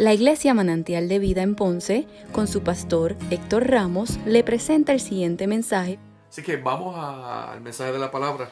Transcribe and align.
La 0.00 0.14
Iglesia 0.14 0.54
Manantial 0.54 1.10
de 1.10 1.18
Vida 1.18 1.42
en 1.42 1.54
Ponce, 1.54 2.06
con 2.32 2.48
su 2.48 2.62
pastor 2.62 3.16
Héctor 3.30 3.68
Ramos, 3.68 4.16
le 4.24 4.42
presenta 4.42 4.92
el 4.92 5.00
siguiente 5.00 5.46
mensaje. 5.46 5.98
Así 6.26 6.42
que 6.42 6.56
vamos 6.56 6.96
al 6.96 7.60
mensaje 7.60 7.92
de 7.92 7.98
la 7.98 8.10
palabra. 8.10 8.50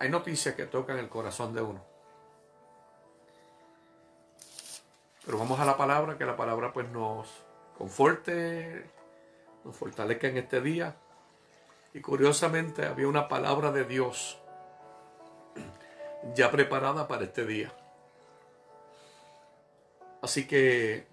Hay 0.00 0.08
noticias 0.08 0.54
que 0.54 0.64
tocan 0.64 0.96
el 0.96 1.10
corazón 1.10 1.52
de 1.52 1.60
uno. 1.60 1.84
Pero 5.26 5.36
vamos 5.36 5.60
a 5.60 5.66
la 5.66 5.76
palabra, 5.76 6.16
que 6.16 6.24
la 6.24 6.34
palabra 6.34 6.72
pues 6.72 6.88
nos 6.88 7.28
conforte, 7.76 8.90
nos 9.66 9.76
fortalezca 9.76 10.28
en 10.28 10.38
este 10.38 10.62
día. 10.62 10.96
Y 11.92 12.00
curiosamente 12.00 12.86
había 12.86 13.06
una 13.06 13.28
palabra 13.28 13.70
de 13.70 13.84
Dios 13.84 14.40
ya 16.34 16.50
preparada 16.50 17.06
para 17.06 17.24
este 17.24 17.44
día. 17.44 17.70
Así 20.22 20.46
que 20.46 21.06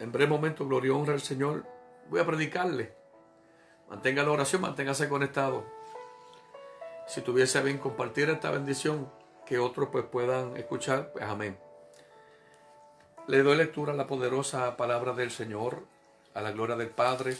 en 0.00 0.12
breve 0.12 0.30
momento, 0.30 0.66
gloria 0.66 0.88
y 0.88 0.90
honra 0.92 1.12
al 1.12 1.20
Señor, 1.20 1.66
voy 2.08 2.20
a 2.20 2.26
predicarle. 2.26 2.94
Mantenga 3.90 4.22
la 4.22 4.30
oración, 4.30 4.62
manténgase 4.62 5.10
conectado. 5.10 5.64
Si 7.06 7.20
tuviese 7.20 7.60
bien 7.62 7.76
compartir 7.76 8.30
esta 8.30 8.50
bendición, 8.50 9.10
que 9.44 9.58
otros 9.58 9.90
pues 9.92 10.04
puedan 10.04 10.56
escuchar, 10.56 11.12
pues 11.12 11.24
amén. 11.24 11.58
Le 13.26 13.42
doy 13.42 13.58
lectura 13.58 13.92
a 13.92 13.96
la 13.96 14.06
poderosa 14.06 14.74
palabra 14.78 15.12
del 15.12 15.30
Señor, 15.30 15.84
a 16.32 16.40
la 16.40 16.52
gloria 16.52 16.76
del 16.76 16.88
Padre, 16.90 17.36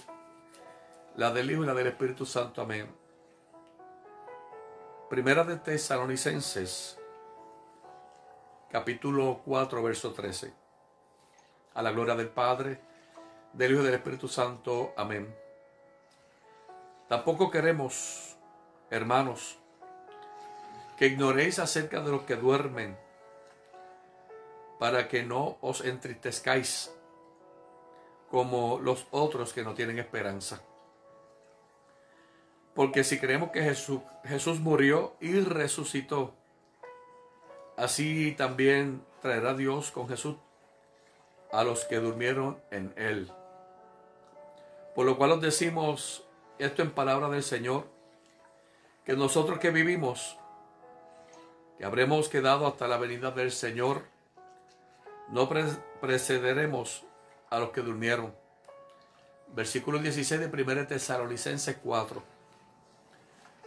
la 1.16 1.32
del 1.32 1.50
Hijo 1.50 1.62
y 1.64 1.66
la 1.66 1.74
del 1.74 1.86
Espíritu 1.86 2.26
Santo. 2.26 2.60
Amén. 2.60 2.88
Primera 5.08 5.44
de 5.44 5.56
Tesalonicenses, 5.56 6.99
capítulo 8.70 9.42
4, 9.44 9.82
verso 9.82 10.12
13. 10.12 10.52
A 11.74 11.82
la 11.82 11.90
gloria 11.90 12.14
del 12.14 12.28
Padre, 12.28 12.80
del 13.52 13.72
Hijo 13.72 13.82
y 13.82 13.84
del 13.86 13.94
Espíritu 13.94 14.28
Santo. 14.28 14.94
Amén. 14.96 15.34
Tampoco 17.08 17.50
queremos, 17.50 18.36
hermanos, 18.88 19.58
que 20.96 21.06
ignoréis 21.06 21.58
acerca 21.58 22.00
de 22.00 22.12
los 22.12 22.22
que 22.22 22.36
duermen, 22.36 22.96
para 24.78 25.08
que 25.08 25.24
no 25.24 25.58
os 25.60 25.84
entristezcáis 25.84 26.94
como 28.30 28.78
los 28.78 29.08
otros 29.10 29.52
que 29.52 29.64
no 29.64 29.74
tienen 29.74 29.98
esperanza. 29.98 30.62
Porque 32.74 33.02
si 33.02 33.18
creemos 33.18 33.50
que 33.50 33.62
Jesús, 33.62 34.00
Jesús 34.24 34.60
murió 34.60 35.16
y 35.20 35.40
resucitó, 35.40 36.39
Así 37.80 38.32
también 38.32 39.02
traerá 39.22 39.54
Dios 39.54 39.90
con 39.90 40.06
Jesús 40.06 40.36
a 41.50 41.64
los 41.64 41.86
que 41.86 41.96
durmieron 41.96 42.60
en 42.70 42.92
él. 42.96 43.32
Por 44.94 45.06
lo 45.06 45.16
cual 45.16 45.32
os 45.32 45.40
decimos 45.40 46.22
esto 46.58 46.82
en 46.82 46.90
palabra 46.90 47.30
del 47.30 47.42
Señor, 47.42 47.86
que 49.06 49.16
nosotros 49.16 49.58
que 49.60 49.70
vivimos, 49.70 50.36
que 51.78 51.86
habremos 51.86 52.28
quedado 52.28 52.66
hasta 52.66 52.86
la 52.86 52.98
venida 52.98 53.30
del 53.30 53.50
Señor, 53.50 54.02
no 55.30 55.48
precederemos 56.02 57.04
a 57.48 57.60
los 57.60 57.70
que 57.70 57.80
durmieron. 57.80 58.34
Versículo 59.54 60.00
16 60.00 60.38
de 60.38 60.62
1 60.62 60.86
Tesalonicenses 60.86 61.78
4. 61.82 62.22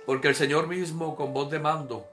Porque 0.05 0.27
el 0.27 0.35
Señor 0.35 0.67
mismo 0.67 1.15
con 1.15 1.33
voz 1.33 1.49
de 1.49 1.57
mando, 1.57 2.12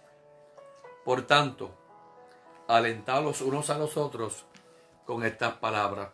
por 1.03 1.23
tanto, 1.23 1.71
alentados 2.67 3.41
unos 3.41 3.69
a 3.69 3.77
los 3.77 3.97
otros 3.97 4.45
con 5.05 5.23
estas 5.25 5.55
palabras. 5.55 6.09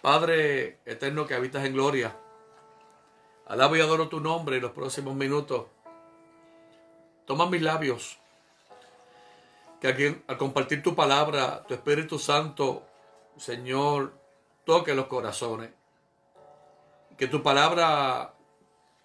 Padre 0.00 0.78
eterno 0.84 1.26
que 1.26 1.34
habitas 1.34 1.64
en 1.64 1.72
gloria, 1.72 2.16
alabo 3.46 3.76
y 3.76 3.80
adoro 3.80 4.08
tu 4.08 4.20
nombre 4.20 4.56
en 4.56 4.62
los 4.62 4.72
próximos 4.72 5.14
minutos. 5.14 5.66
Toma 7.26 7.46
mis 7.46 7.62
labios, 7.62 8.18
que 9.80 10.22
al 10.26 10.38
compartir 10.38 10.82
tu 10.82 10.94
palabra, 10.94 11.64
tu 11.66 11.74
Espíritu 11.74 12.18
Santo, 12.18 12.86
Señor, 13.36 14.14
toque 14.64 14.94
los 14.94 15.06
corazones. 15.06 15.70
Que 17.18 17.26
tu 17.26 17.42
palabra, 17.42 18.34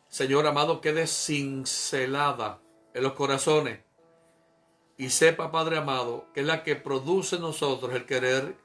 Señor 0.07 0.45
amado, 0.45 0.81
quede 0.81 1.07
cincelada 1.07 2.59
en 2.93 3.03
los 3.03 3.13
corazones 3.13 3.79
y 5.01 5.09
sepa, 5.09 5.51
Padre 5.51 5.79
amado, 5.79 6.27
que 6.31 6.41
es 6.41 6.45
la 6.45 6.61
que 6.61 6.75
produce 6.75 7.37
en 7.37 7.41
nosotros 7.41 7.91
el 7.95 8.05
querer 8.05 8.55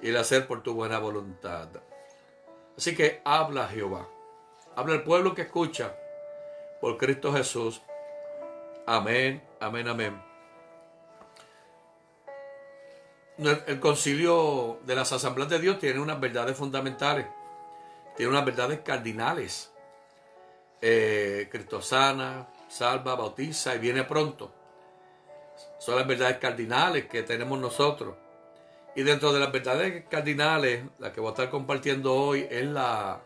y 0.00 0.08
el 0.08 0.16
hacer 0.16 0.46
por 0.46 0.62
tu 0.62 0.72
buena 0.72 0.98
voluntad. 0.98 1.68
Así 2.78 2.96
que 2.96 3.20
habla 3.26 3.68
Jehová, 3.68 4.08
habla 4.74 4.94
el 4.94 5.02
pueblo 5.02 5.34
que 5.34 5.42
escucha 5.42 5.94
por 6.80 6.96
Cristo 6.96 7.30
Jesús. 7.30 7.82
Amén, 8.86 9.46
amén, 9.60 9.86
amén. 9.86 10.22
El 13.66 13.78
concilio 13.78 14.80
de 14.86 14.94
las 14.94 15.12
asambleas 15.12 15.50
de 15.50 15.58
Dios 15.58 15.78
tiene 15.78 16.00
unas 16.00 16.18
verdades 16.18 16.56
fundamentales, 16.56 17.26
tiene 18.16 18.30
unas 18.30 18.46
verdades 18.46 18.80
cardinales. 18.80 19.70
Eh, 20.80 21.50
Cristo 21.52 21.82
sana, 21.82 22.48
salva, 22.66 23.14
bautiza 23.14 23.74
y 23.74 23.78
viene 23.78 24.04
pronto. 24.04 24.54
Son 25.78 25.96
las 25.96 26.06
verdades 26.06 26.38
cardinales 26.38 27.06
que 27.06 27.22
tenemos 27.22 27.58
nosotros. 27.58 28.14
Y 28.94 29.02
dentro 29.02 29.32
de 29.32 29.40
las 29.40 29.52
verdades 29.52 30.04
cardinales, 30.08 30.84
la 30.98 31.12
que 31.12 31.20
voy 31.20 31.28
a 31.28 31.32
estar 31.32 31.50
compartiendo 31.50 32.14
hoy 32.14 32.46
es 32.50 32.64
la, 32.64 33.22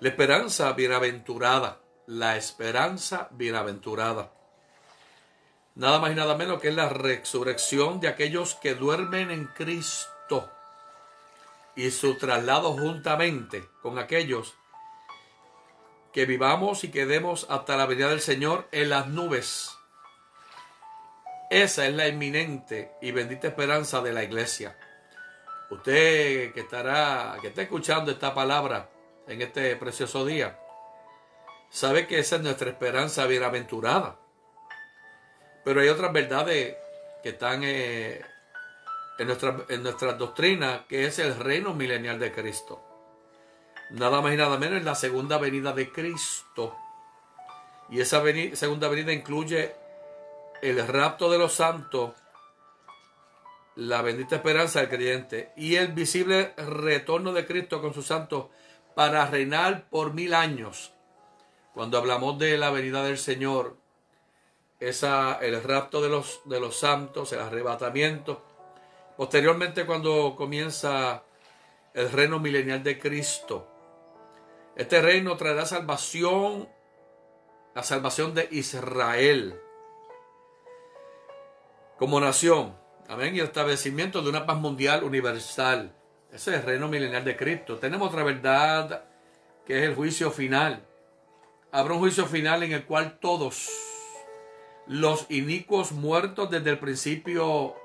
la 0.00 0.08
esperanza 0.08 0.72
bienaventurada. 0.72 1.80
La 2.06 2.36
esperanza 2.36 3.28
bienaventurada. 3.32 4.32
Nada 5.74 5.98
más 5.98 6.12
y 6.12 6.14
nada 6.14 6.36
menos 6.36 6.60
que 6.60 6.68
es 6.68 6.74
la 6.74 6.88
resurrección 6.88 8.00
de 8.00 8.08
aquellos 8.08 8.54
que 8.54 8.74
duermen 8.74 9.30
en 9.30 9.46
Cristo 9.46 10.50
y 11.74 11.90
su 11.90 12.16
traslado 12.16 12.72
juntamente 12.72 13.68
con 13.82 13.98
aquellos 13.98 14.54
que 16.12 16.24
vivamos 16.24 16.82
y 16.84 16.90
quedemos 16.90 17.46
hasta 17.50 17.76
la 17.76 17.84
venida 17.84 18.08
del 18.08 18.22
Señor 18.22 18.66
en 18.72 18.88
las 18.88 19.08
nubes 19.08 19.75
esa 21.50 21.86
es 21.86 21.94
la 21.94 22.08
inminente 22.08 22.92
y 23.00 23.12
bendita 23.12 23.48
esperanza 23.48 24.00
de 24.00 24.12
la 24.12 24.24
iglesia. 24.24 24.76
Usted 25.70 26.52
que 26.52 26.60
estará, 26.60 27.36
que 27.40 27.48
está 27.48 27.62
escuchando 27.62 28.10
esta 28.10 28.34
palabra 28.34 28.88
en 29.26 29.42
este 29.42 29.74
precioso 29.76 30.24
día, 30.24 30.58
sabe 31.70 32.06
que 32.06 32.18
esa 32.18 32.36
es 32.36 32.42
nuestra 32.42 32.70
esperanza 32.70 33.26
bienaventurada. 33.26 34.16
Pero 35.64 35.80
hay 35.80 35.88
otras 35.88 36.12
verdades 36.12 36.76
que 37.22 37.30
están 37.30 37.62
eh, 37.64 38.24
en, 39.18 39.26
nuestra, 39.26 39.64
en 39.68 39.82
doctrina, 39.82 40.84
que 40.88 41.06
es 41.06 41.18
el 41.18 41.36
reino 41.36 41.74
milenial 41.74 42.18
de 42.18 42.32
Cristo. 42.32 42.82
Nada 43.90 44.20
más 44.20 44.34
y 44.34 44.36
nada 44.36 44.58
menos 44.58 44.78
es 44.78 44.84
la 44.84 44.94
segunda 44.94 45.38
venida 45.38 45.72
de 45.72 45.90
Cristo. 45.90 46.76
Y 47.88 48.00
esa 48.00 48.22
segunda 48.54 48.88
venida 48.88 49.12
incluye 49.12 49.74
el 50.62 50.86
rapto 50.86 51.30
de 51.30 51.38
los 51.38 51.54
santos, 51.54 52.12
la 53.74 54.02
bendita 54.02 54.36
esperanza 54.36 54.80
del 54.80 54.88
creyente 54.88 55.52
y 55.56 55.76
el 55.76 55.88
visible 55.88 56.54
retorno 56.56 57.32
de 57.32 57.46
Cristo 57.46 57.80
con 57.80 57.92
sus 57.92 58.06
santos 58.06 58.46
para 58.94 59.26
reinar 59.26 59.88
por 59.90 60.14
mil 60.14 60.34
años. 60.34 60.92
Cuando 61.74 61.98
hablamos 61.98 62.38
de 62.38 62.56
la 62.56 62.70
venida 62.70 63.04
del 63.04 63.18
Señor, 63.18 63.76
esa, 64.80 65.38
el 65.42 65.62
rapto 65.62 66.00
de 66.00 66.08
los, 66.08 66.40
de 66.46 66.58
los 66.58 66.78
santos, 66.78 67.32
el 67.32 67.40
arrebatamiento. 67.40 68.42
Posteriormente, 69.16 69.84
cuando 69.84 70.34
comienza 70.36 71.22
el 71.92 72.10
reino 72.10 72.38
milenial 72.38 72.82
de 72.82 72.98
Cristo, 72.98 73.68
este 74.74 75.00
reino 75.00 75.36
traerá 75.36 75.66
salvación, 75.66 76.68
la 77.74 77.82
salvación 77.82 78.34
de 78.34 78.48
Israel 78.50 79.60
como 81.98 82.20
nación, 82.20 82.74
Amén. 83.08 83.36
Y 83.36 83.38
el 83.38 83.46
establecimiento 83.46 84.20
de 84.22 84.30
una 84.30 84.46
paz 84.46 84.58
mundial 84.58 85.04
universal. 85.04 85.94
Ese 86.32 86.50
es 86.50 86.60
el 86.60 86.66
reino 86.66 86.88
milenial 86.88 87.24
de 87.24 87.36
Cristo. 87.36 87.76
Tenemos 87.78 88.08
otra 88.08 88.24
verdad 88.24 89.04
que 89.64 89.78
es 89.78 89.88
el 89.88 89.94
juicio 89.94 90.30
final. 90.30 90.84
Habrá 91.70 91.94
un 91.94 92.00
juicio 92.00 92.26
final 92.26 92.62
en 92.62 92.72
el 92.72 92.84
cual 92.84 93.18
todos 93.20 93.68
los 94.86 95.26
inicuos 95.30 95.92
muertos 95.92 96.50
desde 96.50 96.70
el 96.70 96.78
principio 96.78 97.76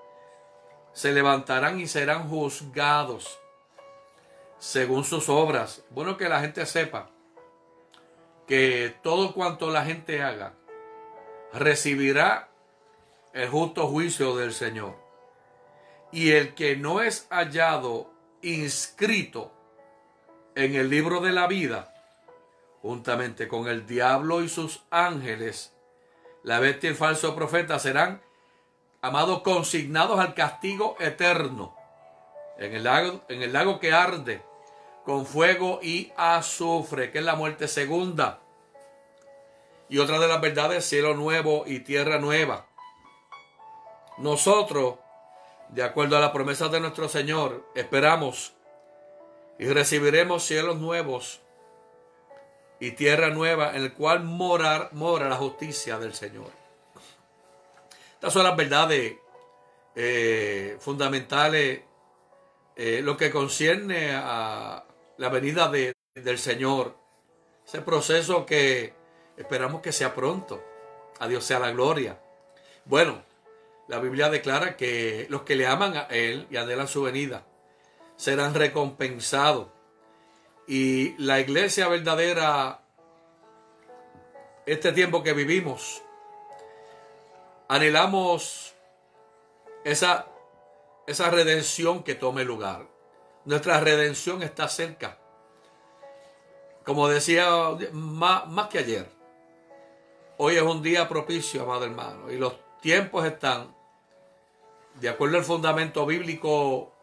se 0.94 1.12
levantarán 1.12 1.80
y 1.80 1.88
serán 1.88 2.28
juzgados 2.28 3.40
según 4.58 5.04
sus 5.04 5.30
obras. 5.30 5.84
Bueno 5.90 6.18
que 6.18 6.30
la 6.30 6.42
gente 6.42 6.66
sepa 6.66 7.10
que 8.48 8.96
todo 9.04 9.34
cuanto 9.34 9.70
la 9.72 9.86
gente 9.86 10.22
haga 10.22 10.54
recibirá 11.54 12.51
el 13.34 13.50
justo 13.50 13.88
juicio 13.88 14.36
del 14.36 14.54
Señor. 14.54 14.96
Y 16.12 16.32
el 16.32 16.54
que 16.54 16.76
no 16.76 17.02
es 17.02 17.28
hallado 17.30 18.12
inscrito 18.42 19.52
en 20.56 20.76
el 20.76 20.90
libro 20.90 21.22
de 21.22 21.32
la 21.32 21.48
vida, 21.48 21.94
juntamente 22.82 23.48
con 23.48 23.68
el 23.68 23.86
diablo 23.88 24.42
y 24.44 24.50
sus 24.50 24.84
ángeles, 24.90 25.74
la 26.44 26.60
bestia 26.60 26.90
y 26.90 26.92
el 26.92 26.98
falso 26.98 27.36
profeta 27.36 27.80
serán, 27.80 28.22
amados, 29.02 29.42
consignados 29.42 30.20
al 30.20 30.34
castigo 30.34 30.96
eterno 31.00 31.76
en 32.58 32.76
el 32.76 32.84
lago, 32.84 33.22
en 33.30 33.42
el 33.42 33.54
lago 33.54 33.80
que 33.80 33.94
arde 33.94 34.44
con 35.04 35.26
fuego 35.26 35.80
y 35.82 36.12
azufre, 36.16 37.12
que 37.12 37.20
es 37.20 37.24
la 37.24 37.36
muerte 37.36 37.68
segunda. 37.68 38.40
Y 39.90 39.98
otra 39.98 40.20
de 40.20 40.28
las 40.28 40.40
verdades, 40.40 40.86
cielo 40.86 41.16
nuevo 41.16 41.64
y 41.66 41.80
tierra 41.80 42.20
nueva. 42.20 42.68
Nosotros, 44.22 45.00
de 45.70 45.82
acuerdo 45.82 46.16
a 46.16 46.20
la 46.20 46.32
promesa 46.32 46.68
de 46.68 46.80
nuestro 46.80 47.10
Señor, 47.10 47.66
esperamos 47.74 48.54
y 49.58 49.66
recibiremos 49.66 50.44
cielos 50.44 50.78
nuevos 50.78 51.42
y 52.80 52.92
tierra 52.92 53.32
nueva 53.32 53.76
en 53.76 53.82
el 53.82 53.94
cual 53.94 54.24
morar, 54.24 54.90
mora 54.94 55.28
la 55.28 55.38
justicia 55.38 55.98
del 55.98 56.14
Señor. 56.14 56.52
Estas 58.14 58.34
son 58.34 58.44
las 58.44 58.56
verdades 58.56 59.16
eh, 59.96 60.78
fundamentales, 60.80 61.82
eh, 62.76 63.02
lo 63.04 63.18
que 63.18 63.32
concierne 63.32 64.12
a 64.14 64.84
la 65.18 65.30
venida 65.30 65.68
de, 65.68 65.94
del 66.14 66.38
Señor. 66.38 66.96
Ese 67.66 67.82
proceso 67.82 68.46
que 68.46 68.94
esperamos 69.36 69.82
que 69.82 69.92
sea 69.92 70.14
pronto. 70.14 70.64
A 71.20 71.28
Dios 71.28 71.44
sea 71.44 71.60
la 71.60 71.72
gloria. 71.72 72.20
Bueno, 72.86 73.31
la 73.92 74.00
Biblia 74.00 74.30
declara 74.30 74.78
que 74.78 75.28
los 75.30 75.42
que 75.42 75.58
le 75.58 75.68
aman 75.68 75.98
a 75.98 76.04
Él 76.04 76.48
y 76.50 76.56
anhelan 76.56 76.88
su 76.88 77.02
venida 77.02 77.44
serán 78.16 78.54
recompensados. 78.54 79.68
Y 80.66 81.14
la 81.22 81.42
iglesia 81.42 81.90
verdadera, 81.90 82.86
este 84.66 84.94
tiempo 84.94 85.24
que 85.24 85.34
vivimos, 85.34 86.02
anhelamos 87.68 88.74
esa, 89.84 90.26
esa 91.06 91.30
redención 91.30 92.02
que 92.04 92.16
tome 92.16 92.46
lugar. 92.46 92.88
Nuestra 93.44 93.82
redención 93.82 94.42
está 94.42 94.70
cerca. 94.70 95.20
Como 96.86 97.10
decía 97.10 97.50
más, 97.92 98.48
más, 98.48 98.70
que 98.70 98.78
ayer, 98.78 99.12
hoy 100.38 100.56
es 100.56 100.62
un 100.62 100.82
día 100.82 101.10
propicio, 101.10 101.64
amado 101.64 101.84
hermano, 101.84 102.32
y 102.32 102.38
los 102.38 102.54
tiempos 102.80 103.26
están, 103.26 103.81
de 104.96 105.10
acuerdo 105.10 105.38
al 105.38 105.44
fundamento 105.44 106.06
bíblico, 106.06 106.94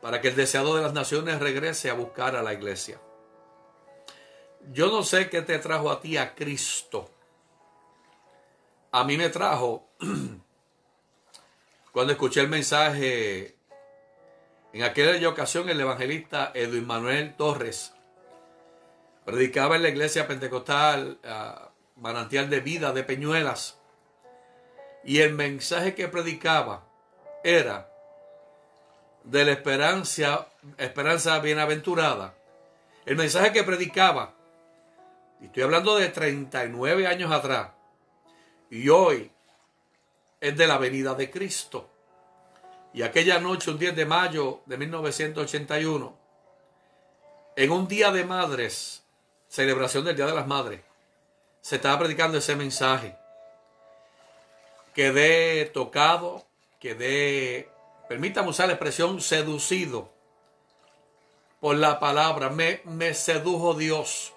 para 0.00 0.20
que 0.20 0.28
el 0.28 0.36
deseado 0.36 0.74
de 0.74 0.82
las 0.82 0.92
naciones 0.92 1.38
regrese 1.38 1.88
a 1.88 1.94
buscar 1.94 2.34
a 2.34 2.42
la 2.42 2.52
iglesia. 2.52 3.00
Yo 4.72 4.88
no 4.88 5.02
sé 5.02 5.30
qué 5.30 5.42
te 5.42 5.58
trajo 5.58 5.90
a 5.90 6.00
ti 6.00 6.16
a 6.16 6.34
Cristo. 6.34 7.08
A 8.90 9.04
mí 9.04 9.16
me 9.16 9.28
trajo, 9.28 9.88
cuando 11.92 12.12
escuché 12.12 12.40
el 12.40 12.48
mensaje 12.48 13.56
en 14.72 14.82
aquella 14.82 15.28
ocasión 15.28 15.68
el 15.68 15.80
evangelista 15.80 16.50
Edwin 16.54 16.86
Manuel 16.86 17.36
Torres 17.36 17.92
predicaba 19.24 19.76
en 19.76 19.82
la 19.82 19.88
iglesia 19.90 20.26
pentecostal 20.26 21.18
uh, 21.22 22.00
manantial 22.00 22.48
de 22.48 22.60
vida 22.60 22.92
de 22.92 23.04
Peñuelas 23.04 23.78
y 25.04 25.18
el 25.18 25.34
mensaje 25.34 25.94
que 25.94 26.08
predicaba 26.08 26.86
era 27.44 27.88
de 29.24 29.44
la 29.44 29.52
esperanza, 29.52 30.48
esperanza 30.78 31.38
bienaventurada. 31.38 32.34
El 33.04 33.16
mensaje 33.16 33.52
que 33.52 33.64
predicaba, 33.64 34.34
y 35.40 35.46
estoy 35.46 35.62
hablando 35.62 35.96
de 35.96 36.08
39 36.08 37.06
años 37.06 37.32
atrás, 37.32 37.70
y 38.70 38.88
hoy 38.88 39.30
es 40.40 40.56
de 40.56 40.66
la 40.66 40.78
venida 40.78 41.14
de 41.14 41.30
Cristo. 41.30 41.88
Y 42.94 43.02
aquella 43.02 43.38
noche, 43.38 43.70
un 43.70 43.78
10 43.78 43.96
de 43.96 44.06
mayo 44.06 44.60
de 44.66 44.76
1981, 44.76 46.18
en 47.56 47.70
un 47.70 47.86
día 47.86 48.10
de 48.10 48.24
madres, 48.24 49.02
celebración 49.48 50.04
del 50.04 50.16
Día 50.16 50.26
de 50.26 50.34
las 50.34 50.46
Madres, 50.46 50.80
se 51.60 51.76
estaba 51.76 51.98
predicando 51.98 52.38
ese 52.38 52.56
mensaje. 52.56 53.16
Quedé 54.94 55.66
tocado, 55.66 56.44
quedé, 56.82 57.70
permítame 58.10 58.50
usar 58.50 58.66
la 58.66 58.74
expresión, 58.74 59.22
seducido 59.22 60.10
por 61.60 61.76
la 61.76 62.00
palabra. 62.00 62.50
Me, 62.50 62.82
me 62.84 63.14
sedujo 63.14 63.72
Dios. 63.72 64.34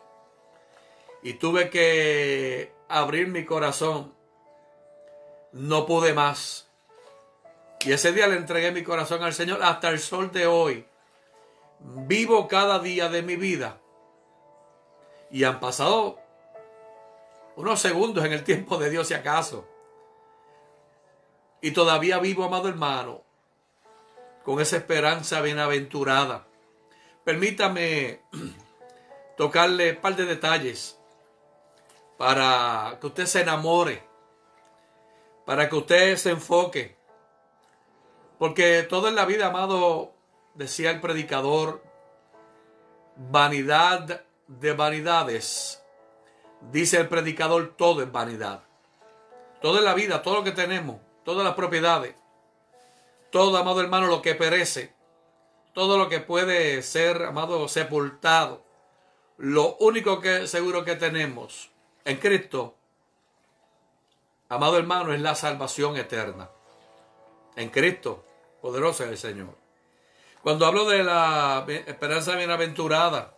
Y 1.24 1.34
tuve 1.34 1.70
que 1.72 2.72
abrir 2.88 3.28
mi 3.28 3.44
corazón. 3.44 4.14
No 5.52 5.86
pude 5.86 6.14
más 6.14 6.66
y 7.86 7.94
ese 7.94 8.12
día 8.12 8.26
le 8.26 8.38
entregué 8.38 8.72
mi 8.72 8.82
corazón 8.82 9.22
al 9.22 9.34
Señor 9.34 9.62
hasta 9.62 9.90
el 9.90 10.00
sol 10.00 10.32
de 10.32 10.48
hoy. 10.48 10.88
Vivo 11.80 12.48
cada 12.48 12.80
día 12.80 13.10
de 13.10 13.22
mi 13.22 13.36
vida. 13.36 13.80
Y 15.30 15.44
han 15.44 15.60
pasado 15.60 16.18
unos 17.56 17.80
segundos 17.80 18.26
en 18.26 18.34
el 18.34 18.44
tiempo 18.44 18.78
de 18.78 18.90
Dios, 18.90 19.10
si 19.10 19.14
acaso. 19.14 19.68
Y 21.66 21.72
todavía 21.72 22.20
vivo, 22.20 22.44
amado 22.44 22.70
hermano, 22.70 23.24
con 24.44 24.62
esa 24.62 24.78
esperanza 24.78 25.42
bienaventurada. 25.42 26.46
Permítame 27.24 28.22
tocarle 29.38 29.94
un 29.94 29.98
par 29.98 30.16
de 30.16 30.26
detalles 30.26 31.00
para 32.20 33.00
que 33.02 33.08
usted 33.08 33.26
se 33.26 33.42
enamore, 33.42 34.04
para 35.44 35.68
que 35.68 35.76
usted 35.76 36.18
se 36.18 36.30
enfoque 36.30 36.96
porque 38.38 38.84
todo 38.84 39.08
en 39.08 39.16
la 39.16 39.26
vida, 39.26 39.48
amado, 39.48 40.14
decía 40.54 40.92
el 40.92 41.02
predicador, 41.02 41.82
vanidad 43.16 44.24
de 44.48 44.74
vanidades. 44.74 45.84
Dice 46.72 46.98
el 46.98 47.08
predicador, 47.08 47.76
todo 47.78 48.04
es 48.04 48.12
vanidad. 48.12 48.64
Todo 49.62 49.80
en 49.80 49.86
la 49.86 49.94
vida, 49.94 50.22
todo 50.22 50.36
lo 50.36 50.44
que 50.44 50.52
tenemos, 50.52 50.98
todas 51.26 51.44
las 51.44 51.56
propiedades, 51.56 52.16
todo, 53.32 53.58
amado 53.58 53.82
hermano, 53.82 54.08
lo 54.08 54.22
que 54.22 54.36
perece, 54.36 54.94
todo 55.74 55.98
lo 55.98 56.08
que 56.08 56.22
puede 56.22 56.82
ser, 56.84 57.24
amado, 57.24 57.68
sepultado. 57.68 58.64
Lo 59.38 59.76
único 59.78 60.22
que 60.22 60.48
seguro 60.48 60.86
que 60.86 60.96
tenemos 60.96 61.70
en 62.06 62.18
Cristo, 62.18 62.76
amado 64.48 64.78
hermano, 64.78 65.12
es 65.14 65.20
la 65.20 65.36
salvación 65.36 65.98
eterna 65.98 66.50
en 67.58 67.70
Cristo. 67.70 68.24
Poderoso 68.62 69.04
es 69.04 69.10
el 69.10 69.18
Señor. 69.18 69.58
Cuando 70.42 70.66
hablo 70.66 70.86
de 70.86 71.04
la 71.04 71.66
esperanza 71.68 72.36
bienaventurada, 72.36 73.36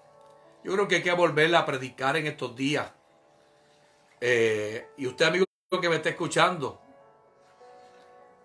yo 0.64 0.74
creo 0.74 0.88
que 0.88 0.96
hay 0.96 1.04
que 1.04 1.14
volverla 1.14 1.60
a 1.60 1.66
predicar 1.66 2.18
en 2.18 2.28
estos 2.28 2.56
días. 2.56 2.92
Eh, 4.20 4.90
y 4.98 5.08
usted, 5.08 5.26
amigo 5.26 5.46
que 5.82 5.90
me 5.90 5.96
está 5.96 6.10
escuchando, 6.10 6.82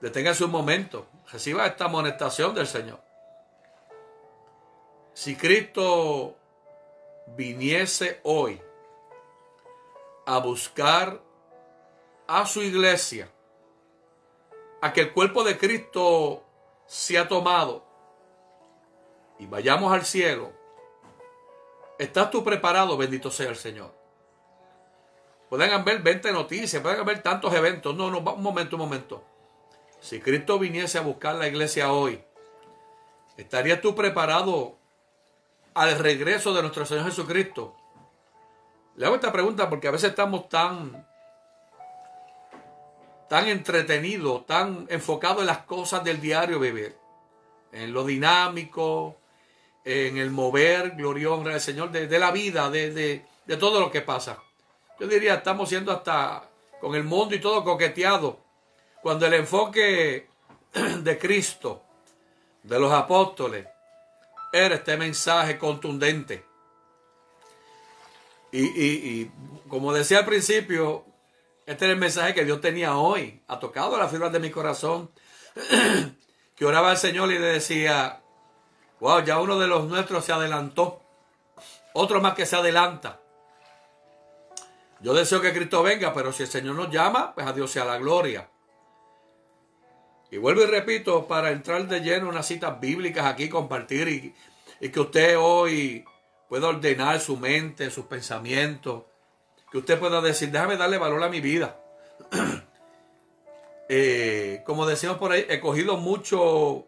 deténgase 0.02 0.44
un 0.44 0.50
momento, 0.50 1.06
reciba 1.30 1.64
esta 1.64 1.85
amonestación 1.85 2.54
del 2.56 2.66
Señor. 2.66 3.00
Si 5.14 5.37
Cristo 5.37 6.35
viniese 7.28 8.21
hoy 8.25 8.61
a 10.26 10.38
buscar 10.38 11.23
a 12.26 12.44
su 12.47 12.62
iglesia, 12.62 13.30
a 14.80 14.92
que 14.92 15.02
el 15.02 15.12
cuerpo 15.12 15.44
de 15.44 15.56
Cristo 15.56 16.42
se 16.85 17.16
ha 17.16 17.28
tomado 17.28 17.85
y 19.38 19.47
vayamos 19.47 19.92
al 19.92 20.04
cielo, 20.04 20.50
¿estás 21.97 22.28
tú 22.28 22.42
preparado? 22.42 22.97
Bendito 22.97 23.30
sea 23.30 23.50
el 23.50 23.56
Señor. 23.56 23.94
Pueden 25.49 25.71
haber 25.71 26.02
20 26.02 26.32
noticias, 26.32 26.82
pueden 26.82 26.99
haber 26.99 27.23
tantos 27.23 27.54
eventos. 27.54 27.94
No, 27.94 28.11
no, 28.11 28.18
un 28.18 28.42
momento, 28.42 28.75
un 28.75 28.82
momento. 28.82 29.32
Si 30.02 30.21
Cristo 30.21 30.59
viniese 30.59 30.99
a 30.99 31.02
buscar 31.02 31.37
la 31.37 31.47
iglesia 31.47 31.92
hoy, 31.92 32.21
¿estarías 33.37 33.80
tú 33.80 33.94
preparado 33.94 34.76
al 35.75 35.97
regreso 35.97 36.52
de 36.52 36.61
nuestro 36.61 36.85
Señor 36.85 37.04
Jesucristo? 37.04 37.76
Le 38.97 39.06
hago 39.06 39.14
esta 39.14 39.30
pregunta 39.30 39.71
porque 39.71 39.87
a 39.87 39.92
veces 39.92 40.11
estamos 40.11 40.49
tan 40.49 41.06
tan 43.28 43.47
entretenidos, 43.47 44.44
tan 44.44 44.87
enfocados 44.90 45.40
en 45.40 45.47
las 45.47 45.59
cosas 45.59 46.02
del 46.02 46.21
diario 46.21 46.59
vivir, 46.59 46.97
en 47.71 47.92
lo 47.92 48.04
dinámico, 48.04 49.16
en 49.85 50.18
el 50.18 50.30
mover, 50.30 50.97
gloria 50.97 51.30
honra 51.30 51.52
del 51.52 51.61
Señor, 51.61 51.92
de, 51.92 52.18
la 52.18 52.30
vida, 52.32 52.68
de, 52.71 52.90
de, 52.90 53.56
todo 53.56 53.80
lo 53.80 53.90
que 53.90 54.02
pasa. 54.02 54.42
Yo 55.00 55.06
diría, 55.06 55.35
estamos 55.35 55.68
siendo 55.68 55.92
hasta 55.92 56.50
con 56.80 56.94
el 56.94 57.04
mundo 57.04 57.35
y 57.35 57.40
todo 57.40 57.64
coqueteado, 57.64 58.42
cuando 59.02 59.26
el 59.26 59.35
enfoque 59.35 60.28
de 60.73 61.18
Cristo, 61.18 61.82
de 62.62 62.78
los 62.78 62.92
apóstoles, 62.92 63.66
era 64.52 64.76
este 64.76 64.97
mensaje 64.97 65.59
contundente. 65.59 66.44
Y, 68.52 68.64
y, 68.64 69.32
como 69.68 69.92
decía 69.92 70.18
al 70.18 70.26
principio, 70.26 71.04
este 71.66 71.87
es 71.87 71.90
el 71.92 71.99
mensaje 71.99 72.35
que 72.35 72.44
Dios 72.44 72.61
tenía 72.61 72.97
hoy. 72.97 73.42
Ha 73.49 73.59
tocado 73.59 73.97
las 73.97 74.11
fibras 74.11 74.30
de 74.30 74.40
mi 74.40 74.50
corazón. 74.50 75.11
que 76.54 76.66
oraba 76.66 76.90
al 76.90 76.99
Señor 76.99 77.32
y 77.32 77.38
le 77.38 77.47
decía, 77.47 78.23
wow, 79.00 79.25
ya 79.25 79.40
uno 79.40 79.59
de 79.59 79.66
los 79.66 79.88
nuestros 79.88 80.25
se 80.25 80.32
adelantó. 80.32 81.00
Otro 81.94 82.21
más 82.21 82.35
que 82.35 82.47
se 82.47 82.56
adelanta. 82.56 83.21
Yo 85.00 85.14
deseo 85.14 85.40
que 85.40 85.52
Cristo 85.52 85.82
venga, 85.82 86.14
pero 86.14 86.32
si 86.32 86.44
el 86.44 86.49
Señor 86.49 86.76
nos 86.76 86.90
llama, 86.90 87.35
pues 87.35 87.47
a 87.47 87.52
Dios 87.52 87.71
sea 87.71 87.85
la 87.85 87.99
gloria. 87.99 88.49
Y 90.33 90.39
vuelvo 90.39 90.62
y 90.62 90.67
repito, 90.67 91.29
para 91.29 91.51
entrar 91.51 91.87
de 91.89 92.01
lleno 92.01 92.23
en 92.23 92.29
unas 92.29 92.47
citas 92.47 92.81
bíblicas 92.81 93.27
aquí, 93.27 93.51
compartir 93.51 94.09
y, 94.09 94.35
y 94.81 94.89
que 94.89 94.99
usted 94.99 95.37
hoy 95.39 96.07
pueda 96.49 96.69
ordenar 96.69 97.21
su 97.21 97.37
mente, 97.37 97.91
sus 97.91 98.07
pensamientos, 98.07 99.03
que 99.71 99.77
usted 99.77 100.01
pueda 100.01 100.23
decir, 100.23 100.51
déjame 100.51 100.79
darle 100.79 100.97
valor 100.97 101.23
a 101.23 101.29
mi 101.29 101.41
vida. 101.41 101.79
Eh, 103.95 104.62
como 104.65 104.87
decimos 104.87 105.19
por 105.19 105.33
ahí, 105.33 105.45
he 105.51 105.61
cogido 105.61 105.99
mucho, 105.99 106.87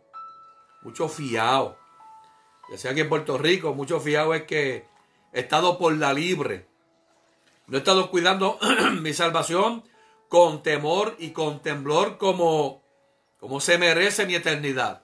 mucho 0.80 1.10
fiado. 1.10 1.76
Decía 2.70 2.92
aquí 2.92 3.00
en 3.00 3.10
Puerto 3.10 3.36
Rico, 3.36 3.74
mucho 3.74 4.00
fiado 4.00 4.32
es 4.32 4.44
que 4.44 4.86
he 5.34 5.40
estado 5.40 5.76
por 5.76 5.92
la 5.94 6.14
libre. 6.14 6.66
No 7.66 7.76
he 7.76 7.80
estado 7.80 8.10
cuidando 8.10 8.58
mi 9.02 9.12
salvación 9.12 9.84
con 10.30 10.62
temor 10.62 11.16
y 11.18 11.32
con 11.32 11.60
temblor 11.60 12.16
como, 12.16 12.83
como 13.44 13.60
se 13.60 13.76
merece 13.76 14.24
mi 14.24 14.34
eternidad. 14.34 15.02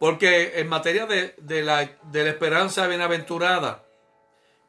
Porque 0.00 0.58
en 0.58 0.68
materia 0.68 1.06
de, 1.06 1.62
la, 1.62 1.88
de 2.10 2.24
la 2.24 2.30
esperanza 2.30 2.88
bienaventurada, 2.88 3.84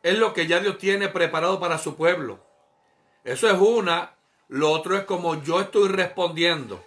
es 0.04 0.20
lo 0.20 0.32
que 0.32 0.46
ya 0.46 0.60
Dios 0.60 0.78
tiene 0.78 1.10
preparado 1.10 1.60
para 1.60 1.80
su 1.80 1.96
pueblo. 1.96 2.46
Eso 3.24 3.50
es 3.50 3.60
una. 3.60 4.14
Lo 4.48 4.70
otro 4.70 4.96
es 4.96 5.06
como 5.06 5.42
yo 5.42 5.60
estoy 5.60 5.88
respondiendo, 5.88 6.84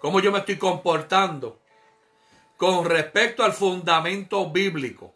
cómo 0.00 0.20
yo 0.20 0.30
me 0.30 0.38
estoy 0.38 0.58
comportando 0.58 1.58
con 2.56 2.84
respecto 2.84 3.42
al 3.42 3.54
fundamento 3.54 4.48
bíblico, 4.48 5.12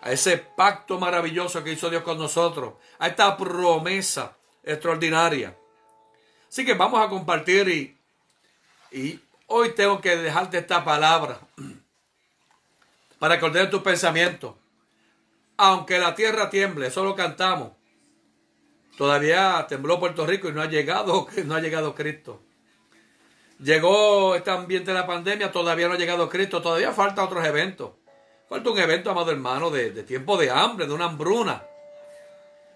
a 0.00 0.10
ese 0.10 0.36
pacto 0.38 0.98
maravilloso 0.98 1.62
que 1.62 1.74
hizo 1.74 1.90
Dios 1.90 2.02
con 2.02 2.18
nosotros, 2.18 2.74
a 2.98 3.06
esta 3.06 3.36
promesa 3.36 4.36
extraordinaria. 4.64 5.56
Así 6.48 6.66
que 6.66 6.74
vamos 6.74 7.00
a 7.00 7.08
compartir 7.08 7.68
y, 7.68 7.95
y 8.96 9.20
hoy 9.46 9.74
tengo 9.74 10.00
que 10.00 10.16
dejarte 10.16 10.58
esta 10.58 10.84
palabra 10.84 11.38
para 13.18 13.38
que 13.38 13.44
ordenes 13.44 13.70
tus 13.70 13.82
pensamientos 13.82 14.54
aunque 15.56 15.98
la 15.98 16.14
tierra 16.14 16.50
tiemble, 16.50 16.88
eso 16.88 17.04
lo 17.04 17.14
cantamos. 17.14 17.72
Todavía 18.96 19.66
tembló 19.68 19.98
Puerto 19.98 20.26
Rico 20.26 20.48
y 20.48 20.52
no 20.52 20.62
ha 20.62 20.66
llegado, 20.66 21.26
no 21.44 21.54
ha 21.54 21.60
llegado 21.60 21.94
Cristo. 21.94 22.40
Llegó 23.58 24.34
este 24.34 24.50
ambiente 24.50 24.90
de 24.90 24.98
la 24.98 25.06
pandemia, 25.06 25.50
todavía 25.50 25.88
no 25.88 25.94
ha 25.94 25.98
llegado 25.98 26.28
Cristo, 26.28 26.60
todavía 26.60 26.92
falta 26.92 27.24
otros 27.24 27.44
eventos. 27.46 27.92
Falta 28.48 28.70
un 28.70 28.78
evento, 28.78 29.10
amado 29.10 29.30
hermano, 29.32 29.70
de, 29.70 29.90
de 29.90 30.02
tiempo 30.02 30.36
de 30.36 30.50
hambre, 30.50 30.86
de 30.86 30.92
una 30.92 31.06
hambruna. 31.06 31.64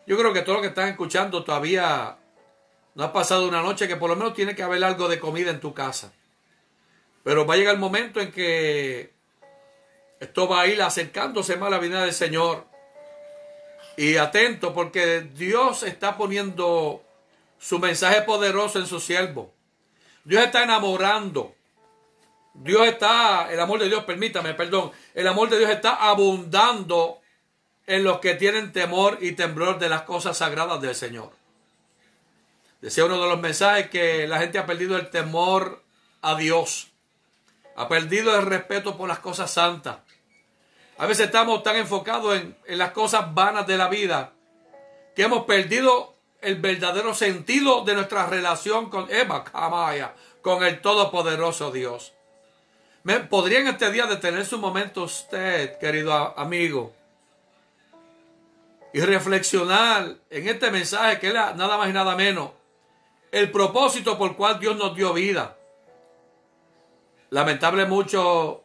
Yo 0.07 0.17
creo 0.17 0.33
que 0.33 0.41
todo 0.41 0.57
lo 0.57 0.63
que 0.63 0.69
están 0.69 0.89
escuchando 0.89 1.45
todavía 1.45 2.17
no 2.95 3.05
ha 3.05 3.13
pasado 3.13 3.47
una 3.49 3.63
noche 3.63 3.89
que 3.89 3.97
por 3.97 4.11
lo 4.11 4.17
menos 4.17 4.35
tiene 4.35 4.55
que 4.55 4.63
haber 4.63 4.83
algo 4.85 5.09
de 5.09 5.21
comida 5.21 5.51
en 5.51 5.61
tu 5.61 5.75
casa. 5.75 6.13
Pero 7.23 7.47
va 7.47 7.55
a 7.55 7.57
llegar 7.57 7.75
el 7.75 7.81
momento 7.81 8.21
en 8.21 8.33
que 8.33 9.13
esto 10.21 10.49
va 10.49 10.63
a 10.63 10.67
ir 10.67 10.81
acercándose 10.83 11.57
más 11.57 11.69
a 11.69 11.71
la 11.71 11.79
vida 11.79 12.03
del 12.03 12.13
Señor. 12.13 12.67
Y 13.97 14.17
atento 14.17 14.73
porque 14.73 15.21
Dios 15.21 15.83
está 15.83 16.17
poniendo 16.17 17.03
su 17.59 17.79
mensaje 17.79 18.23
poderoso 18.23 18.79
en 18.79 18.87
su 18.87 19.01
siervo. 19.01 19.53
Dios 20.25 20.45
está 20.45 20.63
enamorando. 20.63 21.55
Dios 22.55 22.87
está, 22.87 23.51
el 23.53 23.61
amor 23.61 23.81
de 23.81 23.89
Dios, 23.89 24.05
permítame, 24.05 24.55
perdón, 24.55 24.91
el 25.15 25.27
amor 25.29 25.49
de 25.49 25.59
Dios 25.59 25.71
está 25.71 25.95
abundando 25.95 27.21
en 27.87 28.05
los 28.05 28.19
que 28.19 28.35
tienen 28.35 28.73
temor 28.73 29.19
y 29.21 29.33
temblor 29.33 29.79
de 29.79 29.89
las 29.89 30.03
cosas 30.03 30.39
sagradas 30.39 30.81
del 30.81 30.95
Señor. 30.95 31.40
Decía 32.81 33.05
uno 33.05 33.21
de 33.21 33.29
los 33.29 33.41
mensajes 33.41 33.91
que 33.91 34.27
la 34.27 34.39
gente 34.39 34.59
ha 34.59 34.67
perdido 34.67 34.97
el 34.97 35.11
temor 35.11 35.83
a 36.23 36.35
Dios, 36.35 36.89
ha 37.77 37.89
perdido 37.89 38.35
el 38.39 38.47
respeto 38.47 38.97
por 38.97 39.09
las 39.09 39.19
cosas 39.19 39.51
santas, 39.51 39.99
a 41.01 41.07
veces 41.07 41.27
estamos 41.27 41.63
tan 41.63 41.77
enfocados 41.77 42.39
en, 42.39 42.79
las 42.79 42.91
cosas 42.91 43.33
vanas 43.33 43.67
de 43.67 43.79
la 43.79 43.89
vida 43.89 44.35
que 45.17 45.23
hemos 45.23 45.47
perdido 45.47 46.15
el 46.43 46.57
verdadero 46.57 47.15
sentido 47.15 47.85
de 47.87 47.95
nuestra 47.95 48.27
relación 48.27 48.91
con 48.91 49.11
Eva 49.11 49.43
Kamaya, 49.43 50.15
con 50.43 50.63
el 50.63 50.83
Todopoderoso 50.83 51.71
Dios. 51.71 52.13
¿Me 53.03 53.19
podría 53.21 53.61
en 53.61 53.69
este 53.69 53.91
día 53.91 54.05
detener 54.05 54.45
su 54.45 54.59
momento 54.59 55.05
usted, 55.05 55.79
querido 55.79 56.39
amigo, 56.39 56.95
y 58.93 59.01
reflexionar 59.01 60.17
en 60.29 60.49
este 60.49 60.71
mensaje 60.71 61.19
que 61.19 61.29
era 61.29 61.55
nada 61.55 61.79
más 61.79 61.89
y 61.89 61.95
nada 61.95 62.15
menos 62.15 62.51
el 63.33 63.51
propósito 63.51 64.19
por 64.19 64.37
cual 64.37 64.59
Dios 64.59 64.77
nos 64.77 64.95
dio 64.95 65.13
vida? 65.13 65.57
Lamentable 67.31 67.87
mucho 67.87 68.65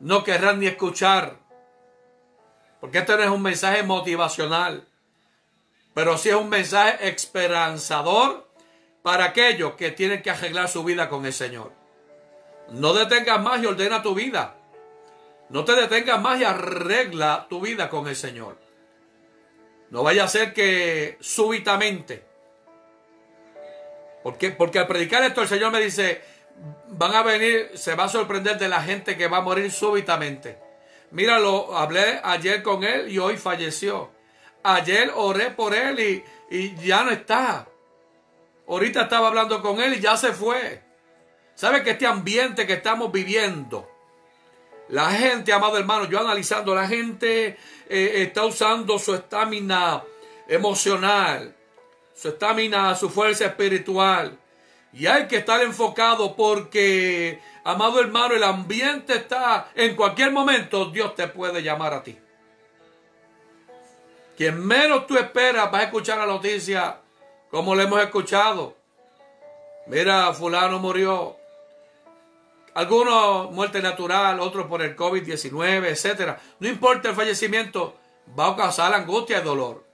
no 0.00 0.24
querrán 0.24 0.60
ni 0.60 0.66
escuchar. 0.66 1.38
Porque 2.80 2.98
esto 2.98 3.16
no 3.16 3.22
es 3.22 3.30
un 3.30 3.42
mensaje 3.42 3.82
motivacional, 3.82 4.86
pero 5.94 6.18
sí 6.18 6.28
es 6.28 6.34
un 6.34 6.48
mensaje 6.48 7.08
esperanzador 7.08 8.46
para 9.02 9.24
aquellos 9.24 9.74
que 9.74 9.90
tienen 9.90 10.22
que 10.22 10.30
arreglar 10.30 10.68
su 10.68 10.84
vida 10.84 11.08
con 11.08 11.24
el 11.24 11.32
Señor. 11.32 11.72
No 12.70 12.92
detengas 12.92 13.40
más 13.40 13.62
y 13.62 13.66
ordena 13.66 14.02
tu 14.02 14.14
vida. 14.14 14.56
No 15.48 15.64
te 15.64 15.74
detengas 15.76 16.20
más 16.20 16.40
y 16.40 16.44
arregla 16.44 17.46
tu 17.48 17.60
vida 17.60 17.88
con 17.88 18.08
el 18.08 18.16
Señor. 18.16 18.58
No 19.90 20.02
vaya 20.02 20.24
a 20.24 20.28
ser 20.28 20.52
que 20.52 21.16
súbitamente, 21.20 22.25
porque, 24.26 24.50
porque 24.50 24.80
al 24.80 24.88
predicar 24.88 25.22
esto 25.22 25.42
el 25.42 25.46
Señor 25.46 25.70
me 25.70 25.80
dice, 25.80 26.20
van 26.88 27.14
a 27.14 27.22
venir, 27.22 27.70
se 27.74 27.94
va 27.94 28.06
a 28.06 28.08
sorprender 28.08 28.58
de 28.58 28.68
la 28.68 28.82
gente 28.82 29.16
que 29.16 29.28
va 29.28 29.36
a 29.36 29.40
morir 29.40 29.70
súbitamente. 29.70 30.58
Míralo, 31.12 31.76
hablé 31.76 32.20
ayer 32.24 32.60
con 32.60 32.82
él 32.82 33.08
y 33.08 33.20
hoy 33.20 33.36
falleció. 33.36 34.10
Ayer 34.64 35.12
oré 35.14 35.52
por 35.52 35.76
él 35.76 36.00
y, 36.00 36.24
y 36.50 36.74
ya 36.74 37.04
no 37.04 37.12
está. 37.12 37.68
Ahorita 38.66 39.02
estaba 39.02 39.28
hablando 39.28 39.62
con 39.62 39.80
él 39.80 39.94
y 39.94 40.00
ya 40.00 40.16
se 40.16 40.32
fue. 40.32 40.82
¿Sabe 41.54 41.84
que 41.84 41.90
este 41.90 42.08
ambiente 42.08 42.66
que 42.66 42.72
estamos 42.72 43.12
viviendo? 43.12 43.88
La 44.88 45.12
gente, 45.12 45.52
amado 45.52 45.78
hermano, 45.78 46.10
yo 46.10 46.18
analizando, 46.18 46.74
la 46.74 46.88
gente 46.88 47.56
eh, 47.88 48.12
está 48.16 48.44
usando 48.44 48.98
su 48.98 49.14
estamina 49.14 50.02
emocional, 50.48 51.55
su 52.16 52.28
estamina, 52.28 52.94
su 52.94 53.10
fuerza 53.10 53.46
espiritual 53.46 54.38
y 54.92 55.06
hay 55.06 55.26
que 55.26 55.36
estar 55.36 55.62
enfocado 55.62 56.34
porque, 56.36 57.40
amado 57.64 58.00
hermano, 58.00 58.34
el 58.34 58.42
ambiente 58.42 59.14
está, 59.14 59.70
en 59.74 59.94
cualquier 59.94 60.32
momento 60.32 60.86
Dios 60.86 61.14
te 61.14 61.28
puede 61.28 61.62
llamar 61.62 61.92
a 61.92 62.02
ti. 62.02 62.18
Quien 64.38 64.66
menos 64.66 65.06
tú 65.06 65.16
esperas 65.18 65.72
va 65.72 65.80
a 65.80 65.82
escuchar 65.84 66.18
la 66.18 66.26
noticia 66.26 67.00
como 67.50 67.74
le 67.74 67.84
hemos 67.84 68.00
escuchado. 68.00 68.76
Mira, 69.86 70.32
fulano 70.32 70.78
murió. 70.78 71.36
Algunos 72.74 73.50
muerte 73.52 73.80
natural, 73.80 74.40
otros 74.40 74.66
por 74.66 74.82
el 74.82 74.96
COVID-19, 74.96 75.86
etc. 75.86 76.38
No 76.58 76.68
importa 76.68 77.10
el 77.10 77.14
fallecimiento, 77.14 77.96
va 78.38 78.48
a 78.48 78.56
causar 78.56 78.94
angustia 78.94 79.40
y 79.40 79.42
dolor. 79.42 79.85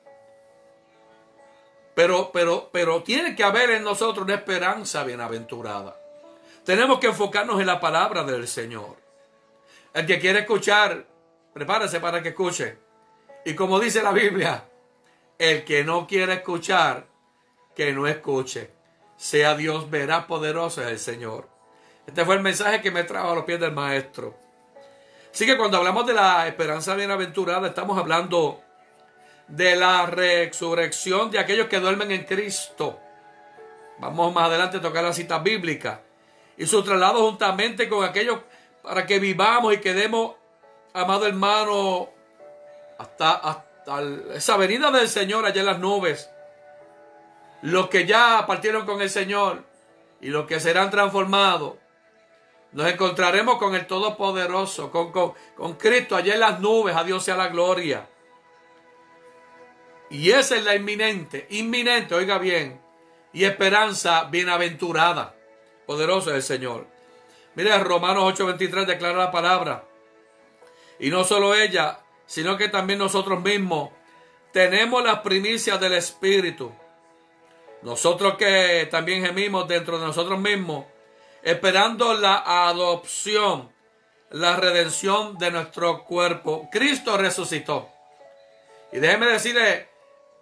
Pero, 1.94 2.30
pero, 2.32 2.70
pero 2.72 3.02
tiene 3.02 3.36
que 3.36 3.44
haber 3.44 3.70
en 3.70 3.84
nosotros 3.84 4.24
una 4.24 4.34
esperanza 4.34 5.04
bienaventurada. 5.04 5.96
Tenemos 6.64 6.98
que 6.98 7.08
enfocarnos 7.08 7.60
en 7.60 7.66
la 7.66 7.80
palabra 7.80 8.22
del 8.24 8.48
Señor. 8.48 8.96
El 9.92 10.06
que 10.06 10.18
quiere 10.18 10.40
escuchar, 10.40 11.06
prepárese 11.52 12.00
para 12.00 12.22
que 12.22 12.30
escuche. 12.30 12.78
Y 13.44 13.54
como 13.54 13.78
dice 13.80 14.02
la 14.02 14.12
Biblia, 14.12 14.64
el 15.38 15.64
que 15.64 15.84
no 15.84 16.06
quiere 16.06 16.34
escuchar, 16.34 17.06
que 17.74 17.92
no 17.92 18.06
escuche. 18.06 18.70
Sea 19.16 19.54
Dios 19.54 19.90
verá 19.90 20.26
poderoso 20.26 20.82
es 20.82 20.88
el 20.88 20.98
Señor. 20.98 21.48
Este 22.06 22.24
fue 22.24 22.36
el 22.36 22.42
mensaje 22.42 22.80
que 22.80 22.90
me 22.90 23.04
trajo 23.04 23.30
a 23.30 23.34
los 23.34 23.44
pies 23.44 23.60
del 23.60 23.72
Maestro. 23.72 24.36
Así 25.32 25.46
que 25.46 25.56
cuando 25.56 25.78
hablamos 25.78 26.06
de 26.06 26.14
la 26.14 26.46
esperanza 26.46 26.94
bienaventurada, 26.94 27.68
estamos 27.68 27.98
hablando 27.98 28.60
de 29.48 29.76
la 29.76 30.06
resurrección 30.06 31.30
de 31.30 31.38
aquellos 31.38 31.68
que 31.68 31.80
duermen 31.80 32.10
en 32.10 32.24
Cristo. 32.24 32.98
Vamos 33.98 34.34
más 34.34 34.48
adelante 34.48 34.78
a 34.78 34.80
tocar 34.80 35.04
la 35.04 35.12
cita 35.12 35.38
bíblica. 35.38 36.00
Y 36.56 36.66
su 36.66 36.82
traslado 36.82 37.20
juntamente 37.26 37.88
con 37.88 38.04
aquellos 38.04 38.40
para 38.82 39.06
que 39.06 39.18
vivamos 39.18 39.74
y 39.74 39.78
quedemos, 39.78 40.34
amado 40.92 41.26
hermano, 41.26 42.08
hasta, 42.98 43.32
hasta 43.32 44.02
esa 44.34 44.56
venida 44.56 44.90
del 44.90 45.08
Señor 45.08 45.46
allá 45.46 45.60
en 45.60 45.66
las 45.66 45.78
nubes. 45.78 46.30
Los 47.62 47.88
que 47.88 48.06
ya 48.06 48.44
partieron 48.46 48.86
con 48.86 49.00
el 49.00 49.10
Señor 49.10 49.64
y 50.20 50.28
los 50.28 50.46
que 50.46 50.60
serán 50.60 50.90
transformados. 50.90 51.74
Nos 52.72 52.90
encontraremos 52.90 53.58
con 53.58 53.74
el 53.74 53.86
Todopoderoso, 53.86 54.90
con, 54.90 55.12
con, 55.12 55.34
con 55.56 55.74
Cristo 55.74 56.16
allá 56.16 56.34
en 56.34 56.40
las 56.40 56.60
nubes. 56.60 56.96
A 56.96 57.04
Dios 57.04 57.22
sea 57.22 57.36
la 57.36 57.48
gloria. 57.48 58.08
Y 60.12 60.30
esa 60.30 60.56
es 60.56 60.64
la 60.64 60.74
inminente, 60.74 61.46
inminente, 61.48 62.14
oiga 62.14 62.36
bien, 62.36 62.78
y 63.32 63.44
esperanza 63.44 64.24
bienaventurada. 64.24 65.34
Poderoso 65.86 66.28
es 66.30 66.36
el 66.36 66.42
Señor. 66.42 66.86
Mire, 67.54 67.78
Romanos 67.78 68.24
8:23 68.24 68.84
declara 68.84 69.16
la 69.16 69.30
palabra. 69.30 69.84
Y 70.98 71.08
no 71.08 71.24
solo 71.24 71.54
ella, 71.54 72.00
sino 72.26 72.58
que 72.58 72.68
también 72.68 72.98
nosotros 72.98 73.40
mismos 73.40 73.88
tenemos 74.52 75.02
las 75.02 75.20
primicias 75.20 75.80
del 75.80 75.94
Espíritu. 75.94 76.70
Nosotros 77.80 78.36
que 78.36 78.86
también 78.90 79.24
gemimos 79.24 79.66
dentro 79.66 79.98
de 79.98 80.04
nosotros 80.04 80.38
mismos, 80.38 80.84
esperando 81.42 82.12
la 82.12 82.68
adopción, 82.68 83.72
la 84.28 84.56
redención 84.56 85.38
de 85.38 85.50
nuestro 85.50 86.04
cuerpo. 86.04 86.68
Cristo 86.70 87.16
resucitó. 87.16 87.88
Y 88.92 88.98
déjeme 88.98 89.26
decirle, 89.26 89.91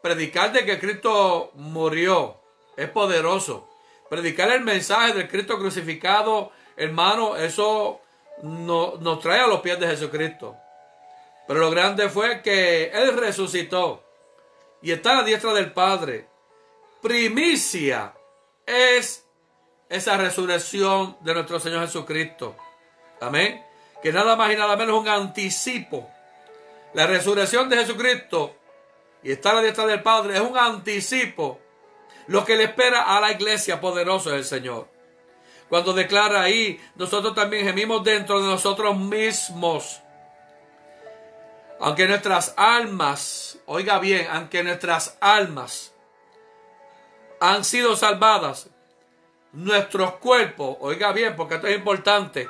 predicar 0.02 0.52
de 0.52 0.64
que 0.64 0.78
Cristo 0.78 1.52
murió 1.54 2.40
es 2.76 2.88
poderoso. 2.88 3.68
Predicar 4.08 4.50
el 4.50 4.62
mensaje 4.62 5.12
del 5.12 5.28
Cristo 5.28 5.58
crucificado, 5.58 6.50
hermano, 6.76 7.36
eso 7.36 8.00
nos 8.42 9.20
trae 9.20 9.40
a 9.40 9.46
los 9.46 9.60
pies 9.60 9.78
de 9.78 9.86
Jesucristo. 9.86 10.56
Pero 11.46 11.60
lo 11.60 11.70
grande 11.70 12.08
fue 12.08 12.42
que 12.42 12.86
Él 12.86 13.16
resucitó 13.16 14.02
y 14.82 14.92
está 14.92 15.12
a 15.12 15.16
la 15.16 15.24
diestra 15.24 15.52
del 15.52 15.72
Padre. 15.72 16.26
Primicia 17.02 18.14
es 18.66 19.26
esa 19.88 20.16
resurrección 20.16 21.16
de 21.20 21.34
nuestro 21.34 21.58
Señor 21.60 21.86
Jesucristo. 21.86 22.56
Amén. 23.20 23.64
Que 24.02 24.12
nada 24.12 24.36
más 24.36 24.52
y 24.52 24.56
nada 24.56 24.76
menos 24.76 25.00
un 25.00 25.08
anticipo. 25.08 26.08
La 26.94 27.06
resurrección 27.06 27.68
de 27.68 27.78
Jesucristo 27.78 28.56
y 29.22 29.32
está 29.32 29.50
a 29.50 29.54
la 29.54 29.62
diestra 29.62 29.86
del 29.86 30.02
Padre 30.02 30.34
es 30.34 30.40
un 30.40 30.56
anticipo. 30.56 31.60
Lo 32.26 32.44
que 32.44 32.56
le 32.56 32.64
espera 32.64 33.16
a 33.16 33.20
la 33.20 33.32
iglesia 33.32 33.80
poderosa 33.80 34.30
del 34.30 34.44
Señor. 34.44 34.88
Cuando 35.68 35.92
declara 35.92 36.42
ahí, 36.42 36.80
nosotros 36.96 37.34
también 37.34 37.64
gemimos 37.64 38.02
dentro 38.04 38.40
de 38.40 38.46
nosotros 38.46 38.96
mismos. 38.96 40.00
Aunque 41.80 42.06
nuestras 42.06 42.54
almas, 42.56 43.58
oiga 43.66 43.98
bien, 43.98 44.26
aunque 44.30 44.62
nuestras 44.62 45.16
almas 45.20 45.92
han 47.40 47.64
sido 47.64 47.96
salvadas, 47.96 48.68
nuestros 49.52 50.14
cuerpos, 50.16 50.76
oiga 50.80 51.12
bien, 51.12 51.34
porque 51.36 51.54
esto 51.54 51.66
es 51.66 51.76
importante, 51.76 52.48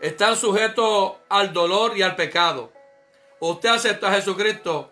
están 0.00 0.36
sujetos 0.36 1.12
al 1.28 1.52
dolor 1.52 1.96
y 1.96 2.02
al 2.02 2.16
pecado. 2.16 2.72
Usted 3.38 3.68
acepta 3.68 4.08
a 4.08 4.14
Jesucristo 4.14 4.90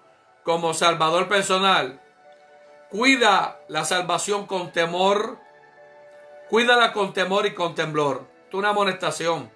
como 0.49 0.73
Salvador 0.73 1.29
personal, 1.29 2.01
cuida 2.89 3.61
la 3.69 3.85
salvación 3.85 4.47
con 4.47 4.73
temor, 4.73 5.37
cuídala 6.49 6.95
con 6.95 7.13
temor 7.13 7.45
y 7.45 7.53
con 7.53 7.75
temblor. 7.75 8.27
Es 8.49 8.55
una 8.55 8.71
amonestación. 8.71 9.53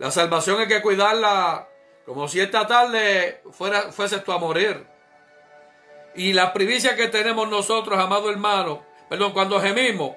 La 0.00 0.10
salvación 0.10 0.58
hay 0.58 0.66
que 0.66 0.82
cuidarla 0.82 1.68
como 2.04 2.26
si 2.26 2.40
esta 2.40 2.66
tarde 2.66 3.42
fuera, 3.52 3.92
fuese 3.92 4.18
tú 4.18 4.32
a 4.32 4.38
morir. 4.38 4.88
Y 6.16 6.32
la 6.32 6.52
primicia 6.52 6.96
que 6.96 7.06
tenemos 7.06 7.48
nosotros, 7.48 7.96
amado 7.96 8.28
hermano, 8.28 8.84
perdón, 9.08 9.32
cuando 9.32 9.60
gemimos, 9.60 10.16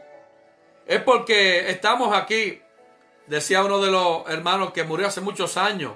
es 0.87 0.99
porque 1.03 1.69
estamos 1.69 2.11
aquí, 2.11 2.59
decía 3.27 3.63
uno 3.63 3.79
de 3.79 3.91
los 3.91 4.27
hermanos 4.29 4.73
que 4.73 4.83
murió 4.83 5.05
hace 5.05 5.21
muchos 5.21 5.57
años, 5.57 5.93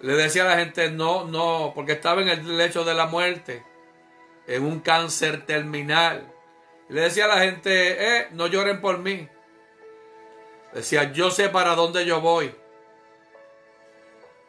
le 0.00 0.12
decía 0.14 0.44
a 0.44 0.54
la 0.54 0.58
gente, 0.58 0.90
no, 0.90 1.24
no, 1.24 1.72
porque 1.74 1.92
estaba 1.92 2.22
en 2.22 2.28
el 2.28 2.56
lecho 2.56 2.84
de 2.84 2.94
la 2.94 3.06
muerte, 3.06 3.64
en 4.46 4.64
un 4.64 4.80
cáncer 4.80 5.44
terminal. 5.44 6.32
Le 6.88 7.02
decía 7.02 7.24
a 7.24 7.28
la 7.28 7.38
gente, 7.38 8.18
eh, 8.18 8.28
no 8.32 8.46
lloren 8.46 8.80
por 8.80 8.98
mí. 8.98 9.28
Decía, 10.72 11.12
yo 11.12 11.30
sé 11.30 11.48
para 11.48 11.74
dónde 11.74 12.06
yo 12.06 12.20
voy. 12.20 12.54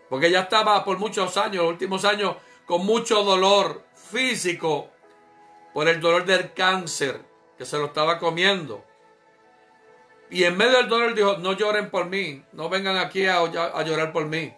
Porque 0.09 0.31
ya 0.31 0.41
estaba 0.41 0.83
por 0.85 0.97
muchos 0.97 1.35
años, 1.37 1.63
los 1.63 1.71
últimos 1.71 2.05
años, 2.05 2.35
con 2.65 2.85
mucho 2.85 3.23
dolor 3.23 3.83
físico 4.11 4.89
por 5.73 5.87
el 5.87 5.99
dolor 5.99 6.25
del 6.25 6.53
cáncer 6.53 7.21
que 7.57 7.65
se 7.65 7.77
lo 7.77 7.85
estaba 7.85 8.19
comiendo. 8.19 8.85
Y 10.29 10.43
en 10.43 10.55
medio 10.55 10.77
del 10.77 10.89
dolor 10.89 11.15
dijo, 11.15 11.37
no 11.37 11.53
lloren 11.53 11.89
por 11.89 12.05
mí, 12.05 12.43
no 12.53 12.69
vengan 12.69 12.97
aquí 12.97 13.25
a, 13.25 13.39
a 13.39 13.83
llorar 13.83 14.13
por 14.13 14.25
mí. 14.25 14.53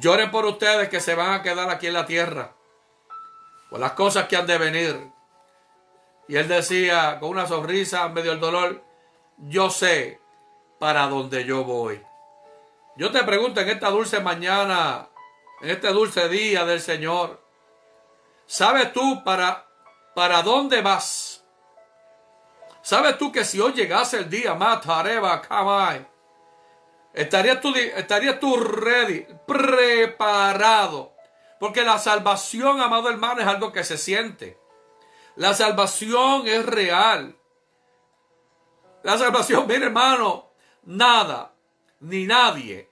Lloren 0.00 0.30
por 0.30 0.44
ustedes 0.44 0.90
que 0.90 1.00
se 1.00 1.14
van 1.14 1.32
a 1.32 1.42
quedar 1.42 1.70
aquí 1.70 1.86
en 1.86 1.94
la 1.94 2.04
tierra. 2.04 2.52
Por 3.70 3.80
las 3.80 3.92
cosas 3.92 4.28
que 4.28 4.36
han 4.36 4.46
de 4.46 4.58
venir. 4.58 5.10
Y 6.28 6.36
él 6.36 6.46
decía 6.46 7.18
con 7.18 7.30
una 7.30 7.46
sonrisa 7.46 8.08
medio 8.10 8.32
del 8.32 8.40
dolor, 8.40 8.84
yo 9.38 9.70
sé 9.70 10.20
para 10.78 11.06
dónde 11.06 11.44
yo 11.44 11.64
voy. 11.64 12.02
Yo 12.96 13.10
te 13.10 13.24
pregunto 13.24 13.60
en 13.60 13.70
esta 13.70 13.88
dulce 13.88 14.20
mañana, 14.20 15.08
en 15.62 15.70
este 15.70 15.88
dulce 15.88 16.28
día 16.28 16.66
del 16.66 16.80
Señor, 16.80 17.40
¿sabes 18.46 18.92
tú 18.92 19.24
para, 19.24 19.66
para 20.14 20.42
dónde 20.42 20.82
vas? 20.82 21.44
¿Sabes 22.82 23.16
tú 23.16 23.32
que 23.32 23.44
si 23.44 23.58
hoy 23.58 23.72
llegase 23.72 24.18
el 24.18 24.28
día, 24.28 24.54
Matareba, 24.54 25.40
Kamai, 25.40 26.06
¿Estarías 27.12 27.60
tú, 27.60 27.74
estarías 27.74 28.38
tú 28.38 28.56
ready, 28.56 29.26
preparado? 29.46 31.14
Porque 31.58 31.82
la 31.82 31.98
salvación, 31.98 32.80
amado 32.80 33.10
hermano, 33.10 33.40
es 33.40 33.46
algo 33.46 33.72
que 33.72 33.84
se 33.84 33.98
siente. 33.98 34.58
La 35.36 35.54
salvación 35.54 36.46
es 36.46 36.64
real. 36.64 37.36
La 39.02 39.18
salvación, 39.18 39.66
mire 39.66 39.86
hermano, 39.86 40.50
nada 40.84 41.52
ni 42.00 42.26
nadie 42.26 42.88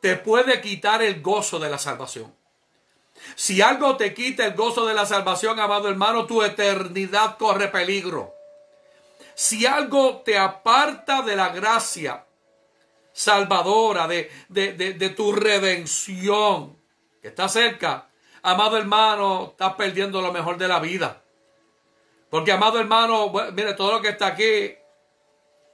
te 0.00 0.16
puede 0.16 0.60
quitar 0.60 1.02
el 1.02 1.20
gozo 1.20 1.58
de 1.58 1.68
la 1.68 1.78
salvación. 1.78 2.34
Si 3.34 3.60
algo 3.60 3.96
te 3.96 4.14
quita 4.14 4.46
el 4.46 4.54
gozo 4.54 4.86
de 4.86 4.94
la 4.94 5.04
salvación, 5.04 5.60
amado 5.60 5.88
hermano, 5.88 6.26
tu 6.26 6.42
eternidad 6.42 7.36
corre 7.36 7.68
peligro. 7.68 8.34
Si 9.34 9.66
algo 9.66 10.22
te 10.24 10.38
aparta 10.38 11.22
de 11.22 11.36
la 11.36 11.50
gracia, 11.50 12.24
salvadora, 13.12 14.06
de, 14.08 14.30
de, 14.48 15.08
tu 15.10 15.32
redención, 15.32 16.76
que 17.20 17.28
está 17.28 17.48
cerca. 17.48 18.08
Amado 18.42 18.76
hermano, 18.76 19.48
estás 19.50 19.74
perdiendo 19.74 20.22
lo 20.22 20.32
mejor 20.32 20.56
de 20.56 20.68
la 20.68 20.80
vida. 20.80 21.22
Porque, 22.30 22.52
amado 22.52 22.78
hermano, 22.78 23.32
mire, 23.52 23.74
todo 23.74 23.92
lo 23.92 24.00
que 24.00 24.10
está 24.10 24.28
aquí, 24.28 24.74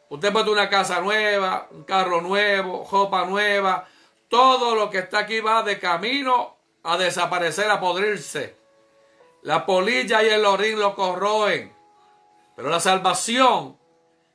usted 0.08 0.32
puede 0.32 0.50
una 0.50 0.68
casa 0.68 1.00
nueva, 1.00 1.68
un 1.70 1.84
carro 1.84 2.20
nuevo, 2.20 2.88
ropa 2.90 3.24
nueva, 3.26 3.86
todo 4.28 4.74
lo 4.74 4.90
que 4.90 4.98
está 4.98 5.20
aquí 5.20 5.40
va 5.40 5.62
de 5.62 5.78
camino 5.78 6.56
a 6.82 6.96
desaparecer, 6.96 7.70
a 7.70 7.78
podrirse. 7.78 8.56
La 9.42 9.66
polilla 9.66 10.22
y 10.22 10.28
el 10.28 10.44
orín 10.44 10.80
lo 10.80 10.94
corroen. 10.96 11.72
Pero 12.56 12.70
la 12.70 12.80
salvación, 12.80 13.76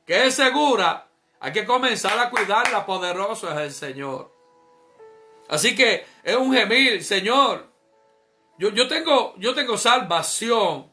que 0.06 0.26
es 0.26 0.34
segura, 0.34 1.08
hay 1.42 1.52
que 1.52 1.66
comenzar 1.66 2.16
a 2.20 2.30
cuidarla, 2.30 2.86
poderoso 2.86 3.50
es 3.50 3.58
el 3.58 3.72
Señor. 3.72 4.32
Así 5.48 5.74
que 5.74 6.06
es 6.22 6.36
un 6.36 6.54
gemir, 6.54 7.02
Señor. 7.02 7.68
Yo, 8.58 8.68
yo, 8.68 8.86
tengo, 8.86 9.34
yo 9.38 9.52
tengo 9.52 9.76
salvación, 9.76 10.92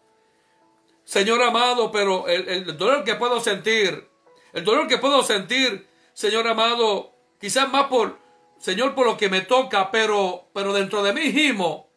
Señor 1.03 1.43
amado, 1.43 1.91
pero 1.91 2.27
el, 2.27 2.49
el 2.49 2.77
dolor 2.77 3.03
que 3.03 3.13
puedo 3.13 3.39
sentir, 3.39 4.09
el 4.51 4.63
dolor 4.63 4.87
que 4.87 4.97
puedo 4.97 5.21
sentir, 5.21 5.87
Señor 6.13 6.47
amado, 6.47 7.13
quizás 7.39 7.71
más 7.71 7.85
por, 7.85 8.17
Señor, 8.57 8.95
por 8.95 9.05
lo 9.05 9.17
que 9.17 9.29
me 9.29 9.41
toca, 9.41 9.91
pero, 9.91 10.49
pero 10.51 10.73
dentro 10.73 11.03
de 11.03 11.13
mí 11.13 11.31
gimo, 11.31 11.91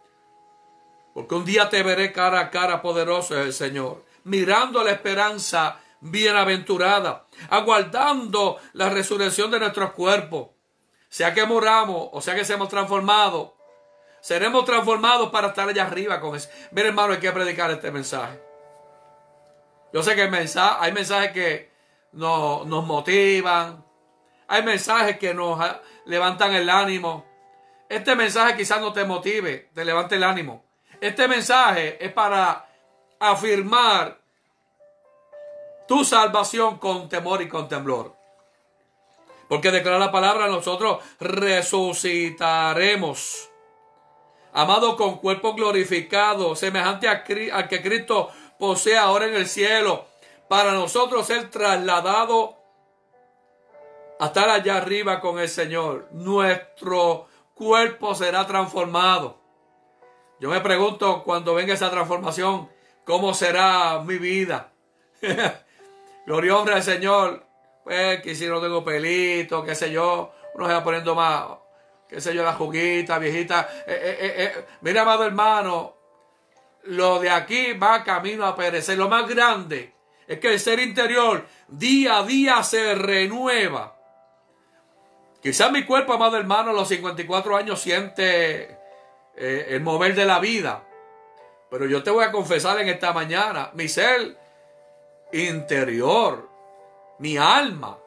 porque 1.15 1.37
un 1.37 1.47
día 1.47 1.71
te 1.71 1.83
veré 1.83 2.13
cara 2.13 2.41
a 2.41 2.51
cara, 2.51 2.83
poderoso 2.83 3.41
es 3.41 3.47
el 3.47 3.53
Señor, 3.55 4.05
mirando 4.25 4.85
la 4.85 4.91
esperanza 4.91 5.82
bienaventurada, 6.03 7.27
aguardando 7.49 8.59
la 8.73 8.91
resurrección 8.91 9.51
de 9.51 9.61
nuestros 9.61 9.93
cuerpos. 9.93 10.49
Sea 11.09 11.33
que 11.33 11.47
moramos 11.47 12.09
o 12.13 12.21
sea 12.21 12.35
que 12.35 12.45
seamos 12.45 12.69
transformados, 12.69 13.53
seremos 14.21 14.65
transformados 14.65 15.31
para 15.31 15.49
estar 15.49 15.69
allá 15.69 15.87
arriba 15.87 16.21
con 16.21 16.35
eso. 16.37 16.49
Mira, 16.73 16.89
hermano, 16.89 17.13
hay 17.13 17.21
que 17.21 17.33
predicar 17.33 17.71
este 17.71 17.91
mensaje. 17.91 18.43
Yo 19.93 20.03
sé 20.03 20.15
que 20.15 20.23
hay 20.23 20.31
mensajes, 20.31 20.79
hay 20.81 20.93
mensajes 20.93 21.33
que 21.33 21.73
nos, 22.13 22.67
nos 22.67 22.85
motivan, 22.85 23.85
hay 24.49 24.63
mensajes 24.63 25.19
que 25.19 25.35
nos 25.35 25.61
levantan 26.07 26.55
el 26.55 26.69
ánimo. 26.69 27.27
Este 27.89 28.17
mensaje 28.17 28.57
quizás 28.57 28.81
no 28.81 28.93
te 28.93 29.05
motive, 29.05 29.71
te 29.75 29.85
levante 29.85 30.17
el 30.17 30.25
ánimo. 30.25 30.65
Este 31.01 31.29
mensaje 31.29 32.03
es 32.05 32.13
para 32.13 32.69
afirmar 33.21 34.22
tu 35.87 36.05
salvación 36.05 36.79
con 36.79 37.09
temor 37.09 37.41
y 37.43 37.49
con 37.49 37.69
temblor. 37.69 38.17
Porque 39.49 39.71
declara 39.71 39.99
la 39.99 40.11
palabra, 40.11 40.49
nosotros 40.49 40.99
resucitaremos. 41.21 43.51
Amado 44.55 44.97
con 44.97 45.19
cuerpo 45.19 45.55
glorificado, 45.55 46.57
semejante 46.57 47.09
al 47.09 47.23
que 47.23 47.83
Cristo 47.83 48.31
posee 48.59 48.97
ahora 48.97 49.27
en 49.27 49.35
el 49.35 49.47
cielo, 49.47 50.07
para 50.49 50.73
nosotros 50.73 51.27
ser 51.27 51.51
trasladado 51.51 52.57
a 54.19 54.27
estar 54.27 54.49
allá 54.49 54.77
arriba 54.77 55.21
con 55.21 55.39
el 55.39 55.49
Señor. 55.49 56.09
Nuestro 56.13 57.27
cuerpo 57.55 58.15
será 58.15 58.47
transformado. 58.47 59.41
Yo 60.39 60.49
me 60.49 60.61
pregunto 60.61 61.23
cuando 61.25 61.55
venga 61.55 61.75
esa 61.75 61.91
transformación, 61.91 62.69
¿cómo 63.05 63.35
será 63.35 64.03
mi 64.05 64.19
vida? 64.19 64.73
Gloria 66.27 66.57
hombre 66.57 66.75
al 66.75 66.83
Señor. 66.83 67.53
Pues 67.85 68.23
que 68.23 68.35
si 68.35 68.47
no 68.47 68.61
tengo 68.61 68.85
pelito, 68.85 69.65
qué 69.65 69.75
sé 69.75 69.91
yo, 69.91 70.33
uno 70.55 70.67
se 70.67 70.73
va 70.73 70.85
poniendo 70.85 71.15
más, 71.15 71.47
qué 72.09 72.21
sé 72.21 72.35
yo, 72.35 72.45
la 72.45 72.53
juguita, 72.53 73.19
viejita. 73.19 73.69
Eh, 73.87 74.19
eh, 74.21 74.35
eh, 74.37 74.65
mira, 74.83 75.03
amado 75.03 75.25
hermano, 75.25 75.97
lo 76.85 77.19
de 77.19 77.31
aquí 77.31 77.73
va 77.73 78.05
camino 78.05 78.47
a 78.47 78.55
perecer. 78.55 78.97
Lo 78.97 79.09
más 79.09 79.29
grande 79.29 79.95
es 80.29 80.39
que 80.39 80.53
el 80.53 80.61
ser 80.61 80.79
interior 80.79 81.47
día 81.67 82.19
a 82.19 82.23
día 82.23 82.63
se 82.63 82.95
renueva. 82.95 83.97
Quizás 85.43 85.73
mi 85.73 85.85
cuerpo, 85.85 86.13
amado 86.13 86.37
hermano, 86.37 86.71
a 86.71 86.75
los 86.75 86.87
54 86.87 87.57
años 87.57 87.81
siente 87.81 88.79
el 89.35 89.81
mover 89.81 90.15
de 90.15 90.25
la 90.25 90.39
vida. 90.39 90.85
Pero 91.69 91.87
yo 91.87 92.05
te 92.05 92.11
voy 92.11 92.25
a 92.25 92.31
confesar 92.31 92.79
en 92.79 92.89
esta 92.89 93.13
mañana, 93.13 93.71
mi 93.75 93.89
ser 93.89 94.39
interior, 95.33 96.49
mi 97.19 97.37
alma, 97.37 97.99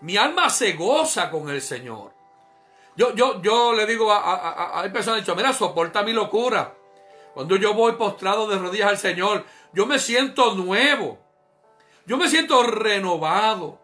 mi 0.00 0.16
alma 0.16 0.50
se 0.50 0.72
goza 0.74 1.30
con 1.30 1.48
el 1.48 1.62
Señor. 1.62 2.12
Yo, 2.96 3.14
yo, 3.14 3.42
yo 3.42 3.74
le 3.74 3.86
digo 3.86 4.10
a, 4.10 4.18
a, 4.18 4.80
hay 4.80 4.90
personas 4.90 5.24
que 5.24 5.34
mira, 5.34 5.52
soporta 5.52 6.02
mi 6.02 6.12
locura. 6.12 6.74
Cuando 7.34 7.56
yo 7.56 7.74
voy 7.74 7.92
postrado 7.92 8.48
de 8.48 8.58
rodillas 8.58 8.88
al 8.88 8.98
Señor, 8.98 9.44
yo 9.72 9.84
me 9.84 9.98
siento 9.98 10.54
nuevo. 10.54 11.18
Yo 12.06 12.16
me 12.16 12.28
siento 12.28 12.62
renovado. 12.62 13.78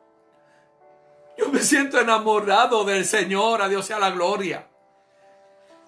Yo 1.37 1.49
me 1.49 1.59
siento 1.61 2.01
enamorado 2.01 2.85
del 2.85 3.05
Señor. 3.05 3.61
A 3.61 3.69
Dios 3.69 3.85
sea 3.85 3.99
la 3.99 4.11
gloria. 4.11 4.67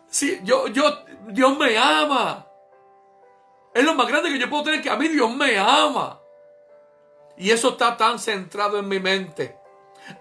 Sí, 0.08 0.40
yo, 0.44 0.68
yo, 0.68 1.04
Dios 1.28 1.56
me 1.56 1.78
ama. 1.78 2.46
Es 3.72 3.82
lo 3.82 3.94
más 3.94 4.06
grande 4.08 4.30
que 4.30 4.38
yo 4.38 4.50
puedo 4.50 4.64
tener 4.64 4.82
que 4.82 4.90
a 4.90 4.96
mí 4.96 5.08
Dios 5.08 5.34
me 5.34 5.58
ama. 5.58 6.20
Y 7.37 7.51
eso 7.51 7.70
está 7.70 7.97
tan 7.97 8.18
centrado 8.18 8.79
en 8.79 8.88
mi 8.88 9.01
mente. 9.01 9.57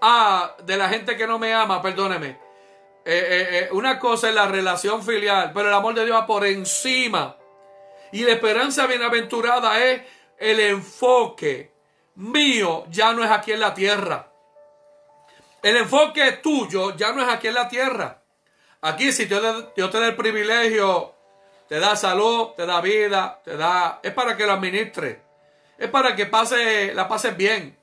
Ah, 0.00 0.56
de 0.62 0.76
la 0.76 0.88
gente 0.88 1.16
que 1.16 1.26
no 1.26 1.38
me 1.38 1.52
ama, 1.52 1.80
perdóneme. 1.82 2.28
Eh, 2.28 2.38
eh, 3.04 3.48
eh, 3.50 3.68
una 3.72 3.98
cosa 3.98 4.30
es 4.30 4.34
la 4.34 4.46
relación 4.46 5.02
filial, 5.02 5.52
pero 5.52 5.68
el 5.68 5.74
amor 5.74 5.94
de 5.94 6.04
Dios 6.04 6.16
va 6.16 6.26
por 6.26 6.44
encima. 6.46 7.36
Y 8.12 8.24
la 8.24 8.32
esperanza 8.32 8.86
bienaventurada 8.86 9.84
es 9.84 10.02
el 10.38 10.60
enfoque 10.60 11.72
mío, 12.16 12.86
ya 12.88 13.12
no 13.12 13.24
es 13.24 13.30
aquí 13.30 13.52
en 13.52 13.60
la 13.60 13.74
tierra. 13.74 14.30
El 15.62 15.76
enfoque 15.76 16.32
tuyo 16.42 16.96
ya 16.96 17.12
no 17.12 17.22
es 17.22 17.28
aquí 17.28 17.48
en 17.48 17.54
la 17.54 17.68
tierra. 17.68 18.22
Aquí 18.82 19.12
si 19.12 19.24
Dios 19.24 19.74
te 19.74 19.98
da 19.98 20.06
el 20.06 20.16
privilegio, 20.16 21.14
te 21.68 21.80
da 21.80 21.96
salud, 21.96 22.50
te 22.56 22.66
da 22.66 22.80
vida, 22.80 23.40
te 23.42 23.56
da... 23.56 24.00
Es 24.02 24.12
para 24.12 24.36
que 24.36 24.44
lo 24.46 24.52
administre. 24.52 25.23
Es 25.78 25.88
para 25.88 26.14
que 26.14 26.26
pase, 26.26 26.94
la 26.94 27.08
pases 27.08 27.36
bien. 27.36 27.78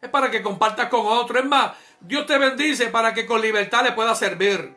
Es 0.00 0.08
para 0.08 0.30
que 0.30 0.42
compartas 0.42 0.88
con 0.88 1.06
otro. 1.06 1.38
Es 1.38 1.44
más, 1.44 1.72
Dios 2.00 2.26
te 2.26 2.38
bendice 2.38 2.88
para 2.88 3.14
que 3.14 3.26
con 3.26 3.40
libertad 3.40 3.84
le 3.84 3.92
pueda 3.92 4.14
servir. 4.14 4.76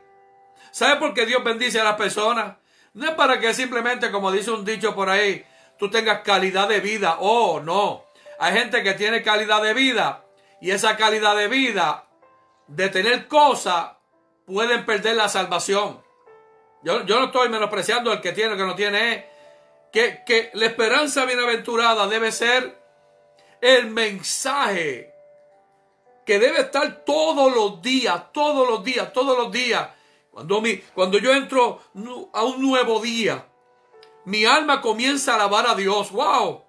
¿Sabes 0.71 0.97
por 0.97 1.13
qué 1.13 1.25
Dios 1.25 1.43
bendice 1.43 1.79
a 1.79 1.83
las 1.83 1.95
personas? 1.95 2.57
No 2.93 3.07
es 3.09 3.15
para 3.15 3.39
que 3.39 3.53
simplemente, 3.53 4.11
como 4.11 4.31
dice 4.31 4.51
un 4.51 4.65
dicho 4.65 4.95
por 4.95 5.09
ahí, 5.09 5.45
tú 5.77 5.89
tengas 5.89 6.21
calidad 6.21 6.67
de 6.67 6.79
vida. 6.79 7.17
Oh, 7.19 7.59
no. 7.59 8.05
Hay 8.39 8.53
gente 8.53 8.83
que 8.83 8.93
tiene 8.93 9.21
calidad 9.21 9.61
de 9.61 9.73
vida 9.73 10.25
y 10.61 10.71
esa 10.71 10.95
calidad 10.97 11.35
de 11.35 11.47
vida, 11.47 12.05
de 12.67 12.89
tener 12.89 13.27
cosas, 13.27 13.91
pueden 14.45 14.85
perder 14.85 15.15
la 15.15 15.29
salvación. 15.29 16.01
Yo, 16.83 17.05
yo 17.05 17.19
no 17.19 17.25
estoy 17.25 17.49
menospreciando 17.49 18.13
el 18.13 18.21
que 18.21 18.31
tiene 18.31 18.53
o 18.53 18.57
que 18.57 18.65
no 18.65 18.75
tiene 18.75 19.29
que, 19.91 20.51
la 20.53 20.65
esperanza 20.65 21.25
bienaventurada 21.25 22.07
debe 22.07 22.31
ser 22.31 22.79
el 23.61 23.87
mensaje 23.87 25.13
que 26.25 26.39
debe 26.39 26.61
estar 26.61 27.03
todos 27.05 27.53
los 27.53 27.81
días, 27.81 28.31
todos 28.31 28.67
los 28.67 28.83
días, 28.83 29.11
todos 29.13 29.37
los 29.37 29.51
días. 29.51 29.89
Cuando, 30.31 30.61
mi, 30.61 30.77
cuando 30.77 31.17
yo 31.17 31.33
entro 31.33 31.81
a 32.33 32.43
un 32.43 32.61
nuevo 32.61 32.99
día, 32.99 33.47
mi 34.25 34.45
alma 34.45 34.79
comienza 34.81 35.31
a 35.31 35.35
alabar 35.35 35.67
a 35.67 35.75
Dios. 35.75 36.11
¡Wow! 36.11 36.63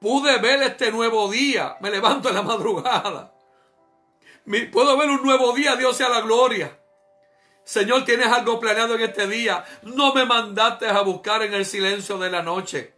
Pude 0.00 0.38
ver 0.38 0.62
este 0.64 0.90
nuevo 0.90 1.30
día. 1.30 1.76
Me 1.80 1.90
levanto 1.90 2.28
en 2.28 2.34
la 2.34 2.42
madrugada. 2.42 3.32
puedo 4.72 4.96
ver 4.96 5.10
un 5.10 5.22
nuevo 5.22 5.52
día. 5.52 5.76
Dios 5.76 5.96
sea 5.96 6.08
la 6.08 6.22
gloria. 6.22 6.81
Señor, 7.64 8.04
tienes 8.04 8.26
algo 8.26 8.58
planeado 8.58 8.94
en 8.94 9.02
este 9.02 9.26
día. 9.26 9.64
No 9.82 10.12
me 10.12 10.24
mandaste 10.24 10.86
a 10.88 11.00
buscar 11.02 11.42
en 11.42 11.54
el 11.54 11.64
silencio 11.64 12.18
de 12.18 12.30
la 12.30 12.42
noche. 12.42 12.94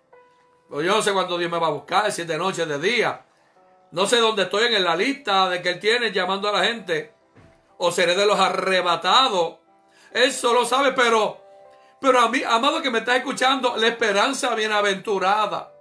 Pues 0.69 0.87
yo 0.87 0.95
no 0.95 1.03
sé 1.03 1.13
cuándo 1.13 1.39
Dios 1.39 1.51
me 1.51 1.59
va 1.59 1.69
a 1.69 1.71
buscar, 1.71 2.11
si 2.11 2.23
es 2.23 2.29
de 2.29 2.39
noche, 2.39 2.67
de 2.67 2.79
día. 2.79 3.25
No 3.91 4.07
sé 4.07 4.17
dónde 4.17 4.45
estoy 4.45 4.75
en 4.75 4.83
la 4.83 4.97
lista 4.97 5.49
de 5.49 5.63
que 5.63 5.71
Él 5.71 5.81
tiene 5.81 6.13
llamando 6.13 6.49
a 6.49 6.53
la 6.53 6.65
gente. 6.65 7.13
O 7.79 7.93
seré 7.93 8.15
de 8.15 8.27
los 8.27 8.39
arrebatados. 8.39 9.59
Él 10.13 10.33
solo 10.33 10.65
sabe, 10.65 10.93
pero, 10.93 11.41
pero 12.01 12.21
a 12.21 12.29
mí, 12.29 12.43
amado 12.45 12.81
que 12.81 12.91
me 12.91 13.01
está 13.01 13.17
escuchando, 13.17 13.77
la 13.77 13.89
esperanza 13.89 14.55
bienaventurada. 14.55 15.73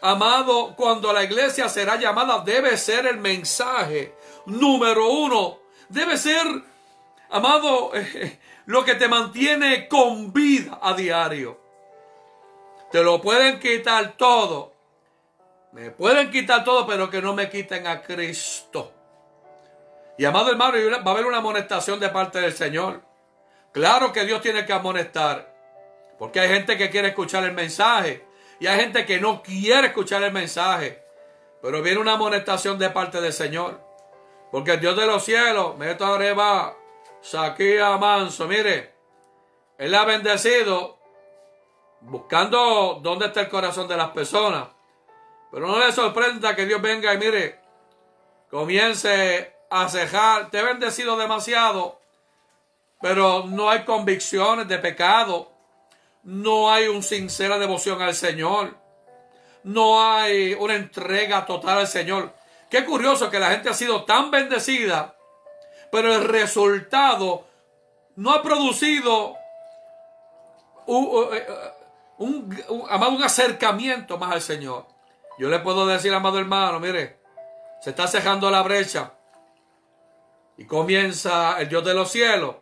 Amado, 0.00 0.74
cuando 0.76 1.12
la 1.12 1.24
iglesia 1.24 1.68
será 1.68 1.96
llamada, 1.96 2.40
debe 2.44 2.76
ser 2.76 3.06
el 3.06 3.18
mensaje 3.18 4.14
número 4.46 5.08
uno. 5.08 5.58
Debe 5.88 6.16
ser 6.16 6.46
Amado, 7.34 7.90
lo 8.66 8.84
que 8.84 8.94
te 8.94 9.08
mantiene 9.08 9.88
con 9.88 10.32
vida 10.32 10.78
a 10.80 10.94
diario. 10.94 11.58
Te 12.92 13.02
lo 13.02 13.20
pueden 13.20 13.58
quitar 13.58 14.16
todo. 14.16 14.72
Me 15.72 15.90
pueden 15.90 16.30
quitar 16.30 16.62
todo, 16.62 16.86
pero 16.86 17.10
que 17.10 17.20
no 17.20 17.34
me 17.34 17.50
quiten 17.50 17.88
a 17.88 18.02
Cristo. 18.02 18.92
Y 20.16 20.24
amado 20.24 20.52
hermano, 20.52 20.78
va 21.04 21.10
a 21.10 21.14
haber 21.14 21.26
una 21.26 21.38
amonestación 21.38 21.98
de 21.98 22.08
parte 22.10 22.40
del 22.40 22.52
Señor. 22.52 23.02
Claro 23.72 24.12
que 24.12 24.24
Dios 24.24 24.40
tiene 24.40 24.64
que 24.64 24.72
amonestar. 24.72 25.52
Porque 26.20 26.38
hay 26.38 26.48
gente 26.48 26.78
que 26.78 26.88
quiere 26.88 27.08
escuchar 27.08 27.42
el 27.42 27.52
mensaje. 27.52 28.24
Y 28.60 28.68
hay 28.68 28.78
gente 28.78 29.04
que 29.04 29.18
no 29.20 29.42
quiere 29.42 29.88
escuchar 29.88 30.22
el 30.22 30.32
mensaje. 30.32 31.02
Pero 31.60 31.82
viene 31.82 31.98
una 31.98 32.12
amonestación 32.12 32.78
de 32.78 32.90
parte 32.90 33.20
del 33.20 33.32
Señor. 33.32 33.80
Porque 34.52 34.74
el 34.74 34.80
Dios 34.80 34.96
de 34.96 35.06
los 35.06 35.24
cielos, 35.24 35.76
me 35.76 35.88
arriba 35.88 36.76
Saquía 37.24 37.96
Manso, 37.96 38.46
mire, 38.46 38.94
él 39.78 39.94
ha 39.94 40.04
bendecido 40.04 40.98
buscando 42.02 43.00
dónde 43.02 43.26
está 43.26 43.40
el 43.40 43.48
corazón 43.48 43.88
de 43.88 43.96
las 43.96 44.10
personas. 44.10 44.68
Pero 45.50 45.66
no 45.66 45.78
le 45.78 45.90
sorprenda 45.90 46.54
que 46.54 46.66
Dios 46.66 46.82
venga 46.82 47.14
y 47.14 47.18
mire, 47.18 47.60
comience 48.50 49.56
a 49.70 49.88
cejar. 49.88 50.50
Te 50.50 50.58
he 50.58 50.62
bendecido 50.64 51.16
demasiado, 51.16 51.98
pero 53.00 53.44
no 53.46 53.70
hay 53.70 53.84
convicciones 53.84 54.68
de 54.68 54.78
pecado. 54.78 55.50
No 56.24 56.70
hay 56.70 56.88
una 56.88 57.02
sincera 57.02 57.58
devoción 57.58 58.02
al 58.02 58.14
Señor. 58.14 58.76
no 59.62 60.02
hay 60.02 60.52
una 60.52 60.74
entrega 60.74 61.46
total 61.46 61.78
al 61.78 61.86
Señor. 61.86 62.34
Qué 62.70 62.84
curioso 62.84 63.30
que 63.30 63.38
la 63.38 63.50
gente 63.50 63.70
ha 63.70 63.74
sido 63.74 64.04
tan 64.04 64.30
bendecida, 64.30 65.16
pero 65.94 66.12
el 66.12 66.24
resultado 66.24 67.46
no 68.16 68.32
ha 68.32 68.42
producido 68.42 69.36
un, 70.86 71.30
eh, 71.32 71.46
amado, 72.90 73.12
un 73.12 73.22
acercamiento 73.22 74.18
más 74.18 74.32
al 74.32 74.42
Señor. 74.42 74.88
Yo 75.38 75.48
le 75.48 75.60
puedo 75.60 75.86
decir, 75.86 76.12
amado 76.12 76.40
hermano, 76.40 76.80
mire, 76.80 77.20
se 77.80 77.90
está 77.90 78.08
cejando 78.08 78.50
la 78.50 78.62
brecha 78.62 79.12
y 80.56 80.66
comienza 80.66 81.60
el 81.60 81.68
Dios 81.68 81.84
de 81.84 81.94
los 81.94 82.10
cielos 82.10 82.56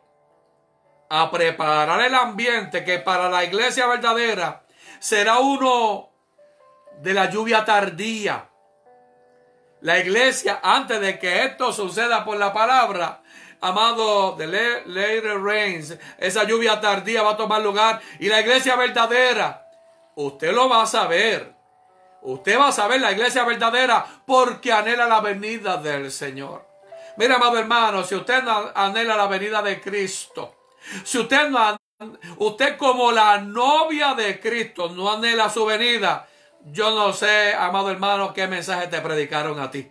a 1.09 1.31
preparar 1.31 2.03
el 2.03 2.15
ambiente 2.15 2.85
que 2.85 2.99
para 2.99 3.31
la 3.31 3.45
iglesia 3.45 3.87
verdadera 3.87 4.67
será 4.99 5.39
uno 5.39 6.11
de 7.01 7.15
la 7.15 7.31
lluvia 7.31 7.65
tardía. 7.65 8.51
La 9.83 9.99
iglesia, 9.99 10.61
antes 10.63 11.01
de 11.01 11.19
que 11.19 11.45
esto 11.45 11.73
suceda 11.73 12.25
por 12.25 12.37
la 12.37 12.53
palabra, 12.53 13.21
amado, 13.61 14.37
de 14.37 14.47
later 14.87 15.43
rains, 15.43 15.99
esa 16.19 16.45
lluvia 16.45 16.81
tardía 16.81 17.23
va 17.23 17.33
a 17.33 17.37
tomar 17.37 17.61
lugar 17.61 18.01
y 18.21 18.29
la 18.29 18.41
iglesia 18.41 18.77
verdadera, 18.77 19.67
usted 20.15 20.53
lo 20.53 20.69
va 20.69 20.83
a 20.83 20.87
saber. 20.87 21.53
Usted 22.23 22.57
va 22.57 22.69
a 22.69 22.73
saber 22.73 23.01
la 23.01 23.11
iglesia 23.11 23.45
verdadera 23.45 24.07
porque 24.25 24.73
anhela 24.73 25.07
la 25.07 25.21
venida 25.21 25.77
del 25.79 26.13
Señor. 26.13 26.65
Mira, 27.17 27.35
amado 27.35 27.59
hermano, 27.59 28.05
si 28.05 28.15
usted 28.15 28.45
no 28.45 28.71
anhela 28.77 29.17
la 29.17 29.27
venida 29.27 29.61
de 29.63 29.81
Cristo, 29.81 30.55
si 31.03 31.19
usted 31.19 31.49
no 31.49 31.77
usted 32.39 32.77
como 32.77 33.11
la 33.11 33.39
novia 33.39 34.15
de 34.15 34.39
Cristo 34.39 34.89
no 34.91 35.11
anhela 35.11 35.51
su 35.51 35.65
venida, 35.67 36.29
yo 36.67 36.95
no 36.95 37.13
sé, 37.13 37.55
amado 37.55 37.91
hermano, 37.91 38.33
qué 38.33 38.47
mensaje 38.47 38.87
te 38.89 39.01
predicaron 39.01 39.59
a 39.61 39.71
ti. 39.71 39.91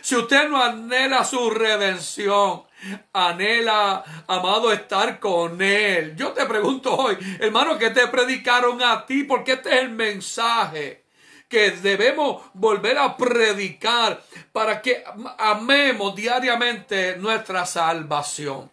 Si 0.00 0.16
usted 0.16 0.48
no 0.48 0.62
anhela 0.62 1.24
su 1.24 1.50
redención, 1.50 2.64
anhela, 3.12 4.04
amado, 4.26 4.72
estar 4.72 5.18
con 5.20 5.60
Él. 5.60 6.16
Yo 6.16 6.32
te 6.32 6.44
pregunto 6.46 6.96
hoy, 6.96 7.16
hermano, 7.40 7.78
¿qué 7.78 7.90
te 7.90 8.06
predicaron 8.08 8.82
a 8.82 9.06
ti? 9.06 9.24
Porque 9.24 9.54
este 9.54 9.74
es 9.74 9.82
el 9.82 9.90
mensaje 9.90 11.04
que 11.48 11.70
debemos 11.70 12.42
volver 12.54 12.98
a 12.98 13.16
predicar 13.16 14.20
para 14.52 14.82
que 14.82 15.04
amemos 15.38 16.14
diariamente 16.14 17.16
nuestra 17.18 17.64
salvación. 17.64 18.70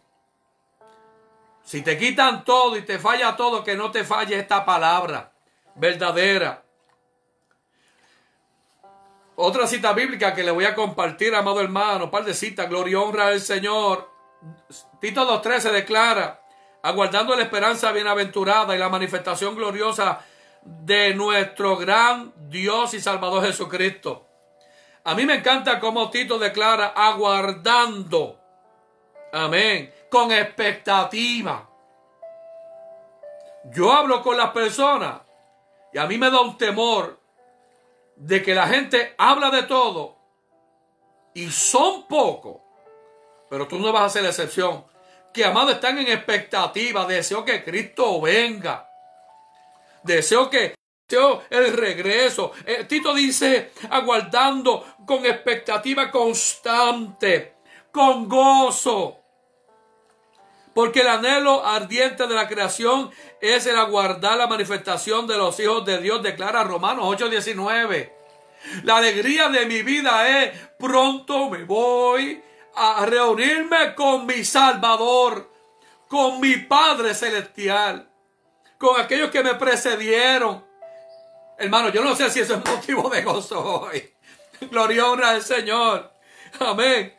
Si 1.63 1.82
te 1.82 1.97
quitan 1.97 2.43
todo 2.43 2.75
y 2.75 2.82
te 2.82 2.99
falla 2.99 3.36
todo, 3.36 3.63
que 3.63 3.75
no 3.75 3.91
te 3.91 4.03
falle 4.03 4.38
esta 4.38 4.65
palabra 4.65 5.32
verdadera. 5.75 6.63
Otra 9.36 9.65
cita 9.65 9.93
bíblica 9.93 10.36
que 10.36 10.43
le 10.43 10.52
voy 10.52 10.65
a 10.65 10.76
compartir, 10.76 11.34
amado 11.34 11.60
hermano, 11.60 12.12
par 12.12 12.24
de 12.24 12.34
citas, 12.34 12.69
gloria 12.69 12.91
y 12.91 12.96
honra 12.96 13.28
al 13.28 13.41
Señor. 13.41 14.10
Tito 15.02 15.28
2.13 15.41 15.72
declara, 15.72 16.41
aguardando 16.84 17.36
la 17.36 17.43
esperanza 17.43 17.91
bienaventurada 17.91 18.76
y 18.76 18.80
la 18.80 18.89
manifestación 18.89 19.56
gloriosa 19.56 20.22
de 20.62 21.15
nuestro 21.15 21.78
gran 21.78 22.32
Dios 22.50 22.93
y 22.93 23.02
Salvador 23.02 23.46
Jesucristo. 23.46 24.28
A 25.04 25.15
mí 25.15 25.26
me 25.26 25.36
encanta 25.36 25.80
cómo 25.80 26.12
Tito 26.12 26.38
declara, 26.38 26.93
aguardando, 26.96 28.39
amén, 29.34 29.91
con 30.10 30.32
expectativa. 30.32 31.67
Yo 33.72 33.91
hablo 33.91 34.22
con 34.22 34.38
las 34.38 34.52
personas 34.52 35.22
y 35.91 35.98
a 35.98 36.06
mí 36.06 36.17
me 36.17 36.30
da 36.30 36.41
un 36.41 36.58
temor 36.58 37.22
de 38.15 38.43
que 38.43 38.54
la 38.56 38.67
gente 38.67 39.15
habla 39.17 39.49
de 39.49 39.63
todo 39.63 40.17
y 41.34 41.49
son 41.49 42.08
pocos, 42.08 42.62
pero 43.49 43.67
tú 43.67 43.80
no 43.80 43.91
vas 43.91 44.04
a 44.04 44.10
ser 44.10 44.23
la 44.23 44.30
excepción, 44.30 44.86
que 45.34 45.43
amados 45.43 45.73
están 45.76 45.97
en 45.97 46.08
expectativa, 46.08 47.06
deseo 47.06 47.43
que 47.43 47.63
Cristo 47.63 48.21
venga, 48.21 48.88
deseo 50.04 50.49
que 50.49 50.76
deseo 51.08 51.43
el 51.49 51.73
regreso. 51.73 52.52
Eh, 52.65 52.86
Tito 52.86 53.13
dice, 53.13 53.71
aguardando 53.89 54.95
con 55.06 55.26
expectativa 55.26 56.12
constante, 56.12 57.56
con 57.91 58.30
gozo. 58.30 59.22
Porque 60.73 61.01
el 61.01 61.07
anhelo 61.07 61.65
ardiente 61.65 62.25
de 62.25 62.33
la 62.33 62.47
creación 62.47 63.12
es 63.39 63.65
el 63.67 63.75
aguardar 63.75 64.38
la 64.38 64.47
manifestación 64.47 65.27
de 65.27 65.38
los 65.38 65.59
hijos 65.59 65.86
de 65.86 65.99
Dios, 65.99 66.23
declara 66.23 66.63
Romanos 66.63 67.05
8:19. 67.05 68.12
La 68.83 68.97
alegría 68.97 69.49
de 69.49 69.65
mi 69.65 69.83
vida 69.83 70.43
es 70.43 70.57
pronto 70.79 71.49
me 71.49 71.65
voy 71.65 72.41
a 72.75 73.05
reunirme 73.05 73.93
con 73.93 74.25
mi 74.25 74.43
Salvador, 74.43 75.51
con 76.07 76.39
mi 76.39 76.57
Padre 76.57 77.13
Celestial, 77.13 78.09
con 78.77 78.99
aquellos 78.99 79.29
que 79.29 79.43
me 79.43 79.55
precedieron. 79.55 80.65
Hermano, 81.57 81.89
yo 81.89 82.03
no 82.03 82.15
sé 82.15 82.29
si 82.29 82.39
eso 82.39 82.55
es 82.55 82.65
motivo 82.65 83.09
de 83.09 83.21
gozo 83.21 83.81
hoy. 83.81 84.12
Gloria 84.71 85.07
honra 85.07 85.31
al 85.31 85.43
Señor. 85.43 86.12
Amén. 86.59 87.13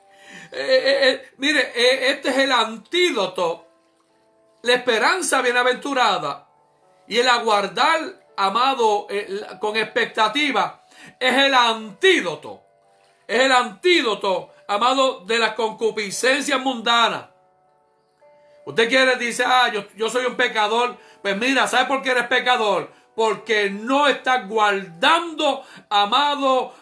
Eh, 0.56 0.82
eh, 0.84 1.10
eh, 1.10 1.30
mire, 1.38 1.72
este 2.10 2.28
es 2.28 2.38
el 2.38 2.52
antídoto, 2.52 3.66
la 4.62 4.74
esperanza 4.74 5.42
bienaventurada 5.42 6.48
y 7.08 7.18
el 7.18 7.28
aguardar, 7.28 8.00
amado, 8.36 9.08
con 9.60 9.76
expectativa, 9.76 10.84
es 11.18 11.34
el 11.34 11.54
antídoto, 11.54 12.62
es 13.26 13.40
el 13.40 13.50
antídoto, 13.50 14.54
amado, 14.68 15.24
de 15.24 15.40
las 15.40 15.54
concupiscencias 15.54 16.60
mundanas. 16.60 17.26
Usted 18.64 18.88
quiere, 18.88 19.16
dice, 19.16 19.42
ah, 19.44 19.72
yo, 19.72 19.86
yo 19.96 20.08
soy 20.08 20.24
un 20.24 20.36
pecador. 20.36 20.96
Pues 21.20 21.36
mira, 21.36 21.66
¿sabe 21.66 21.86
por 21.86 22.00
qué 22.00 22.12
eres 22.12 22.28
pecador? 22.28 22.92
Porque 23.16 23.70
no 23.70 24.06
estás 24.06 24.48
guardando, 24.48 25.64
amado, 25.90 26.74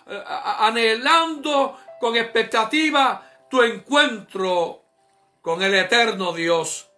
anhelando 0.58 1.78
con 1.98 2.16
expectativa 2.16 3.31
tu 3.52 3.62
encuentro 3.62 4.82
con 5.42 5.62
el 5.62 5.74
eterno 5.74 6.32
Dios. 6.32 6.88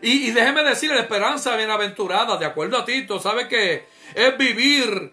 Y, 0.00 0.30
déjeme 0.30 0.64
decir, 0.64 0.90
la 0.90 1.00
esperanza 1.00 1.54
bienaventurada, 1.54 2.38
de 2.38 2.46
acuerdo 2.46 2.78
a 2.78 2.84
Tito, 2.86 3.20
¿sabe 3.20 3.46
que 3.46 3.86
Es 4.14 4.38
vivir, 4.38 5.12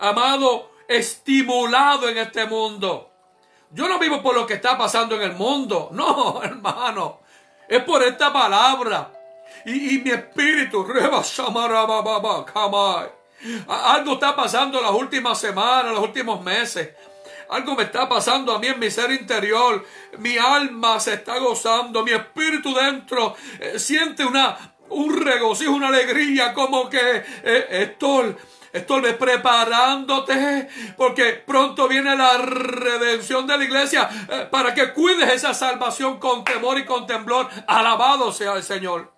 amado, 0.00 0.72
estimulado 0.88 2.08
en 2.08 2.18
este 2.18 2.44
mundo. 2.46 3.12
Yo 3.70 3.88
no 3.88 4.00
vivo 4.00 4.20
por 4.20 4.34
lo 4.34 4.48
que 4.48 4.54
está 4.54 4.76
pasando 4.76 5.14
en 5.14 5.22
el 5.22 5.34
mundo, 5.34 5.90
no, 5.92 6.42
hermano, 6.42 7.20
es 7.68 7.84
por 7.84 8.02
esta 8.02 8.32
palabra. 8.32 9.12
Y, 9.64 9.98
mi 9.98 10.10
espíritu, 10.10 10.84
algo 13.68 14.14
está 14.14 14.34
pasando 14.34 14.78
en 14.78 14.84
las 14.84 14.94
últimas 14.94 15.38
semanas, 15.38 15.92
los 15.92 16.02
últimos 16.02 16.42
meses. 16.42 16.96
Algo 17.50 17.74
me 17.74 17.84
está 17.84 18.08
pasando 18.08 18.52
a 18.52 18.58
mí 18.58 18.66
en 18.66 18.78
mi 18.78 18.90
ser 18.90 19.10
interior. 19.12 19.84
Mi 20.18 20.38
alma 20.38 20.98
se 21.00 21.14
está 21.14 21.38
gozando. 21.38 22.04
Mi 22.04 22.12
espíritu 22.12 22.74
dentro 22.74 23.36
eh, 23.60 23.78
siente 23.78 24.24
una, 24.24 24.74
un 24.88 25.20
regocijo, 25.22 25.72
una 25.72 25.88
alegría. 25.88 26.54
Como 26.54 26.88
que 26.88 26.98
eh, 27.44 27.66
estoy, 27.70 28.36
estoy 28.72 29.12
preparándote. 29.14 30.68
Porque 30.96 31.42
pronto 31.46 31.88
viene 31.88 32.16
la 32.16 32.38
redención 32.38 33.46
de 33.46 33.58
la 33.58 33.64
iglesia. 33.64 34.08
Eh, 34.30 34.48
para 34.50 34.74
que 34.74 34.92
cuides 34.92 35.32
esa 35.32 35.54
salvación 35.54 36.18
con 36.18 36.44
temor 36.44 36.78
y 36.78 36.84
con 36.84 37.06
temblor. 37.06 37.48
Alabado 37.66 38.32
sea 38.32 38.54
el 38.54 38.62
Señor. 38.62 39.12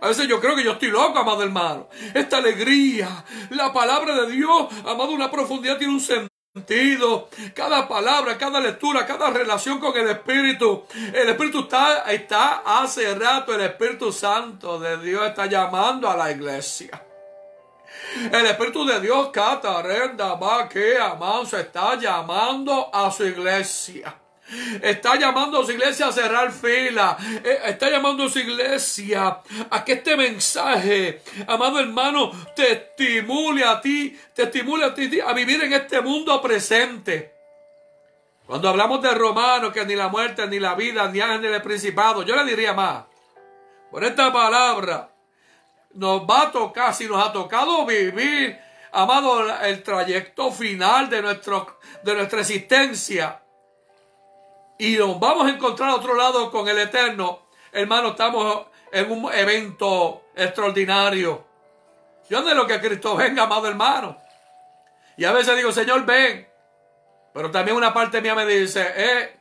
A 0.00 0.08
veces 0.08 0.26
yo 0.26 0.40
creo 0.40 0.56
que 0.56 0.64
yo 0.64 0.72
estoy 0.72 0.90
loco, 0.90 1.18
amado 1.18 1.42
hermano. 1.42 1.88
Esta 2.14 2.38
alegría, 2.38 3.22
la 3.50 3.70
palabra 3.72 4.14
de 4.22 4.30
Dios, 4.32 4.68
amado, 4.86 5.10
una 5.10 5.30
profundidad 5.30 5.76
tiene 5.76 5.92
un 5.92 6.00
sentido 6.00 6.39
sentido, 6.52 7.28
cada 7.54 7.86
palabra, 7.86 8.36
cada 8.36 8.58
lectura, 8.58 9.06
cada 9.06 9.30
relación 9.30 9.78
con 9.78 9.96
el 9.96 10.08
Espíritu. 10.08 10.84
El 11.14 11.28
Espíritu 11.28 11.60
está, 11.60 12.10
está 12.10 12.62
hace 12.64 13.14
rato, 13.14 13.54
el 13.54 13.60
Espíritu 13.60 14.12
Santo 14.12 14.80
de 14.80 14.98
Dios 14.98 15.28
está 15.28 15.46
llamando 15.46 16.10
a 16.10 16.16
la 16.16 16.32
iglesia. 16.32 17.00
El 18.32 18.46
Espíritu 18.46 18.84
de 18.84 19.00
Dios, 19.00 19.28
Catarenda, 19.28 20.34
va 20.34 20.68
que 20.68 20.98
Amanso, 20.98 21.56
está 21.56 21.96
llamando 21.96 22.90
a 22.92 23.12
su 23.12 23.26
iglesia. 23.26 24.12
Está 24.82 25.16
llamando 25.16 25.60
a 25.60 25.64
su 25.64 25.72
iglesia 25.72 26.08
a 26.08 26.12
cerrar 26.12 26.50
fila. 26.50 27.16
Eh, 27.44 27.60
está 27.66 27.90
llamando 27.90 28.24
a 28.24 28.28
su 28.28 28.38
iglesia 28.38 29.40
a 29.70 29.84
que 29.84 29.92
este 29.92 30.16
mensaje, 30.16 31.22
amado 31.46 31.78
hermano, 31.78 32.30
te 32.56 32.72
estimule 32.72 33.64
a 33.64 33.80
ti, 33.80 34.18
te 34.34 34.44
estimule 34.44 34.84
a 34.84 34.94
ti 34.94 35.20
a 35.20 35.32
vivir 35.32 35.62
en 35.62 35.72
este 35.72 36.00
mundo 36.00 36.40
presente. 36.42 37.34
Cuando 38.46 38.68
hablamos 38.68 39.00
de 39.00 39.14
romanos, 39.14 39.72
que 39.72 39.84
ni 39.84 39.94
la 39.94 40.08
muerte, 40.08 40.46
ni 40.48 40.58
la 40.58 40.74
vida, 40.74 41.08
ni 41.08 41.20
ángeles 41.20 41.56
el 41.56 41.62
principado, 41.62 42.24
yo 42.24 42.34
le 42.34 42.44
diría 42.44 42.72
más. 42.72 43.04
Por 43.90 44.02
esta 44.02 44.32
palabra 44.32 45.10
nos 45.94 46.22
va 46.22 46.42
a 46.42 46.50
tocar, 46.50 46.94
si 46.94 47.06
nos 47.06 47.24
ha 47.24 47.32
tocado 47.32 47.86
vivir, 47.86 48.58
amado, 48.92 49.48
el 49.62 49.82
trayecto 49.82 50.50
final 50.50 51.08
de, 51.08 51.22
nuestro, 51.22 51.78
de 52.02 52.14
nuestra 52.14 52.40
existencia 52.40 53.39
y 54.80 54.96
vamos 54.96 55.46
a 55.46 55.50
encontrar 55.50 55.90
otro 55.90 56.14
lado 56.14 56.50
con 56.50 56.66
el 56.66 56.78
Eterno, 56.78 57.40
hermano, 57.70 58.08
estamos 58.08 58.64
en 58.90 59.12
un 59.12 59.30
evento 59.30 60.28
extraordinario. 60.34 61.44
Yo 62.30 62.40
de 62.40 62.54
lo 62.54 62.66
que 62.66 62.80
Cristo 62.80 63.14
venga, 63.14 63.42
amado 63.42 63.68
hermano. 63.68 64.16
Y 65.18 65.26
a 65.26 65.32
veces 65.32 65.54
digo, 65.54 65.70
Señor, 65.70 66.06
ven. 66.06 66.48
Pero 67.34 67.50
también 67.50 67.76
una 67.76 67.92
parte 67.92 68.22
mía 68.22 68.34
me 68.34 68.46
dice, 68.46 68.86
eh, 68.96 69.38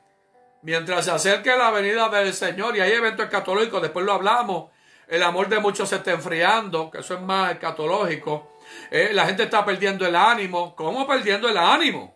mientras 0.63 1.05
se 1.05 1.11
acerque 1.11 1.55
la 1.55 1.71
venida 1.71 2.09
del 2.09 2.33
Señor 2.33 2.75
y 2.75 2.81
hay 2.81 2.91
eventos 2.91 3.23
escatológicos, 3.23 3.81
después 3.81 4.05
lo 4.05 4.11
hablamos, 4.11 4.71
el 5.07 5.23
amor 5.23 5.47
de 5.47 5.59
muchos 5.59 5.87
se 5.87 5.95
está 5.95 6.11
enfriando, 6.11 6.91
que 6.91 6.97
eso 6.97 7.13
es 7.13 7.21
más 7.21 7.53
escatológico. 7.53 8.57
Eh, 8.91 9.11
la 9.13 9.25
gente 9.25 9.43
está 9.43 9.63
perdiendo 9.63 10.05
el 10.05 10.17
ánimo. 10.17 10.75
¿Cómo 10.75 11.07
perdiendo 11.07 11.47
el 11.47 11.57
ánimo? 11.57 12.13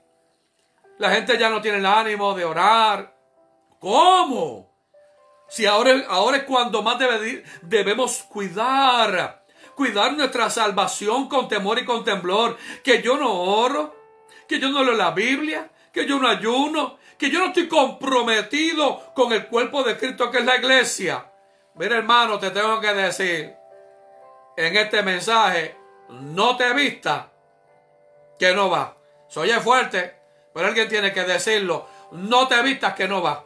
La 0.97 1.09
gente 1.11 1.37
ya 1.37 1.49
no 1.49 1.61
tiene 1.61 1.77
el 1.77 1.85
ánimo 1.85 2.33
de 2.33 2.43
orar. 2.43 3.12
¿Cómo? 3.83 4.71
Si 5.49 5.65
ahora, 5.65 6.05
ahora 6.07 6.37
es 6.37 6.43
cuando 6.43 6.81
más 6.81 6.97
debemos 7.61 8.23
cuidar, 8.29 9.43
cuidar 9.75 10.13
nuestra 10.13 10.49
salvación 10.49 11.27
con 11.27 11.49
temor 11.49 11.79
y 11.79 11.83
con 11.83 12.05
temblor. 12.05 12.57
Que 12.81 13.01
yo 13.01 13.17
no 13.17 13.33
oro, 13.33 13.93
que 14.47 14.57
yo 14.57 14.69
no 14.69 14.85
leo 14.85 14.93
la 14.93 15.11
Biblia, 15.11 15.69
que 15.91 16.05
yo 16.05 16.17
no 16.17 16.29
ayuno, 16.29 16.97
que 17.17 17.29
yo 17.29 17.39
no 17.39 17.47
estoy 17.47 17.67
comprometido 17.67 19.13
con 19.13 19.33
el 19.33 19.47
cuerpo 19.47 19.83
de 19.83 19.97
Cristo 19.97 20.31
que 20.31 20.37
es 20.37 20.45
la 20.45 20.55
iglesia. 20.55 21.29
Mira 21.75 21.97
hermano, 21.97 22.39
te 22.39 22.51
tengo 22.51 22.79
que 22.79 22.93
decir 22.93 23.53
en 24.55 24.77
este 24.77 25.03
mensaje, 25.03 25.75
no 26.07 26.55
te 26.55 26.71
vista 26.71 27.33
que 28.39 28.53
no 28.55 28.69
va. 28.69 28.95
Soy 29.27 29.49
fuerte, 29.59 30.15
pero 30.53 30.67
alguien 30.67 30.87
tiene 30.87 31.11
que 31.11 31.25
decirlo. 31.25 31.85
No 32.13 32.47
te 32.47 32.61
vistas 32.61 32.93
que 32.93 33.09
no 33.09 33.21
va. 33.21 33.43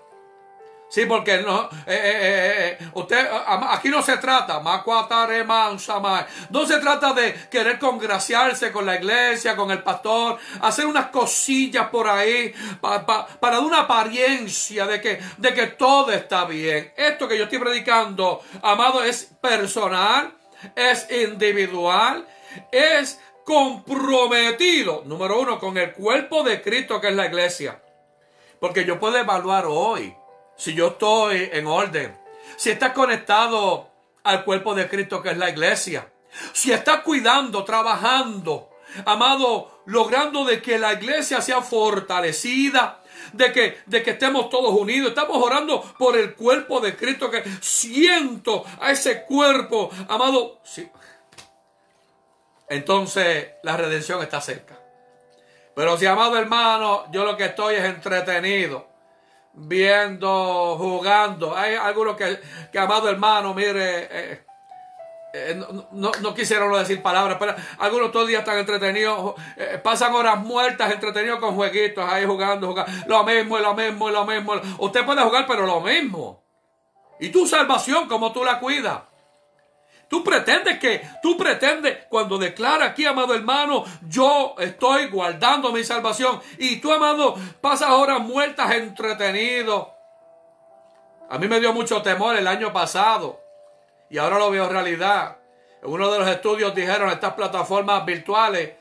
Sí, 0.90 1.06
porque 1.06 1.40
no, 1.40 1.64
eh, 1.86 1.88
eh, 1.88 2.78
eh, 2.80 2.90
usted, 2.94 3.28
aquí 3.46 3.90
no 3.90 4.02
se 4.02 4.18
trata, 4.18 4.62
no 4.62 6.66
se 6.66 6.80
trata 6.80 7.14
de 7.14 7.34
querer 7.50 7.78
congraciarse 7.78 8.72
con 8.72 8.86
la 8.86 8.96
iglesia, 8.96 9.58
con 9.58 9.70
el 9.72 9.84
pastor, 9.84 10.38
hacer 10.62 10.86
unas 10.86 11.08
cosillas 11.08 11.90
por 11.90 12.08
ahí 12.08 12.54
para 12.80 13.28
dar 13.42 13.60
una 13.60 13.82
apariencia 13.82 14.88
de 14.88 15.02
que, 15.02 15.20
de 15.38 15.54
que 15.54 15.68
todo 15.68 16.14
está 16.14 16.46
bien. 16.46 16.94
Esto 16.96 17.28
que 17.28 17.38
yo 17.38 17.44
estoy 17.44 17.60
predicando, 17.60 18.42
amado, 18.62 19.04
es 19.04 19.30
personal, 19.42 20.34
es 20.74 21.06
individual, 21.12 22.26
es 22.72 23.20
comprometido, 23.44 25.04
número 25.06 25.42
uno, 25.42 25.60
con 25.60 25.78
el 25.78 25.92
cuerpo 25.92 26.44
de 26.44 26.62
Cristo 26.62 27.02
que 27.02 27.10
es 27.10 27.16
la 27.16 27.26
iglesia. 27.26 27.82
Porque 28.62 28.86
yo 28.86 29.02
puedo 29.02 29.18
evaluar 29.18 29.66
hoy 29.68 30.16
si 30.58 30.74
yo 30.74 30.88
estoy 30.88 31.50
en 31.54 31.68
orden, 31.68 32.18
si 32.58 32.72
estás 32.72 32.92
conectado 32.92 33.90
al 34.24 34.44
cuerpo 34.44 34.76
de 34.76 34.90
Cristo 34.90 35.22
que 35.22 35.30
es 35.30 35.38
la 35.38 35.50
iglesia, 35.50 36.12
si 36.52 36.72
estás 36.72 37.02
cuidando, 37.02 37.64
trabajando, 37.64 38.70
amado, 39.06 39.82
logrando 39.86 40.44
de 40.46 40.62
que 40.62 40.78
la 40.78 40.94
iglesia 40.94 41.42
sea 41.42 41.62
fortalecida, 41.62 43.02
de 43.34 43.52
que, 43.52 43.78
de 43.86 44.04
que 44.04 44.12
estemos 44.12 44.50
todos 44.50 44.74
unidos. 44.74 45.10
Estamos 45.10 45.38
orando 45.42 45.82
por 45.98 46.18
el 46.18 46.36
cuerpo 46.36 46.80
de 46.80 46.96
Cristo 46.96 47.30
que 47.30 47.44
siento 47.62 48.66
a 48.80 48.92
ese 48.92 49.24
cuerpo, 49.24 49.90
amado. 50.08 50.60
Sí. 50.64 50.90
Entonces 52.70 53.50
la 53.64 53.78
redención 53.78 54.22
está 54.22 54.42
cerca. 54.42 54.78
Pero 55.76 55.98
si, 55.98 56.06
amado 56.06 56.38
hermano, 56.38 57.06
yo 57.12 57.24
lo 57.24 57.38
que 57.38 57.46
estoy 57.46 57.76
es 57.76 57.86
entretenido 57.86 58.97
viendo, 59.58 60.76
jugando. 60.78 61.56
Hay 61.56 61.76
algunos 61.76 62.16
que, 62.16 62.40
que 62.72 62.80
amado 62.80 63.10
hermano, 63.10 63.54
mire, 63.54 64.08
eh, 64.12 64.46
eh, 65.34 65.62
no, 65.92 66.12
no, 66.22 66.34
quisieron 66.34 66.72
decir 66.74 67.02
palabras, 67.02 67.38
pero 67.40 67.56
algunos 67.80 68.12
todo 68.12 68.24
el 68.24 68.30
día 68.30 68.40
están 68.40 68.60
entretenidos, 68.60 69.34
eh, 69.58 69.80
pasan 69.84 70.14
horas 70.14 70.40
muertas 70.40 70.92
entretenidos 70.92 71.40
con 71.40 71.56
jueguitos, 71.56 72.08
ahí 72.08 72.26
jugando, 72.26 72.68
jugando, 72.68 72.92
lo 73.08 73.24
mismo, 73.24 73.58
lo 73.58 73.74
mismo, 73.74 74.10
lo 74.10 74.26
mismo. 74.26 74.54
Usted 74.78 75.06
puede 75.06 75.24
jugar, 75.24 75.46
pero 75.48 75.66
lo 75.66 75.82
mismo. 75.82 76.44
Y 77.20 77.30
tu 77.30 77.48
salvación, 77.48 78.08
como 78.08 78.32
tú 78.32 78.44
la 78.44 78.60
cuidas. 78.60 79.02
Tú 80.08 80.24
pretendes 80.24 80.80
que, 80.80 81.02
tú 81.22 81.38
pretendes, 81.38 82.06
cuando 82.08 82.38
declara 82.38 82.86
aquí, 82.86 83.06
amado 83.06 83.36
hermano, 83.36 83.84
yo 84.08 84.56
estoy 84.58 85.08
guardando 85.10 85.72
mi 85.72 85.84
salvación. 85.84 86.42
Y 86.58 86.78
tú, 86.78 86.94
amado, 86.94 87.36
pasas 87.60 87.90
horas 87.90 88.22
muertas 88.22 88.72
entretenido. 88.72 89.94
A 91.30 91.38
mí 91.38 91.48
me 91.48 91.60
dio 91.60 91.74
mucho 91.74 92.02
temor 92.02 92.38
el 92.38 92.48
año 92.48 92.72
pasado. 92.72 93.42
Y 94.10 94.18
ahora 94.18 94.40
lo 94.40 94.50
veo 94.50 94.70
realidad. 94.70 95.38
En 95.84 95.92
uno 95.92 96.10
de 96.10 96.20
los 96.20 96.28
estudios 96.30 96.74
dijeron 96.74 97.10
estas 97.10 97.34
plataformas 97.34 98.06
virtuales, 98.06 98.76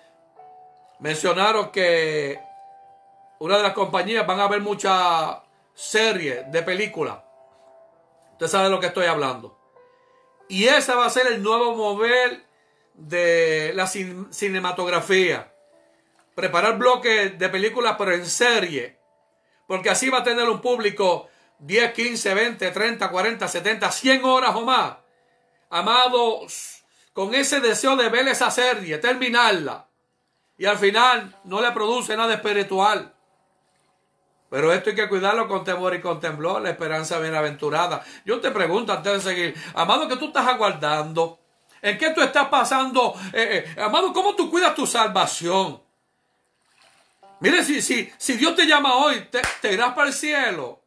mencionaron 1.00 1.70
que 1.70 2.40
una 3.40 3.56
de 3.56 3.62
las 3.64 3.72
compañías 3.72 4.24
van 4.24 4.40
a 4.40 4.46
ver 4.46 4.60
muchas 4.60 5.38
series 5.74 6.50
de 6.52 6.62
películas. 6.62 7.18
Usted 8.32 8.46
sabe 8.46 8.64
de 8.64 8.70
lo 8.70 8.80
que 8.80 8.86
estoy 8.86 9.06
hablando. 9.06 9.55
Y 10.48 10.68
ese 10.68 10.94
va 10.94 11.06
a 11.06 11.10
ser 11.10 11.26
el 11.26 11.42
nuevo 11.42 11.74
mover 11.74 12.44
de 12.94 13.72
la 13.74 13.86
cinematografía. 13.86 15.52
Preparar 16.34 16.78
bloques 16.78 17.38
de 17.38 17.48
películas, 17.48 17.96
pero 17.98 18.12
en 18.12 18.26
serie. 18.26 18.98
Porque 19.66 19.90
así 19.90 20.08
va 20.08 20.18
a 20.18 20.24
tener 20.24 20.48
un 20.48 20.60
público 20.60 21.28
10, 21.58 21.92
15, 21.92 22.34
20, 22.34 22.70
30, 22.70 23.10
40, 23.10 23.48
70, 23.48 23.90
100 23.90 24.24
horas 24.24 24.54
o 24.54 24.62
más. 24.62 24.96
Amados, 25.70 26.84
con 27.12 27.34
ese 27.34 27.60
deseo 27.60 27.96
de 27.96 28.08
ver 28.08 28.28
esa 28.28 28.50
serie, 28.50 28.98
terminarla. 28.98 29.88
Y 30.58 30.66
al 30.66 30.78
final 30.78 31.36
no 31.44 31.60
le 31.60 31.72
produce 31.72 32.16
nada 32.16 32.34
espiritual. 32.34 33.15
Pero 34.48 34.72
esto 34.72 34.90
hay 34.90 34.96
que 34.96 35.08
cuidarlo 35.08 35.48
con 35.48 35.64
temor 35.64 35.94
y 35.94 36.00
con 36.00 36.20
temblor, 36.20 36.62
la 36.62 36.70
esperanza 36.70 37.18
bienaventurada. 37.18 38.04
Yo 38.24 38.40
te 38.40 38.50
pregunto 38.50 38.92
antes 38.92 39.12
de 39.12 39.20
seguir, 39.20 39.54
amado, 39.74 40.06
¿qué 40.08 40.16
tú 40.16 40.26
estás 40.26 40.46
aguardando? 40.46 41.40
¿En 41.82 41.98
qué 41.98 42.10
tú 42.10 42.20
estás 42.20 42.48
pasando? 42.48 43.14
Eh, 43.32 43.64
eh, 43.76 43.80
amado, 43.80 44.12
¿cómo 44.12 44.34
tú 44.34 44.50
cuidas 44.50 44.74
tu 44.74 44.86
salvación? 44.86 45.80
Mire, 47.40 47.62
si, 47.64 47.82
si, 47.82 48.10
si 48.16 48.34
Dios 48.34 48.54
te 48.54 48.66
llama 48.66 48.94
hoy, 48.96 49.28
te, 49.30 49.42
te 49.60 49.72
irás 49.72 49.92
para 49.92 50.08
el 50.08 50.14
cielo. 50.14 50.82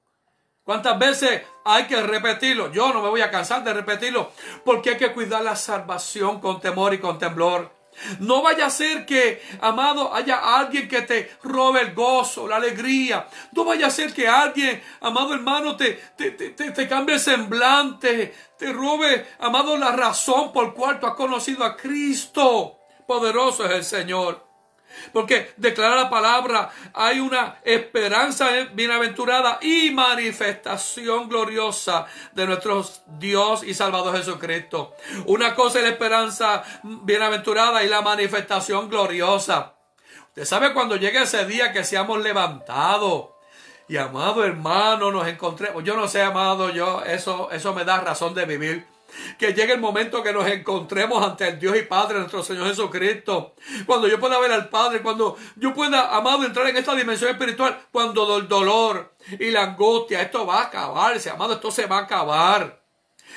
¿Cuántas 0.63 0.97
veces 0.99 1.41
hay 1.65 1.85
que 1.85 2.01
repetirlo? 2.01 2.71
Yo 2.71 2.93
no 2.93 3.01
me 3.01 3.09
voy 3.09 3.21
a 3.21 3.31
cansar 3.31 3.63
de 3.63 3.73
repetirlo, 3.73 4.31
porque 4.63 4.91
hay 4.91 4.97
que 4.97 5.13
cuidar 5.13 5.43
la 5.43 5.55
salvación 5.55 6.39
con 6.39 6.59
temor 6.59 6.93
y 6.93 6.99
con 6.99 7.17
temblor. 7.17 7.78
No 8.19 8.41
vaya 8.41 8.67
a 8.67 8.69
ser 8.69 9.05
que, 9.05 9.41
amado, 9.62 10.13
haya 10.13 10.57
alguien 10.57 10.88
que 10.88 11.01
te 11.01 11.31
robe 11.43 11.81
el 11.81 11.93
gozo, 11.93 12.47
la 12.47 12.57
alegría. 12.57 13.27
No 13.51 13.65
vaya 13.65 13.88
a 13.88 13.91
ser 13.91 14.13
que 14.13 14.27
alguien, 14.27 14.81
amado 15.01 15.33
hermano, 15.33 15.75
te, 15.75 15.93
te, 16.15 16.31
te, 16.31 16.51
te 16.51 16.88
cambie 16.88 17.15
el 17.15 17.21
semblante, 17.21 18.33
te 18.57 18.73
robe, 18.73 19.27
amado, 19.39 19.77
la 19.77 19.91
razón 19.91 20.51
por 20.51 20.73
cual 20.73 20.99
tú 20.99 21.07
has 21.07 21.15
conocido 21.15 21.63
a 21.63 21.75
Cristo. 21.75 22.79
Poderoso 23.07 23.65
es 23.65 23.71
el 23.71 23.83
Señor. 23.83 24.48
Porque 25.13 25.54
declara 25.58 25.95
la 25.95 26.10
palabra, 26.10 26.69
hay 26.93 27.19
una 27.19 27.60
esperanza 27.63 28.49
bienaventurada 28.73 29.60
y 29.62 29.91
manifestación 29.91 31.30
gloriosa 31.30 32.06
de 32.34 32.47
nuestro 32.47 32.86
Dios 33.17 33.63
y 33.63 33.73
Salvador 33.73 34.17
Jesucristo. 34.17 34.95
Una 35.25 35.56
cosa 35.56 35.79
es 35.79 35.85
la 35.85 35.92
esperanza 35.92 36.63
bienaventurada 36.83 37.83
y 37.83 37.87
la 37.87 38.02
manifestación 38.02 38.90
gloriosa. 38.90 39.73
Usted 40.29 40.46
sabe 40.46 40.73
cuando 40.73 40.96
llegue 40.96 41.23
ese 41.23 41.46
día 41.46 41.71
que 41.73 41.83
seamos 41.83 42.21
levantados. 42.21 43.29
Y 43.87 43.98
amado 43.98 44.46
hermano, 44.46 45.12
nos 45.12 45.27
encontremos. 45.27 45.83
Yo 45.83 45.96
no 45.96 46.08
sé, 46.08 46.21
amado, 46.21 46.69
yo, 46.69 47.04
eso, 47.04 47.50
eso 47.52 47.73
me 47.73 47.83
da 47.83 48.00
razón 48.00 48.35
de 48.35 48.46
vivir. 48.46 48.87
Que 49.37 49.53
llegue 49.53 49.73
el 49.73 49.79
momento 49.79 50.23
que 50.23 50.33
nos 50.33 50.47
encontremos 50.47 51.23
ante 51.23 51.47
el 51.47 51.60
Dios 51.60 51.77
y 51.77 51.83
Padre, 51.83 52.19
nuestro 52.19 52.43
Señor 52.43 52.67
Jesucristo. 52.67 53.55
Cuando 53.85 54.07
yo 54.07 54.19
pueda 54.19 54.39
ver 54.39 54.51
al 54.51 54.69
Padre, 54.69 55.01
cuando 55.01 55.37
yo 55.55 55.73
pueda, 55.73 56.15
amado, 56.15 56.43
entrar 56.43 56.67
en 56.67 56.77
esta 56.77 56.95
dimensión 56.95 57.31
espiritual, 57.31 57.79
cuando 57.91 58.37
el 58.37 58.47
dolor 58.47 59.13
y 59.39 59.51
la 59.51 59.63
angustia, 59.63 60.21
esto 60.21 60.45
va 60.45 60.60
a 60.60 60.63
acabarse, 60.65 61.29
amado, 61.29 61.53
esto 61.53 61.71
se 61.71 61.85
va 61.85 61.99
a 61.99 62.03
acabar. 62.03 62.79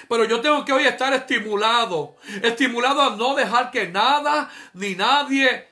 Pero 0.08 0.24
yo 0.24 0.40
tengo 0.40 0.64
que 0.64 0.72
hoy 0.72 0.84
estar 0.84 1.12
estimulado, 1.12 2.16
estimulado 2.42 3.02
a 3.02 3.16
no 3.16 3.34
dejar 3.34 3.70
que 3.70 3.88
nada 3.88 4.50
ni 4.74 4.94
nadie, 4.94 5.68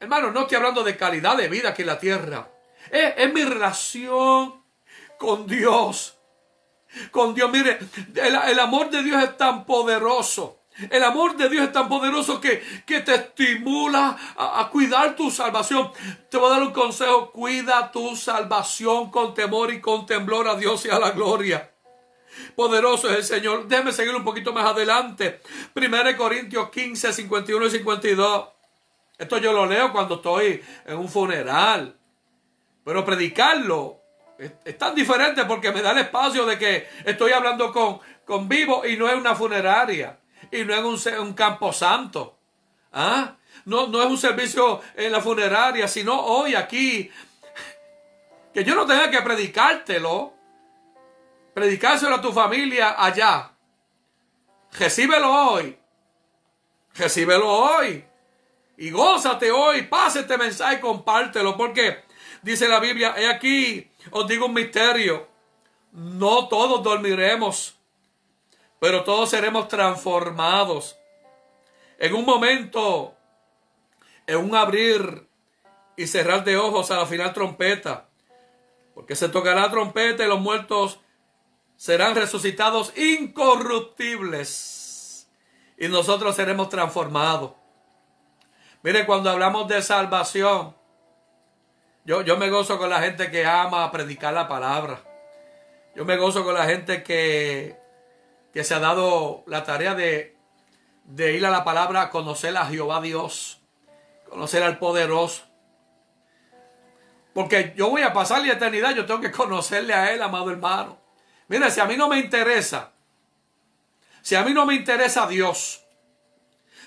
hermano, 0.00 0.30
no 0.30 0.42
estoy 0.42 0.56
hablando 0.56 0.84
de 0.84 0.96
calidad 0.96 1.36
de 1.36 1.48
vida 1.48 1.70
aquí 1.70 1.82
en 1.82 1.88
la 1.88 1.98
tierra. 1.98 2.48
Es, 2.90 3.14
es 3.16 3.32
mi 3.32 3.44
relación 3.44 4.62
con 5.18 5.46
Dios 5.46 6.13
con 7.10 7.34
Dios. 7.34 7.50
Mire, 7.50 7.78
el, 8.14 8.58
amor 8.58 8.90
de 8.90 9.02
Dios 9.02 9.22
es 9.22 9.36
tan 9.36 9.64
poderoso 9.64 10.60
El 10.90 11.04
amor 11.04 11.36
de 11.36 11.48
Dios 11.48 11.66
es 11.66 11.72
tan 11.72 11.88
poderoso 11.88 12.40
que, 12.40 12.62
que 12.84 13.00
te 13.00 13.14
estimula 13.14 14.16
a, 14.36 14.68
cuidar 14.70 15.14
tu 15.14 15.30
salvación. 15.30 15.90
Te 16.30 16.36
voy 16.36 16.48
a 16.48 16.54
dar 16.54 16.62
un 16.62 16.72
consejo. 16.72 17.30
Cuida 17.30 17.92
tu 17.92 18.16
salvación 18.16 19.10
con 19.10 19.34
temor 19.34 19.72
y 19.72 19.80
con 19.80 20.06
temblor 20.06 20.48
a 20.48 20.56
Dios 20.56 20.84
y 20.86 20.90
a 20.90 20.98
la 20.98 21.12
gloria. 21.12 21.70
Poderoso 22.56 23.08
es 23.10 23.16
el 23.16 23.24
Señor. 23.24 23.68
Déjeme 23.68 23.92
seguir 23.92 24.14
un 24.14 24.24
poquito 24.24 24.52
más 24.52 24.66
adelante. 24.66 25.40
1 25.74 26.16
Corintios 26.16 26.70
15, 26.70 27.12
51 27.12 27.66
y 27.66 27.70
52. 27.70 28.48
Esto 29.16 29.38
yo 29.38 29.52
lo 29.52 29.66
leo 29.66 29.92
cuando 29.92 30.16
estoy 30.16 30.62
en 30.86 30.98
un 30.98 31.08
funeral. 31.08 31.96
Pero 32.84 33.04
predicarlo 33.04 34.03
es, 34.38 34.78
tan 34.78 34.94
diferente 34.94 35.44
porque 35.44 35.72
me 35.72 35.82
da 35.82 35.92
el 35.92 35.98
espacio 35.98 36.44
de 36.46 36.58
que 36.58 36.88
estoy 37.04 37.32
hablando 37.32 37.72
con, 37.72 38.00
con 38.24 38.48
vivo 38.48 38.84
y 38.86 38.96
no 38.96 39.08
es 39.08 39.14
una 39.14 39.34
funeraria 39.34 40.18
y 40.50 40.64
no 40.64 40.74
es 40.74 41.06
un, 41.06 41.18
un 41.20 41.34
campo 41.34 41.72
santo. 41.72 42.38
¿Ah? 42.92 43.36
No, 43.64 43.86
no 43.86 44.02
es 44.02 44.08
un 44.08 44.18
servicio 44.18 44.80
en 44.94 45.12
la 45.12 45.20
funeraria, 45.20 45.88
sino 45.88 46.20
hoy 46.20 46.54
aquí. 46.54 47.10
Que 48.52 48.62
yo 48.62 48.74
no 48.74 48.86
tenga 48.86 49.10
que 49.10 49.20
predicártelo. 49.22 50.32
Predicárselo 51.54 52.16
a 52.16 52.20
tu 52.20 52.32
familia 52.32 52.94
allá. 53.02 53.52
Recíbelo 54.78 55.30
hoy. 55.30 55.78
Recíbelo 56.94 57.48
hoy. 57.48 58.04
Y 58.76 58.90
gózate 58.90 59.50
hoy. 59.50 59.82
Pase 59.82 60.20
este 60.20 60.36
mensaje 60.36 60.76
y 60.76 60.80
compártelo. 60.80 61.56
Porque 61.56 62.04
dice 62.42 62.68
la 62.68 62.80
Biblia, 62.80 63.14
he 63.16 63.28
aquí, 63.28 63.90
os 64.10 64.26
digo 64.26 64.46
un 64.46 64.54
misterio. 64.54 65.28
No 65.92 66.48
todos 66.48 66.82
dormiremos 66.82 67.76
pero 68.84 69.02
todos 69.02 69.30
seremos 69.30 69.66
transformados. 69.68 70.98
En 71.98 72.14
un 72.14 72.26
momento, 72.26 73.14
en 74.26 74.36
un 74.36 74.54
abrir 74.54 75.26
y 75.96 76.06
cerrar 76.06 76.44
de 76.44 76.58
ojos 76.58 76.90
a 76.90 76.98
la 76.98 77.06
final 77.06 77.32
trompeta, 77.32 78.10
porque 78.94 79.16
se 79.16 79.30
tocará 79.30 79.70
trompeta 79.70 80.22
y 80.22 80.28
los 80.28 80.38
muertos 80.38 81.00
serán 81.78 82.14
resucitados 82.14 82.92
incorruptibles 82.94 85.30
y 85.78 85.88
nosotros 85.88 86.36
seremos 86.36 86.68
transformados. 86.68 87.52
Mire, 88.82 89.06
cuando 89.06 89.30
hablamos 89.30 89.66
de 89.66 89.80
salvación, 89.80 90.76
yo, 92.04 92.22
yo 92.22 92.36
me 92.36 92.50
gozo 92.50 92.78
con 92.78 92.90
la 92.90 93.00
gente 93.00 93.30
que 93.30 93.46
ama 93.46 93.90
predicar 93.90 94.34
la 94.34 94.48
palabra. 94.48 95.00
Yo 95.94 96.04
me 96.04 96.16
gozo 96.16 96.44
con 96.44 96.54
la 96.54 96.64
gente 96.64 97.02
que 97.02 97.84
que 98.54 98.62
se 98.62 98.72
ha 98.72 98.78
dado 98.78 99.42
la 99.48 99.64
tarea 99.64 99.96
de, 99.96 100.36
de 101.02 101.32
ir 101.32 101.44
a 101.44 101.50
la 101.50 101.64
palabra, 101.64 102.08
conocer 102.10 102.56
a 102.56 102.66
Jehová 102.66 103.00
Dios, 103.00 103.60
conocer 104.30 104.62
al 104.62 104.78
poderoso. 104.78 105.42
Porque 107.34 107.74
yo 107.76 107.90
voy 107.90 108.02
a 108.02 108.12
pasar 108.12 108.46
la 108.46 108.52
eternidad, 108.52 108.94
yo 108.94 109.06
tengo 109.06 109.20
que 109.20 109.32
conocerle 109.32 109.92
a 109.92 110.12
Él, 110.12 110.22
amado 110.22 110.52
hermano. 110.52 111.00
Mire, 111.48 111.68
si 111.72 111.80
a 111.80 111.84
mí 111.86 111.96
no 111.96 112.08
me 112.08 112.20
interesa, 112.20 112.92
si 114.22 114.36
a 114.36 114.44
mí 114.44 114.54
no 114.54 114.66
me 114.66 114.76
interesa 114.76 115.26
Dios, 115.26 115.84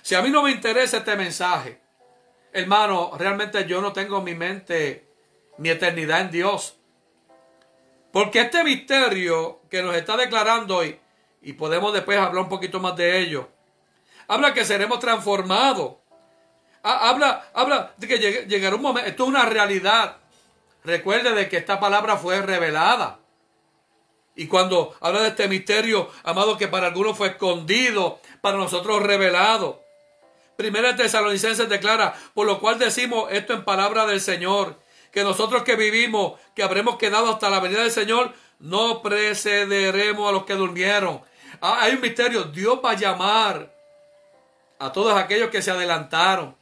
si 0.02 0.16
a 0.16 0.22
mí 0.22 0.30
no 0.30 0.42
me 0.42 0.52
interesa 0.52 1.00
este 1.00 1.18
mensaje, 1.18 1.82
hermano, 2.54 3.12
realmente 3.18 3.66
yo 3.66 3.82
no 3.82 3.92
tengo 3.92 4.20
en 4.20 4.24
mi 4.24 4.36
mente 4.36 5.07
mi 5.58 5.70
eternidad 5.70 6.22
en 6.22 6.32
Dios. 6.32 6.78
Porque 8.12 8.42
este 8.42 8.64
misterio 8.64 9.62
que 9.70 9.82
nos 9.82 9.96
está 9.96 10.18
declarando 10.18 10.78
hoy 10.78 11.00
y 11.42 11.54
podemos 11.54 11.94
después 11.94 12.18
hablar 12.18 12.44
un 12.44 12.50
poquito 12.50 12.80
más 12.80 12.96
de 12.96 13.20
ello. 13.20 13.50
Habla 14.28 14.54
que 14.54 14.66
seremos 14.66 15.00
transformados. 15.00 15.96
Habla, 16.84 17.50
habla 17.54 17.94
de 17.98 18.08
que 18.08 18.18
llegará 18.48 18.76
un 18.76 18.82
momento, 18.82 19.10
esto 19.10 19.24
es 19.24 19.30
una 19.30 19.46
realidad. 19.46 20.18
Recuerde 20.84 21.34
de 21.34 21.50
que 21.50 21.58
esta 21.58 21.80
palabra 21.80 22.18
fue 22.18 22.42
revelada. 22.42 23.20
Y 24.36 24.48
cuando 24.48 24.96
habla 25.02 25.22
de 25.22 25.30
este 25.30 25.48
misterio, 25.48 26.10
amado, 26.24 26.58
que 26.58 26.68
para 26.68 26.88
algunos 26.88 27.18
fue 27.18 27.30
escondido, 27.30 28.22
para 28.40 28.58
nosotros 28.58 29.02
revelado. 29.02 29.84
Primera 30.56 30.96
Tesalonicenses 30.96 31.68
declara, 31.68 32.14
por 32.34 32.46
lo 32.46 32.60
cual 32.60 32.80
decimos 32.80 33.30
esto 33.32 33.54
en 33.54 33.66
palabra 33.66 34.06
del 34.06 34.22
Señor, 34.22 34.80
que 35.12 35.24
nosotros 35.24 35.64
que 35.64 35.76
vivimos, 35.76 36.40
que 36.56 36.64
habremos 36.64 36.98
quedado 36.98 37.30
hasta 37.30 37.50
la 37.50 37.60
venida 37.60 37.82
del 37.82 37.92
Señor, 37.92 38.34
no 38.60 39.02
precederemos 39.02 40.30
a 40.30 40.32
los 40.32 40.46
que 40.46 40.56
durmieron. 40.56 41.22
Ah, 41.62 41.80
hay 41.82 41.94
un 41.94 42.02
misterio. 42.02 42.44
Dios 42.46 42.80
va 42.84 42.92
a 42.92 42.96
llamar 42.96 43.74
a 44.80 44.92
todos 44.92 45.18
aquellos 45.18 45.50
que 45.50 45.62
se 45.62 45.72
adelantaron. 45.72 46.56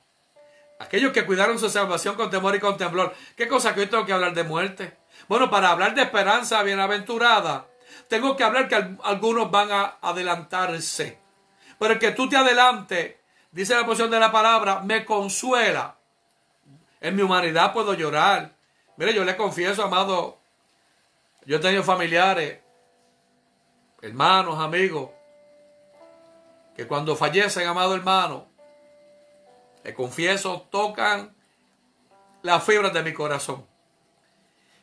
Aquellos 0.79 1.13
que 1.13 1.25
cuidaron 1.25 1.57
su 1.57 1.69
salvación 1.69 2.15
con 2.15 2.29
temor 2.29 2.55
y 2.55 2.59
con 2.59 2.77
temblor. 2.77 3.13
¿Qué 3.35 3.47
cosa 3.47 3.73
que 3.73 3.81
hoy 3.81 3.87
tengo 3.87 4.05
que 4.05 4.13
hablar 4.13 4.33
de 4.33 4.43
muerte? 4.43 4.97
Bueno, 5.27 5.49
para 5.49 5.69
hablar 5.69 5.95
de 5.95 6.01
esperanza 6.01 6.61
bienaventurada, 6.63 7.65
tengo 8.09 8.35
que 8.35 8.43
hablar 8.43 8.67
que 8.67 8.95
algunos 9.03 9.49
van 9.49 9.71
a 9.71 9.97
adelantarse. 10.01 11.19
Pero 11.79 11.93
el 11.93 11.99
que 11.99 12.11
tú 12.11 12.27
te 12.29 12.37
adelante, 12.37 13.21
dice 13.51 13.75
la 13.75 13.85
posición 13.85 14.11
de 14.11 14.19
la 14.19 14.31
palabra, 14.31 14.81
me 14.81 15.05
consuela. 15.05 15.97
En 17.05 17.15
mi 17.15 17.21
humanidad 17.21 17.71
puedo 17.71 17.93
llorar. 17.93 18.55
Mire, 18.97 19.13
yo 19.13 19.23
le 19.23 19.37
confieso, 19.37 19.83
amado, 19.83 20.39
yo 21.45 21.57
he 21.57 21.59
tenido 21.59 21.83
familiares 21.83 22.61
hermanos, 24.01 24.59
amigos, 24.59 25.11
que 26.75 26.87
cuando 26.87 27.15
fallecen, 27.15 27.67
amado 27.67 27.93
hermano, 27.93 28.47
le 29.83 29.93
confieso, 29.93 30.67
tocan 30.71 31.35
las 32.41 32.63
fibras 32.63 32.91
de 32.91 33.03
mi 33.03 33.13
corazón. 33.13 33.67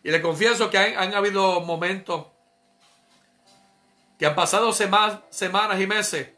Y 0.04 0.12
le 0.12 0.22
confieso 0.22 0.70
que 0.70 0.78
han, 0.78 1.14
habido 1.14 1.60
momentos 1.62 2.26
que 4.16 4.26
han 4.26 4.36
pasado 4.36 4.72
semanas 4.72 5.80
y 5.80 5.86
meses. 5.88 6.28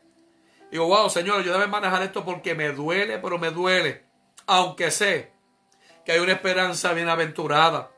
Digo, 0.71 0.87
wow, 0.87 1.11
Señor, 1.11 1.45
yo 1.45 1.53
debo 1.53 1.69
manejar 1.69 2.03
esto 2.03 2.25
porque 2.25 2.55
me 2.55 2.71
duele, 2.71 3.19
pero 3.19 3.39
me 3.39 3.51
duele. 3.51 4.07
Aunque 4.47 4.91
sé 4.91 5.34
que 6.05 6.13
hay 6.13 6.21
una 6.21 6.33
esperanza 6.33 6.93
bienaventurada, 6.93 7.91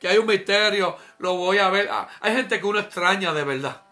que 0.00 0.08
hay 0.08 0.18
un 0.18 0.26
misterio, 0.26 0.96
lo 1.18 1.36
voy 1.36 1.58
a 1.58 1.70
ver. 1.70 1.88
Ah, 1.90 2.08
hay 2.20 2.34
gente 2.34 2.58
que 2.58 2.66
uno 2.66 2.80
extraña 2.80 3.32
de 3.32 3.44
verdad. 3.44 3.82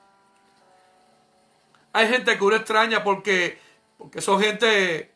Hay 1.92 2.08
gente 2.08 2.36
que 2.36 2.44
uno 2.44 2.56
extraña 2.56 3.02
porque, 3.02 3.58
porque 3.96 4.20
son 4.20 4.40
gente, 4.40 5.14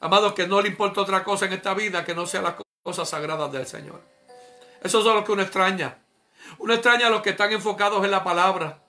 amados, 0.00 0.34
que 0.34 0.46
no 0.46 0.60
le 0.60 0.68
importa 0.68 1.00
otra 1.00 1.24
cosa 1.24 1.46
en 1.46 1.52
esta 1.52 1.74
vida 1.74 2.04
que 2.04 2.14
no 2.14 2.26
sean 2.26 2.44
las 2.44 2.54
cosas 2.82 3.08
sagradas 3.08 3.50
del 3.52 3.66
Señor. 3.66 4.00
Esos 4.82 5.04
son 5.04 5.16
los 5.16 5.24
que 5.24 5.32
uno 5.32 5.42
extraña. 5.42 5.98
Uno 6.58 6.74
extraña 6.74 7.06
a 7.06 7.10
los 7.10 7.22
que 7.22 7.30
están 7.30 7.52
enfocados 7.52 8.04
en 8.04 8.10
la 8.10 8.24
palabra. 8.24 8.82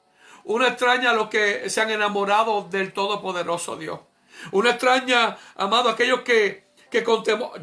Uno 0.43 0.65
extraña 0.65 1.11
a 1.11 1.13
los 1.13 1.29
que 1.29 1.69
se 1.69 1.81
han 1.81 1.91
enamorado 1.91 2.67
del 2.69 2.91
Todopoderoso 2.91 3.77
Dios. 3.77 3.99
Uno 4.51 4.69
extraña, 4.69 5.37
amado, 5.55 5.89
aquellos 5.89 6.21
que, 6.21 6.65
que 7.01 7.03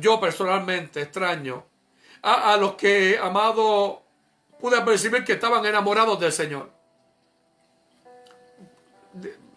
yo 0.01 0.19
personalmente 0.19 1.03
extraño 1.03 1.65
a, 2.23 2.57
los 2.57 2.75
que, 2.75 3.17
amado, 3.23 4.03
pude 4.59 4.81
percibir 4.83 5.25
que 5.25 5.35
estaban 5.35 5.65
enamorados 5.65 6.19
del 6.19 6.33
Señor. 6.33 6.71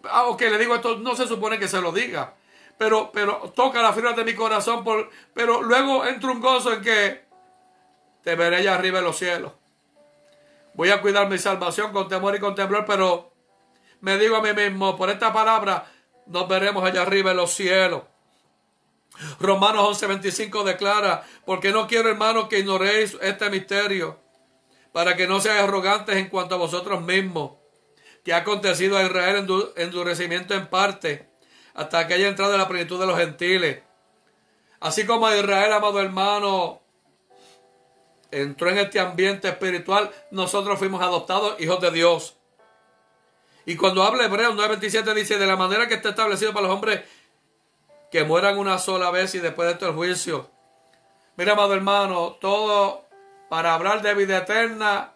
Ah, 0.04 0.26
ok, 0.26 0.40
le 0.42 0.58
digo 0.58 0.74
esto, 0.76 0.96
no 0.98 1.16
se 1.16 1.26
supone 1.26 1.58
que 1.58 1.66
se 1.66 1.80
lo 1.80 1.90
diga. 1.92 2.34
Pero, 2.78 3.10
pero 3.12 3.52
toca 3.54 3.82
la 3.82 3.92
fibra 3.92 4.12
de 4.12 4.24
mi 4.24 4.34
corazón. 4.34 4.84
Por, 4.84 5.10
pero 5.32 5.62
luego 5.62 6.06
entra 6.06 6.30
un 6.30 6.40
gozo 6.40 6.72
en 6.72 6.82
que 6.82 7.24
te 8.22 8.34
veré 8.36 8.56
allá 8.56 8.74
arriba 8.74 9.00
en 9.00 9.04
los 9.04 9.18
cielos. 9.18 9.52
Voy 10.74 10.90
a 10.90 11.00
cuidar 11.00 11.28
mi 11.28 11.38
salvación 11.38 11.92
con 11.92 12.08
temor 12.08 12.34
y 12.34 12.40
con 12.40 12.54
temblor, 12.54 12.84
pero 12.86 13.32
me 14.00 14.18
digo 14.18 14.36
a 14.36 14.42
mí 14.42 14.52
mismo, 14.52 14.96
por 14.96 15.10
esta 15.10 15.32
palabra, 15.32 15.86
nos 16.26 16.48
veremos 16.48 16.84
allá 16.84 17.02
arriba 17.02 17.32
en 17.32 17.36
los 17.36 17.52
cielos. 17.52 18.02
Romanos 19.38 20.02
11:25 20.02 20.64
declara, 20.64 21.24
porque 21.44 21.70
no 21.70 21.86
quiero 21.86 22.08
hermanos 22.08 22.48
que 22.48 22.58
ignoréis 22.58 23.16
este 23.20 23.48
misterio, 23.50 24.18
para 24.92 25.16
que 25.16 25.26
no 25.26 25.40
seáis 25.40 25.62
arrogantes 25.62 26.16
en 26.16 26.28
cuanto 26.28 26.54
a 26.54 26.58
vosotros 26.58 27.02
mismos 27.02 27.52
que 28.24 28.32
ha 28.32 28.38
acontecido 28.38 28.96
a 28.96 29.04
Israel 29.04 29.46
endurecimiento 29.76 30.54
en 30.54 30.66
parte, 30.68 31.28
hasta 31.74 32.06
que 32.06 32.14
haya 32.14 32.28
entrado 32.28 32.54
en 32.54 32.60
la 32.60 32.68
plenitud 32.68 32.98
de 32.98 33.06
los 33.06 33.18
gentiles. 33.18 33.82
Así 34.80 35.06
como 35.06 35.26
a 35.26 35.36
Israel, 35.36 35.72
amado 35.72 36.00
hermano, 36.00 36.82
entró 38.30 38.70
en 38.70 38.78
este 38.78 38.98
ambiente 38.98 39.48
espiritual, 39.48 40.10
nosotros 40.30 40.78
fuimos 40.78 41.02
adoptados 41.02 41.60
hijos 41.60 41.80
de 41.80 41.90
Dios. 41.90 42.36
Y 43.66 43.76
cuando 43.76 44.02
habla 44.02 44.24
Hebreos 44.24 44.54
9:27 44.54 45.14
dice, 45.14 45.38
de 45.38 45.46
la 45.46 45.56
manera 45.56 45.86
que 45.86 45.94
está 45.94 46.10
establecido 46.10 46.52
para 46.52 46.66
los 46.66 46.74
hombres 46.74 47.02
que 48.14 48.22
mueran 48.22 48.58
una 48.58 48.78
sola 48.78 49.10
vez 49.10 49.34
y 49.34 49.40
después 49.40 49.66
de 49.66 49.72
esto 49.72 49.88
el 49.88 49.94
juicio. 49.94 50.48
Mira, 51.34 51.54
amado 51.54 51.74
hermano, 51.74 52.36
todo 52.40 53.06
para 53.48 53.74
hablar 53.74 54.02
de 54.02 54.14
vida 54.14 54.38
eterna 54.38 55.14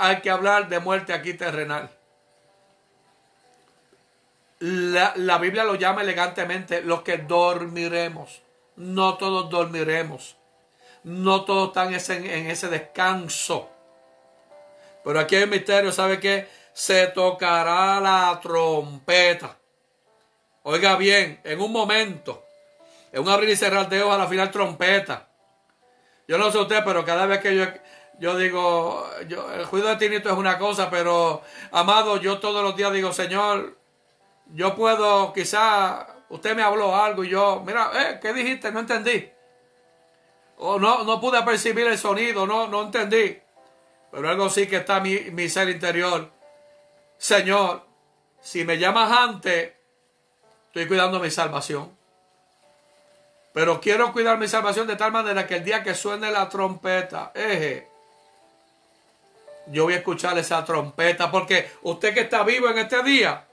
hay 0.00 0.20
que 0.20 0.30
hablar 0.30 0.68
de 0.68 0.80
muerte 0.80 1.12
aquí 1.12 1.34
terrenal. 1.34 1.90
La, 4.58 5.12
la 5.14 5.38
Biblia 5.38 5.62
lo 5.62 5.76
llama 5.76 6.02
elegantemente 6.02 6.82
los 6.82 7.02
que 7.02 7.18
dormiremos. 7.18 8.42
No 8.74 9.16
todos 9.16 9.48
dormiremos. 9.48 10.36
No 11.04 11.44
todos 11.44 11.68
están 11.68 11.94
ese, 11.94 12.16
en 12.16 12.50
ese 12.50 12.66
descanso. 12.66 13.70
Pero 15.04 15.20
aquí 15.20 15.36
hay 15.36 15.44
un 15.44 15.50
misterio, 15.50 15.92
¿sabe 15.92 16.18
qué? 16.18 16.48
Se 16.72 17.06
tocará 17.06 18.00
la 18.00 18.40
trompeta. 18.42 19.56
Oiga 20.66 20.96
bien, 20.96 21.40
en 21.44 21.60
un 21.60 21.70
momento, 21.70 22.46
en 23.12 23.20
un 23.20 23.28
abrir 23.28 23.50
y 23.50 23.56
cerrar 23.56 23.86
de 23.90 24.02
ojos, 24.02 24.14
a 24.14 24.18
la 24.18 24.26
final 24.26 24.50
trompeta. 24.50 25.28
Yo 26.26 26.38
no 26.38 26.50
sé 26.50 26.56
usted, 26.56 26.82
pero 26.82 27.04
cada 27.04 27.26
vez 27.26 27.40
que 27.40 27.54
yo, 27.54 27.66
yo 28.18 28.38
digo, 28.38 29.06
el 29.20 29.66
juicio 29.66 29.90
de 29.90 29.96
Tinito 29.96 30.30
es 30.30 30.38
una 30.38 30.58
cosa, 30.58 30.88
pero 30.88 31.42
amado, 31.70 32.16
yo 32.16 32.38
todos 32.38 32.62
los 32.62 32.74
días 32.76 32.94
digo, 32.94 33.12
Señor, 33.12 33.76
yo 34.54 34.74
puedo, 34.74 35.34
quizá 35.34 36.06
usted 36.30 36.56
me 36.56 36.62
habló 36.62 36.96
algo 36.96 37.24
y 37.24 37.28
yo, 37.28 37.62
mira, 37.66 37.90
eh, 37.94 38.18
¿qué 38.22 38.32
dijiste? 38.32 38.72
No 38.72 38.80
entendí. 38.80 39.30
O 40.56 40.78
no, 40.78 41.04
no 41.04 41.20
pude 41.20 41.42
percibir 41.42 41.86
el 41.88 41.98
sonido, 41.98 42.46
no, 42.46 42.68
no 42.68 42.84
entendí. 42.84 43.38
Pero 44.10 44.30
algo 44.30 44.48
sí 44.48 44.66
que 44.66 44.76
está 44.76 44.98
mi, 45.00 45.14
mi 45.30 45.46
ser 45.50 45.68
interior. 45.68 46.32
Señor, 47.18 47.84
si 48.40 48.64
me 48.64 48.78
llamas 48.78 49.12
antes, 49.12 49.74
estoy 50.74 50.88
cuidando 50.88 51.20
mi 51.20 51.30
salvación. 51.30 51.96
Pero 53.52 53.80
quiero 53.80 54.12
cuidar 54.12 54.38
mi 54.38 54.48
salvación 54.48 54.88
de 54.88 54.96
tal 54.96 55.12
manera 55.12 55.46
que 55.46 55.54
el 55.54 55.64
día 55.64 55.84
que 55.84 55.94
suene 55.94 56.32
la 56.32 56.48
trompeta, 56.48 57.30
eje, 57.32 57.88
yo 59.68 59.84
voy 59.84 59.94
a 59.94 59.98
escuchar 59.98 60.36
esa 60.36 60.64
trompeta. 60.64 61.30
Porque 61.30 61.70
usted 61.82 62.12
que 62.12 62.22
está 62.22 62.42
vivo 62.42 62.68
en 62.68 62.78
este 62.78 63.04
día, 63.04 63.46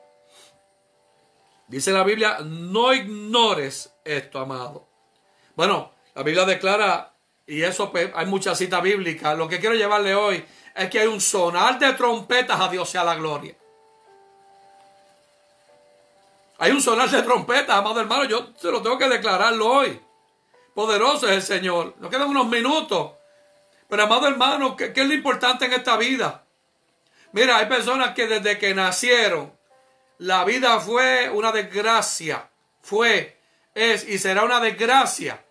dice 1.68 1.92
la 1.92 2.04
Biblia, 2.04 2.40
no 2.44 2.92
ignores 2.92 3.94
esto, 4.04 4.40
amado. 4.40 4.88
Bueno, 5.56 5.92
la 6.16 6.24
Biblia 6.24 6.46
declara 6.46 7.14
y 7.46 7.62
eso 7.62 7.92
pues, 7.92 8.10
hay 8.16 8.26
muchas 8.26 8.58
citas 8.58 8.82
bíblicas. 8.82 9.38
Lo 9.38 9.48
que 9.48 9.60
quiero 9.60 9.76
llevarle 9.76 10.16
hoy 10.16 10.44
es 10.74 10.90
que 10.90 11.02
hay 11.02 11.08
un 11.08 11.22
sonar 11.22 11.78
de 11.78 11.94
trompetas 11.94 12.60
a 12.60 12.68
Dios 12.68 12.90
sea 12.90 13.04
la 13.04 13.14
gloria. 13.14 13.56
Hay 16.62 16.72
un 16.72 16.80
sonar 16.80 17.10
de 17.10 17.24
trompetas, 17.24 17.76
amado 17.76 18.00
hermano. 18.00 18.26
Yo 18.26 18.50
se 18.56 18.70
lo 18.70 18.84
tengo 18.84 18.96
que 18.96 19.10
declararlo 19.10 19.68
hoy. 19.68 20.00
Poderoso 20.76 21.28
es 21.28 21.38
el 21.38 21.42
Señor. 21.42 21.96
Nos 21.98 22.12
quedan 22.12 22.30
unos 22.30 22.46
minutos. 22.46 23.14
Pero 23.90 24.04
amado 24.04 24.28
hermano, 24.28 24.76
¿qué, 24.76 24.94
¿qué, 24.94 25.02
es 25.02 25.08
lo 25.08 25.16
importante 25.16 25.66
en 25.66 25.74
esta 25.74 25.98
vida? 25.98 26.46
Mira, 27.32 27.58
hay 27.58 27.66
personas 27.66 28.14
que 28.14 28.28
desde 28.28 28.60
que 28.60 28.76
nacieron, 28.76 29.52
la 30.20 30.46
vida 30.46 30.80
fue 30.80 31.32
una 31.32 31.52
desgracia. 31.52 32.48
Fue, 32.84 33.40
es 33.74 34.08
y 34.08 34.20
será 34.20 34.44
una 34.44 34.60
desgracia. 34.60 35.44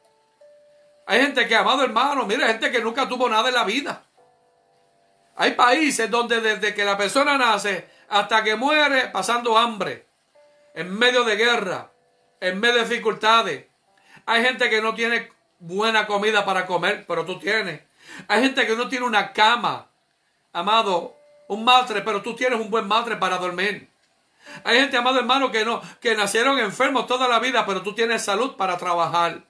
Hay 1.09 1.23
gente 1.23 1.49
que, 1.49 1.57
amado 1.57 1.83
hermano, 1.83 2.25
mira, 2.25 2.47
gente 2.47 2.71
que 2.71 2.79
nunca 2.79 3.09
tuvo 3.09 3.29
nada 3.29 3.49
en 3.49 3.55
la 3.57 3.65
vida. 3.65 4.05
Hay 5.35 5.55
países 5.55 6.09
donde 6.09 6.41
desde 6.41 6.73
que 6.73 6.85
la 6.85 6.97
persona 6.97 7.37
nace 7.37 7.89
hasta 8.11 8.45
que 8.45 8.55
muere 8.55 9.09
pasando 9.09 9.59
hambre, 9.59 10.10
en 10.81 10.99
medio 10.99 11.25
de 11.25 11.37
guerra, 11.37 11.93
en 12.41 12.59
medio 12.59 12.77
de 12.77 12.85
dificultades. 12.85 13.67
Hay 14.27 14.43
gente 14.43 14.69
que 14.71 14.81
no 14.81 14.95
tiene 14.95 15.31
buena 15.59 16.07
comida 16.07 16.45
para 16.45 16.67
comer, 16.67 17.05
pero 17.07 17.25
tú 17.25 17.39
tienes. 17.39 17.83
Hay 18.29 18.43
gente 18.43 18.67
que 18.67 18.77
no 18.77 18.89
tiene 18.89 19.07
una 19.07 19.33
cama, 19.33 19.89
amado, 20.53 21.17
un 21.49 21.65
matre, 21.65 22.03
pero 22.03 22.23
tú 22.23 22.35
tienes 22.35 22.61
un 22.61 22.71
buen 22.71 22.87
matre 22.87 23.17
para 23.17 23.39
dormir. 23.39 23.89
Hay 24.65 24.79
gente, 24.79 24.97
amado 24.97 25.19
hermano, 25.19 25.51
que 25.51 25.65
no, 25.65 25.83
que 26.01 26.15
nacieron 26.15 26.59
enfermos 26.59 27.07
toda 27.07 27.29
la 27.29 27.39
vida, 27.39 27.67
pero 27.67 27.83
tú 27.83 27.95
tienes 27.95 28.23
salud 28.23 28.57
para 28.57 28.79
trabajar. 28.79 29.43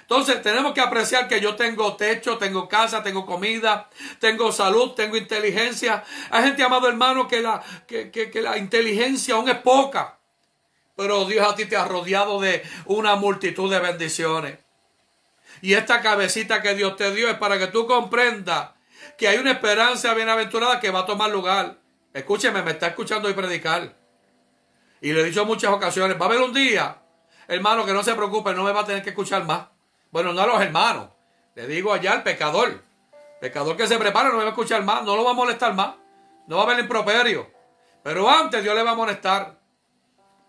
Entonces 0.00 0.42
tenemos 0.42 0.72
que 0.72 0.80
apreciar 0.80 1.28
que 1.28 1.40
yo 1.40 1.54
tengo 1.54 1.94
techo, 1.96 2.38
tengo 2.38 2.68
casa, 2.68 3.02
tengo 3.02 3.24
comida, 3.24 3.88
tengo 4.18 4.50
salud, 4.50 4.92
tengo 4.92 5.16
inteligencia. 5.16 6.02
Hay 6.30 6.44
gente, 6.44 6.62
amado 6.64 6.88
hermano, 6.88 7.28
que 7.28 7.40
la, 7.40 7.62
que, 7.86 8.10
que, 8.10 8.42
la 8.42 8.58
inteligencia 8.58 9.36
aún 9.36 9.48
es 9.48 9.58
poca. 9.58 10.18
Pero 10.96 11.26
Dios 11.26 11.46
a 11.46 11.54
ti 11.54 11.66
te 11.66 11.76
ha 11.76 11.84
rodeado 11.84 12.40
de 12.40 12.62
una 12.86 13.16
multitud 13.16 13.70
de 13.70 13.78
bendiciones. 13.80 14.58
Y 15.60 15.74
esta 15.74 16.00
cabecita 16.00 16.62
que 16.62 16.74
Dios 16.74 16.96
te 16.96 17.12
dio 17.12 17.28
es 17.28 17.36
para 17.36 17.58
que 17.58 17.66
tú 17.68 17.86
comprendas 17.86 18.70
que 19.16 19.28
hay 19.28 19.38
una 19.38 19.52
esperanza 19.52 20.14
bienaventurada 20.14 20.80
que 20.80 20.90
va 20.90 21.00
a 21.00 21.06
tomar 21.06 21.30
lugar. 21.30 21.78
Escúcheme, 22.12 22.62
me 22.62 22.72
está 22.72 22.88
escuchando 22.88 23.28
y 23.28 23.34
predicar. 23.34 23.94
Y 25.00 25.12
le 25.12 25.20
he 25.20 25.24
dicho 25.24 25.42
en 25.42 25.48
muchas 25.48 25.72
ocasiones, 25.72 26.20
va 26.20 26.26
a 26.26 26.28
haber 26.28 26.40
un 26.40 26.52
día, 26.52 27.02
hermano, 27.46 27.84
que 27.84 27.92
no 27.92 28.02
se 28.02 28.14
preocupe, 28.14 28.54
no 28.54 28.64
me 28.64 28.72
va 28.72 28.80
a 28.80 28.86
tener 28.86 29.02
que 29.02 29.10
escuchar 29.10 29.44
más. 29.44 29.66
Bueno, 30.10 30.32
no 30.32 30.40
a 30.40 30.46
los 30.46 30.60
hermanos. 30.60 31.10
Le 31.54 31.66
digo 31.66 31.92
allá 31.92 32.12
al 32.12 32.22
pecador. 32.22 32.82
Pecador 33.40 33.76
que 33.76 33.86
se 33.86 33.98
prepara 33.98 34.30
no 34.30 34.36
me 34.36 34.44
va 34.44 34.50
a 34.50 34.52
escuchar 34.52 34.82
más, 34.82 35.04
no 35.04 35.14
lo 35.14 35.24
va 35.24 35.32
a 35.32 35.34
molestar 35.34 35.74
más. 35.74 35.94
No 36.46 36.56
va 36.56 36.62
a 36.62 36.64
haber 36.66 36.80
improperio. 36.80 37.50
Pero 38.02 38.28
antes 38.28 38.62
Dios 38.62 38.74
le 38.74 38.82
va 38.82 38.92
a 38.92 38.94
molestar. 38.94 39.58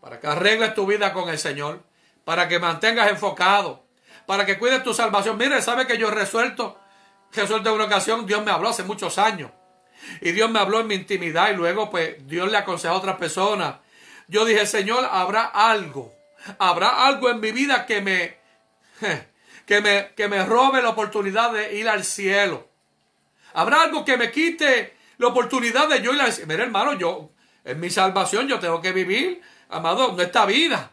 Para 0.07 0.21
que 0.21 0.27
arregles 0.27 0.73
tu 0.73 0.85
vida 0.85 1.11
con 1.11 1.27
el 1.27 1.37
Señor. 1.37 1.83
Para 2.23 2.47
que 2.47 2.59
mantengas 2.59 3.09
enfocado. 3.09 3.83
Para 4.25 4.45
que 4.45 4.57
cuides 4.57 4.81
tu 4.81 4.93
salvación. 4.93 5.37
Mire, 5.37 5.61
sabe 5.61 5.85
que 5.85 5.97
yo 5.97 6.09
resuelto. 6.09 6.79
Resuelto 7.33 7.69
en 7.69 7.75
una 7.75 7.85
ocasión. 7.85 8.25
Dios 8.25 8.41
me 8.41 8.51
habló 8.51 8.69
hace 8.69 8.83
muchos 8.83 9.17
años. 9.17 9.51
Y 10.21 10.31
Dios 10.31 10.49
me 10.49 10.59
habló 10.59 10.79
en 10.79 10.87
mi 10.87 10.95
intimidad. 10.95 11.51
Y 11.51 11.55
luego, 11.55 11.89
pues, 11.89 12.25
Dios 12.25 12.49
le 12.49 12.57
aconsejó 12.57 12.93
a 12.93 12.97
otras 12.97 13.17
personas. 13.17 13.75
Yo 14.29 14.45
dije, 14.45 14.65
Señor, 14.65 15.05
habrá 15.11 15.43
algo. 15.43 16.15
Habrá 16.57 17.05
algo 17.05 17.29
en 17.29 17.41
mi 17.41 17.51
vida 17.51 17.85
que 17.85 18.01
me 18.01 18.37
que 19.65 19.81
me, 19.81 20.13
que 20.15 20.29
me 20.29 20.45
robe 20.45 20.81
la 20.81 20.91
oportunidad 20.91 21.51
de 21.51 21.75
ir 21.75 21.89
al 21.89 22.05
cielo. 22.05 22.69
Habrá 23.53 23.81
algo 23.81 24.05
que 24.05 24.15
me 24.15 24.31
quite 24.31 24.95
la 25.17 25.27
oportunidad 25.27 25.89
de 25.89 26.01
yo 26.01 26.13
ir 26.13 26.21
al 26.21 26.31
cielo. 26.31 26.47
Mira, 26.47 26.63
hermano, 26.63 26.93
yo, 26.93 27.31
en 27.65 27.81
mi 27.81 27.89
salvación, 27.89 28.47
yo 28.47 28.59
tengo 28.59 28.81
que 28.81 28.93
vivir, 28.93 29.41
amado, 29.69 30.13
nuestra 30.13 30.45
vida. 30.45 30.91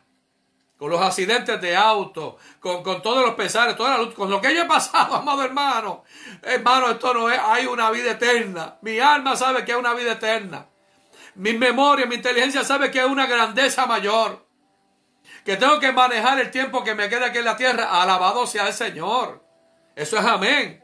Con 0.77 0.91
los 0.91 1.01
accidentes 1.01 1.61
de 1.61 1.77
auto, 1.77 2.37
con, 2.59 2.83
con 2.83 3.01
todos 3.01 3.25
los 3.25 3.35
pesares, 3.37 3.77
toda 3.77 3.91
la 3.91 3.99
luz, 3.99 4.13
con 4.13 4.29
lo 4.29 4.41
que 4.41 4.55
yo 4.55 4.63
he 4.63 4.67
pasado, 4.67 5.15
amado 5.17 5.43
hermano. 5.45 6.05
Hermano, 6.43 6.91
esto 6.91 7.15
no 7.15 7.31
es, 7.31 7.39
hay 7.39 7.67
una 7.67 7.91
vida 7.91 8.13
eterna. 8.13 8.77
Mi 8.83 8.99
alma 8.99 9.37
sabe 9.37 9.65
que 9.65 9.73
hay 9.73 9.79
una 9.79 9.95
vida 9.95 10.13
eterna. 10.13 10.67
Mi 11.37 11.53
memoria, 11.53 12.07
mi 12.07 12.17
inteligencia 12.17 12.65
sabe 12.65 12.91
que 12.91 13.01
hay 13.01 13.09
una 13.09 13.27
grandeza 13.27 13.87
mayor 13.87 14.45
que 15.45 15.57
tengo 15.57 15.79
que 15.79 15.93
manejar 15.93 16.41
el 16.41 16.51
tiempo 16.51 16.83
que 16.83 16.95
me 16.95 17.09
queda 17.09 17.27
aquí 17.27 17.39
en 17.39 17.45
la 17.45 17.57
tierra, 17.57 18.03
alabado 18.03 18.47
sea 18.47 18.67
el 18.67 18.73
Señor. 18.73 19.45
Eso 19.95 20.19
es 20.19 20.25
amén. 20.25 20.84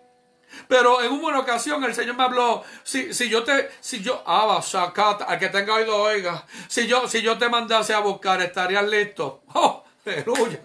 Pero 0.69 1.03
en 1.03 1.13
una 1.13 1.41
ocasión 1.41 1.83
el 1.85 1.95
Señor 1.95 2.17
me 2.17 2.25
habló, 2.25 2.63
si, 2.83 3.13
si 3.15 3.29
yo 3.29 3.43
te, 3.45 3.71
si 3.81 4.03
yo, 4.03 4.23
ah, 4.27 4.61
sacata, 4.63 5.25
al 5.25 5.39
que 5.39 5.49
tenga 5.49 5.75
oído 5.75 5.97
oiga, 5.97 6.45
si 6.69 6.87
yo, 6.87 7.09
si 7.09 7.23
yo 7.23 7.39
te 7.39 7.49
mandase 7.49 7.95
a 7.95 8.01
buscar, 8.01 8.41
estarías 8.41 8.87
listo. 8.89 9.43
Oh, 9.55 9.85
aleluya. 10.07 10.61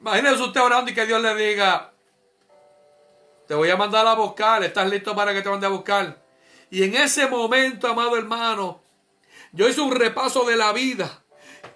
Imagínese 0.00 0.42
usted 0.42 0.60
orando 0.60 0.90
y 0.90 0.94
que 0.94 1.06
Dios 1.06 1.22
le 1.22 1.34
diga, 1.34 1.92
te 3.46 3.54
voy 3.54 3.70
a 3.70 3.76
mandar 3.76 4.06
a 4.06 4.14
buscar, 4.14 4.64
estás 4.64 4.88
listo 4.88 5.14
para 5.14 5.32
que 5.32 5.42
te 5.42 5.50
mande 5.50 5.66
a 5.66 5.70
buscar. 5.70 6.22
Y 6.70 6.82
en 6.84 6.94
ese 6.94 7.26
momento, 7.26 7.86
amado 7.86 8.16
hermano, 8.16 8.80
yo 9.52 9.68
hice 9.68 9.82
un 9.82 9.94
repaso 9.94 10.44
de 10.44 10.56
la 10.56 10.72
vida 10.72 11.22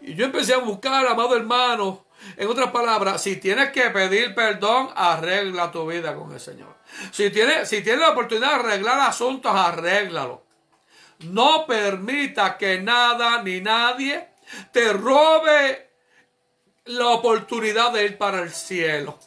y 0.00 0.14
yo 0.14 0.24
empecé 0.24 0.54
a 0.54 0.58
buscar, 0.58 1.06
amado 1.06 1.36
hermano. 1.36 2.05
En 2.36 2.48
otras 2.48 2.70
palabras, 2.70 3.22
si 3.22 3.36
tienes 3.36 3.70
que 3.70 3.90
pedir 3.90 4.34
perdón, 4.34 4.90
arregla 4.94 5.70
tu 5.70 5.86
vida 5.86 6.14
con 6.14 6.32
el 6.32 6.40
Señor. 6.40 6.76
Si 7.10 7.30
tienes, 7.30 7.68
si 7.68 7.82
tienes 7.82 8.00
la 8.00 8.10
oportunidad 8.10 8.48
de 8.48 8.54
arreglar 8.54 9.00
asuntos, 9.00 9.52
arréglalo. 9.54 10.44
No 11.20 11.66
permita 11.66 12.58
que 12.58 12.80
nada 12.80 13.42
ni 13.42 13.60
nadie 13.60 14.28
te 14.72 14.92
robe 14.92 15.90
la 16.84 17.08
oportunidad 17.08 17.92
de 17.92 18.04
ir 18.04 18.18
para 18.18 18.40
el 18.40 18.50
cielo. 18.50 19.18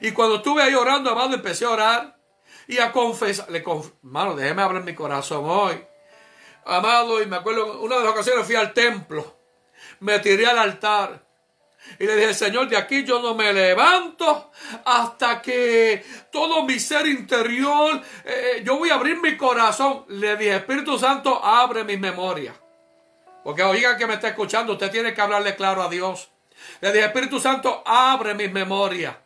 Y 0.00 0.12
cuando 0.12 0.36
estuve 0.36 0.62
ahí 0.62 0.74
orando, 0.74 1.10
amado, 1.10 1.34
empecé 1.34 1.64
a 1.64 1.70
orar 1.70 2.18
y 2.68 2.78
a 2.78 2.92
confesar. 2.92 3.46
Hermano, 3.50 4.36
déjeme 4.36 4.62
hablar 4.62 4.84
mi 4.84 4.94
corazón 4.94 5.44
hoy. 5.46 5.82
Amado, 6.66 7.22
y 7.22 7.26
me 7.26 7.36
acuerdo, 7.36 7.80
una 7.80 7.96
de 7.96 8.04
las 8.04 8.12
ocasiones 8.12 8.44
fui 8.44 8.56
al 8.56 8.74
templo 8.74 9.36
me 10.00 10.18
tiré 10.18 10.46
al 10.46 10.58
altar. 10.58 11.25
Y 11.98 12.06
le 12.06 12.16
dije, 12.16 12.34
Señor, 12.34 12.68
de 12.68 12.76
aquí 12.76 13.04
yo 13.04 13.20
no 13.20 13.34
me 13.34 13.52
levanto 13.52 14.50
hasta 14.84 15.40
que 15.40 16.04
todo 16.30 16.64
mi 16.64 16.78
ser 16.78 17.06
interior, 17.06 18.00
eh, 18.24 18.62
yo 18.64 18.76
voy 18.76 18.90
a 18.90 18.94
abrir 18.94 19.20
mi 19.20 19.36
corazón. 19.36 20.04
Le 20.08 20.36
dije, 20.36 20.56
Espíritu 20.56 20.98
Santo, 20.98 21.42
abre 21.42 21.84
mi 21.84 21.96
memoria. 21.96 22.54
Porque 23.42 23.62
oiga 23.62 23.96
que 23.96 24.06
me 24.06 24.14
está 24.14 24.28
escuchando, 24.28 24.74
usted 24.74 24.90
tiene 24.90 25.14
que 25.14 25.20
hablarle 25.20 25.54
claro 25.54 25.82
a 25.82 25.88
Dios. 25.88 26.30
Le 26.80 26.92
dije, 26.92 27.06
Espíritu 27.06 27.40
Santo, 27.40 27.82
abre 27.86 28.34
mi 28.34 28.48
memoria. 28.48 29.18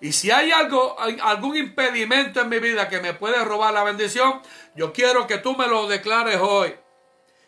Y 0.00 0.12
si 0.12 0.30
hay 0.30 0.50
algo, 0.50 0.96
algún 0.98 1.56
impedimento 1.56 2.40
en 2.40 2.48
mi 2.48 2.58
vida 2.58 2.88
que 2.88 3.00
me 3.00 3.12
puede 3.12 3.44
robar 3.44 3.74
la 3.74 3.84
bendición, 3.84 4.40
yo 4.74 4.92
quiero 4.92 5.26
que 5.26 5.38
tú 5.38 5.54
me 5.56 5.66
lo 5.66 5.86
declares 5.86 6.38
hoy. 6.40 6.74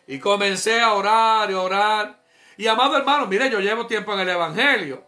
Y 0.05 0.19
comencé 0.19 0.79
a 0.79 0.93
orar 0.93 1.49
y 1.49 1.55
orar. 1.55 2.22
Y 2.57 2.67
amado 2.67 2.97
hermano, 2.97 3.27
mire, 3.27 3.49
yo 3.49 3.59
llevo 3.59 3.87
tiempo 3.87 4.13
en 4.13 4.21
el 4.21 4.29
Evangelio. 4.29 5.03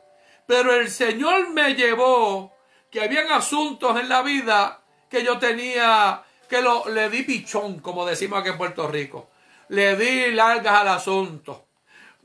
Pero 0.48 0.74
el 0.74 0.90
Señor 0.90 1.50
me 1.50 1.76
llevó 1.76 2.54
que 2.92 3.02
habían 3.02 3.32
asuntos 3.32 4.00
en 4.00 4.10
la 4.10 4.22
vida 4.22 4.82
que 5.10 5.24
yo 5.24 5.38
tenía, 5.38 6.24
que 6.48 6.62
lo, 6.62 6.88
le 6.90 7.10
di 7.10 7.24
pichón, 7.24 7.80
como 7.80 8.06
decimos 8.06 8.40
aquí 8.40 8.50
en 8.50 8.58
Puerto 8.58 8.88
Rico. 8.88 9.30
Le 9.70 9.96
di 9.96 10.32
largas 10.32 10.82
al 10.82 10.88
asunto. 10.90 11.68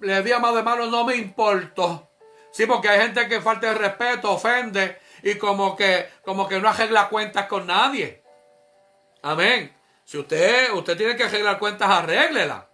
Le 0.00 0.22
di, 0.22 0.32
amado 0.32 0.58
hermano, 0.58 0.86
no 0.86 1.04
me 1.04 1.16
importó. 1.16 2.10
Sí, 2.50 2.66
porque 2.66 2.88
hay 2.88 3.00
gente 3.00 3.28
que 3.28 3.40
falta 3.40 3.70
el 3.70 3.78
respeto, 3.78 4.32
ofende 4.32 4.98
y 5.22 5.36
como 5.36 5.76
que, 5.76 6.08
como 6.24 6.48
que 6.48 6.60
no 6.60 6.68
arregla 6.68 7.08
cuentas 7.08 7.46
con 7.46 7.66
nadie. 7.66 8.22
Amén. 9.22 9.74
Si 10.04 10.18
usted, 10.18 10.72
usted 10.72 10.96
tiene 10.96 11.16
que 11.16 11.24
arreglar 11.24 11.58
cuentas, 11.58 11.88
arréglela. 11.88 12.69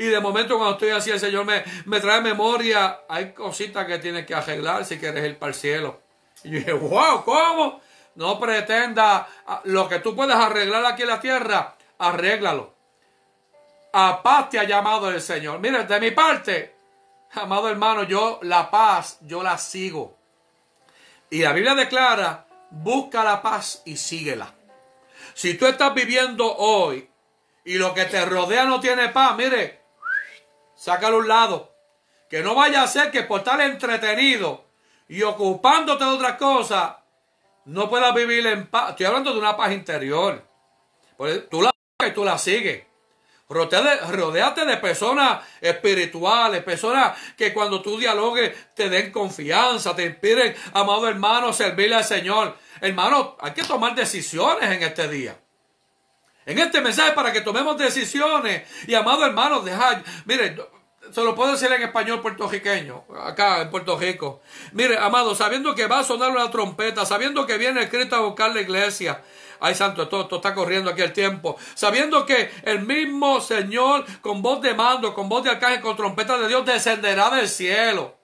Y 0.00 0.06
de 0.06 0.18
momento 0.18 0.56
cuando 0.56 0.76
estoy 0.76 0.88
así, 0.88 1.10
el 1.10 1.20
Señor 1.20 1.44
me, 1.44 1.62
me 1.84 2.00
trae 2.00 2.22
memoria. 2.22 3.00
Hay 3.06 3.34
cositas 3.34 3.86
que 3.86 3.98
tiene 3.98 4.24
que 4.24 4.34
arreglar 4.34 4.86
si 4.86 4.98
quieres 4.98 5.22
ir 5.22 5.38
para 5.38 5.50
el 5.50 5.54
cielo. 5.54 6.00
Y 6.42 6.52
yo 6.52 6.58
dije, 6.60 6.72
wow, 6.72 7.22
¿cómo? 7.22 7.82
No 8.14 8.40
pretenda 8.40 9.28
ah, 9.46 9.60
lo 9.64 9.90
que 9.90 9.98
tú 9.98 10.16
puedes 10.16 10.34
arreglar 10.34 10.86
aquí 10.86 11.02
en 11.02 11.08
la 11.08 11.20
tierra, 11.20 11.76
arréglalo. 11.98 12.72
A 13.92 14.22
paz 14.22 14.48
te 14.48 14.58
ha 14.58 14.64
llamado 14.64 15.10
el 15.10 15.20
Señor. 15.20 15.60
Mire, 15.60 15.84
de 15.84 16.00
mi 16.00 16.12
parte, 16.12 16.74
amado 17.32 17.68
hermano, 17.68 18.04
yo 18.04 18.38
la 18.40 18.70
paz, 18.70 19.18
yo 19.20 19.42
la 19.42 19.58
sigo. 19.58 20.16
Y 21.28 21.42
la 21.42 21.52
Biblia 21.52 21.74
declara, 21.74 22.46
busca 22.70 23.22
la 23.22 23.42
paz 23.42 23.82
y 23.84 23.98
síguela. 23.98 24.50
Si 25.34 25.58
tú 25.58 25.66
estás 25.66 25.92
viviendo 25.92 26.56
hoy 26.56 27.06
y 27.66 27.74
lo 27.74 27.92
que 27.92 28.06
te 28.06 28.24
rodea 28.24 28.64
no 28.64 28.80
tiene 28.80 29.10
paz, 29.10 29.36
mire, 29.36 29.79
sácalo 30.80 31.16
a 31.16 31.20
un 31.20 31.28
lado. 31.28 31.76
Que 32.28 32.42
no 32.42 32.54
vaya 32.54 32.82
a 32.82 32.86
ser 32.86 33.10
que 33.10 33.24
por 33.24 33.40
estar 33.40 33.60
entretenido 33.60 34.64
y 35.08 35.22
ocupándote 35.22 36.04
de 36.04 36.10
otras 36.10 36.36
cosas, 36.36 36.94
no 37.66 37.90
puedas 37.90 38.14
vivir 38.14 38.46
en 38.46 38.66
paz. 38.68 38.90
Estoy 38.90 39.06
hablando 39.06 39.32
de 39.32 39.38
una 39.38 39.56
paz 39.56 39.72
interior. 39.72 40.42
Tú 41.50 41.60
la 41.60 41.70
y 42.06 42.12
tú 42.12 42.24
la 42.24 42.38
sigues. 42.38 42.84
Rodéate 43.48 44.64
de 44.64 44.76
personas 44.76 45.44
espirituales, 45.60 46.62
personas 46.62 47.18
que 47.36 47.52
cuando 47.52 47.82
tú 47.82 47.98
dialogues 47.98 48.74
te 48.74 48.88
den 48.88 49.10
confianza, 49.10 49.94
te 49.94 50.06
inspiren, 50.06 50.54
amado 50.72 51.08
hermano, 51.08 51.52
servirle 51.52 51.96
al 51.96 52.04
Señor. 52.04 52.56
Hermano, 52.80 53.36
hay 53.40 53.52
que 53.52 53.64
tomar 53.64 53.94
decisiones 53.96 54.70
en 54.70 54.82
este 54.82 55.08
día. 55.08 55.36
En 56.50 56.58
este 56.58 56.80
mensaje 56.80 57.12
para 57.12 57.32
que 57.32 57.42
tomemos 57.42 57.78
decisiones. 57.78 58.62
Y 58.88 58.94
amado 58.94 59.24
hermano, 59.24 59.60
deja, 59.60 60.02
mire, 60.24 60.56
se 61.12 61.22
lo 61.22 61.34
puedo 61.34 61.52
decir 61.52 61.70
en 61.72 61.82
español 61.82 62.20
puertorriqueño, 62.20 63.04
acá 63.22 63.62
en 63.62 63.70
Puerto 63.70 63.96
Rico. 63.96 64.42
Mire, 64.72 64.98
amado, 64.98 65.34
sabiendo 65.34 65.74
que 65.74 65.86
va 65.86 66.00
a 66.00 66.04
sonar 66.04 66.30
una 66.30 66.50
trompeta, 66.50 67.06
sabiendo 67.06 67.46
que 67.46 67.56
viene 67.56 67.88
Cristo 67.88 68.16
a 68.16 68.20
buscar 68.20 68.52
la 68.52 68.60
iglesia, 68.60 69.22
Ay, 69.62 69.74
santo, 69.74 70.04
esto, 70.04 70.36
está 70.36 70.54
corriendo 70.54 70.90
aquí 70.90 71.02
el 71.02 71.12
tiempo. 71.12 71.56
Sabiendo 71.74 72.24
que 72.24 72.50
el 72.62 72.80
mismo 72.80 73.42
Señor, 73.42 74.06
con 74.22 74.40
voz 74.40 74.62
de 74.62 74.72
mando, 74.72 75.12
con 75.14 75.28
voz 75.28 75.44
de 75.44 75.50
arcángel, 75.50 75.82
con 75.82 75.96
trompeta 75.96 76.38
de 76.38 76.48
Dios, 76.48 76.64
descenderá 76.64 77.28
del 77.28 77.46
cielo. 77.46 78.16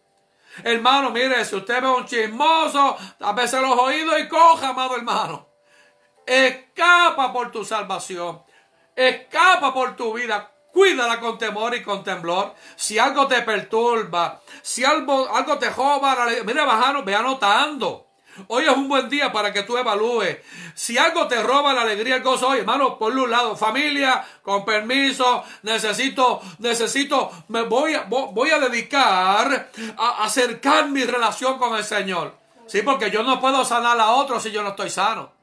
Hermano, 0.65 1.11
mire, 1.11 1.45
si 1.45 1.57
usted 1.57 1.83
ve 1.83 1.89
un 1.89 2.07
chismoso, 2.07 2.97
veces 3.37 3.61
los 3.61 3.79
oídos 3.79 4.19
y 4.19 4.29
coja, 4.29 4.71
amado 4.71 4.97
hermano. 4.97 5.56
Escapa 6.27 7.33
por 7.33 7.53
tu 7.53 7.65
salvación. 7.65 8.43
Escapa 8.97 9.73
por 9.73 9.95
tu 9.95 10.15
vida. 10.15 10.51
Cuídala 10.73 11.21
con 11.21 11.39
temor 11.39 11.75
y 11.75 11.83
con 11.83 12.03
temblor. 12.03 12.55
Si 12.75 12.99
algo 12.99 13.27
te 13.27 13.41
perturba, 13.43 14.43
si 14.61 14.85
algo, 14.85 15.35
algo 15.35 15.57
te 15.57 15.71
joba, 15.71 16.27
mire, 16.45 16.65
bajano, 16.67 17.03
ve 17.03 17.15
anotando. 17.15 18.09
Hoy 18.49 18.65
es 18.65 18.77
un 18.77 18.87
buen 18.87 19.09
día 19.09 19.33
para 19.33 19.53
que 19.53 19.63
tú 19.63 19.79
evalúes. 19.79 20.39
Si 20.75 20.99
algo 20.99 21.27
te 21.27 21.43
roba 21.43 21.73
la 21.73 21.83
alegría, 21.83 22.17
el 22.17 22.23
gozo, 22.23 22.49
hoy, 22.49 22.59
hermano, 22.59 22.99
por 22.99 23.17
un 23.17 23.31
lado, 23.31 23.57
familia, 23.57 24.23
con 24.43 24.65
permiso, 24.67 25.45
necesito, 25.63 26.43
necesito, 26.59 27.31
me 27.49 27.63
voy 27.63 27.95
a, 27.95 28.03
voy 28.03 28.51
a 28.51 28.59
dedicar 28.59 29.71
a 29.97 30.25
acercar 30.25 30.91
mi 30.91 31.05
relación 31.05 31.59
con 31.59 31.75
el 31.77 31.85
Señor. 31.85 32.35
Sí, 32.67 32.83
porque 32.83 33.11
yo 33.11 33.23
no 33.23 33.41
puedo 33.41 33.65
sanar 33.65 33.99
a 33.99 34.11
otros 34.11 34.43
si 34.43 34.51
yo 34.51 34.63
no 34.63 34.71
estoy 34.71 34.91
sano. 34.91 35.36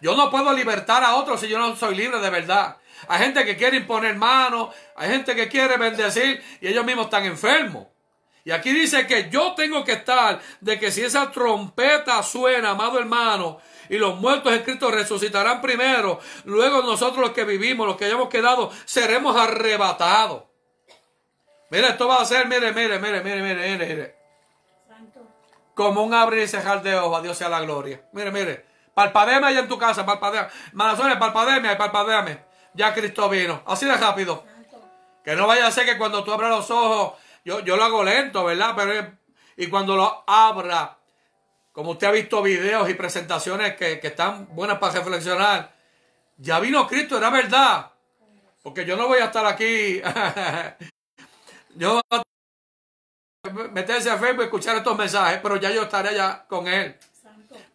Yo 0.00 0.16
no 0.16 0.30
puedo 0.30 0.52
libertar 0.52 1.02
a 1.04 1.16
otros 1.16 1.40
si 1.40 1.48
yo 1.48 1.58
no 1.58 1.74
soy 1.76 1.94
libre 1.94 2.20
de 2.20 2.30
verdad. 2.30 2.76
Hay 3.08 3.18
gente 3.20 3.44
que 3.44 3.56
quiere 3.56 3.76
imponer 3.76 4.16
manos, 4.16 4.74
hay 4.96 5.10
gente 5.10 5.34
que 5.34 5.48
quiere 5.48 5.76
bendecir 5.76 6.42
y 6.60 6.68
ellos 6.68 6.84
mismos 6.84 7.06
están 7.06 7.24
enfermos. 7.24 7.86
Y 8.44 8.52
aquí 8.52 8.72
dice 8.72 9.06
que 9.08 9.28
yo 9.28 9.54
tengo 9.54 9.84
que 9.84 9.92
estar 9.92 10.40
de 10.60 10.78
que 10.78 10.92
si 10.92 11.02
esa 11.02 11.32
trompeta 11.32 12.22
suena, 12.22 12.70
amado 12.70 12.98
hermano, 12.98 13.58
y 13.88 13.98
los 13.98 14.20
muertos 14.20 14.52
en 14.52 14.62
Cristo 14.62 14.90
resucitarán 14.90 15.60
primero, 15.60 16.20
luego 16.44 16.82
nosotros 16.82 17.18
los 17.18 17.30
que 17.30 17.44
vivimos, 17.44 17.86
los 17.86 17.96
que 17.96 18.04
hayamos 18.04 18.28
quedado, 18.28 18.70
seremos 18.84 19.36
arrebatados. 19.36 20.44
Mira, 21.70 21.88
esto 21.88 22.06
va 22.06 22.20
a 22.20 22.24
ser, 22.24 22.46
mire, 22.46 22.72
mire, 22.72 22.98
mire, 23.00 23.20
mire, 23.20 23.42
mire, 23.42 23.86
mire. 23.86 24.16
Como 25.74 26.04
un 26.04 26.14
abrir 26.14 26.44
y 26.44 26.48
cerrar 26.48 26.82
de 26.82 26.94
ojos, 26.94 27.18
a 27.18 27.22
Dios 27.22 27.36
sea 27.36 27.48
la 27.48 27.60
gloria. 27.60 28.00
Mire, 28.12 28.30
mire. 28.30 28.64
Palpademe 28.96 29.46
allá 29.48 29.60
en 29.60 29.68
tu 29.68 29.76
casa, 29.76 30.06
palpademe. 30.06 30.48
Manazones, 30.72 31.18
palpademe, 31.18 31.76
palpademe. 31.76 32.46
Ya 32.72 32.94
Cristo 32.94 33.28
vino. 33.28 33.62
Así 33.66 33.84
de 33.84 33.94
rápido. 33.94 34.42
Que 35.22 35.36
no 35.36 35.46
vaya 35.46 35.66
a 35.66 35.70
ser 35.70 35.84
que 35.84 35.98
cuando 35.98 36.24
tú 36.24 36.32
abras 36.32 36.48
los 36.48 36.70
ojos 36.70 37.12
yo, 37.44 37.60
lo 37.60 37.84
hago 37.84 38.02
lento, 38.02 38.42
¿verdad? 38.42 38.72
Pero 38.74 39.12
y 39.58 39.66
cuando 39.66 39.96
lo 39.96 40.24
abra, 40.26 40.96
como 41.72 41.90
usted 41.90 42.06
ha 42.06 42.12
visto 42.12 42.40
videos 42.40 42.88
y 42.88 42.94
presentaciones 42.94 43.76
que, 43.76 44.00
están 44.02 44.48
buenas 44.56 44.78
para 44.78 44.94
reflexionar, 44.94 45.74
ya 46.38 46.58
vino 46.58 46.86
Cristo, 46.88 47.18
era 47.18 47.28
verdad. 47.28 47.92
Porque 48.62 48.86
yo 48.86 48.96
no 48.96 49.08
voy 49.08 49.18
a 49.18 49.26
estar 49.26 49.44
aquí. 49.44 50.00
yo 51.74 52.00
meterse 53.72 54.10
a 54.10 54.16
Facebook 54.16 54.42
y 54.42 54.46
escuchar 54.46 54.76
estos 54.76 54.96
mensajes, 54.96 55.38
pero 55.42 55.56
ya 55.56 55.70
yo 55.70 55.82
estaré 55.82 56.08
allá 56.08 56.46
con 56.48 56.66
Él. 56.66 56.98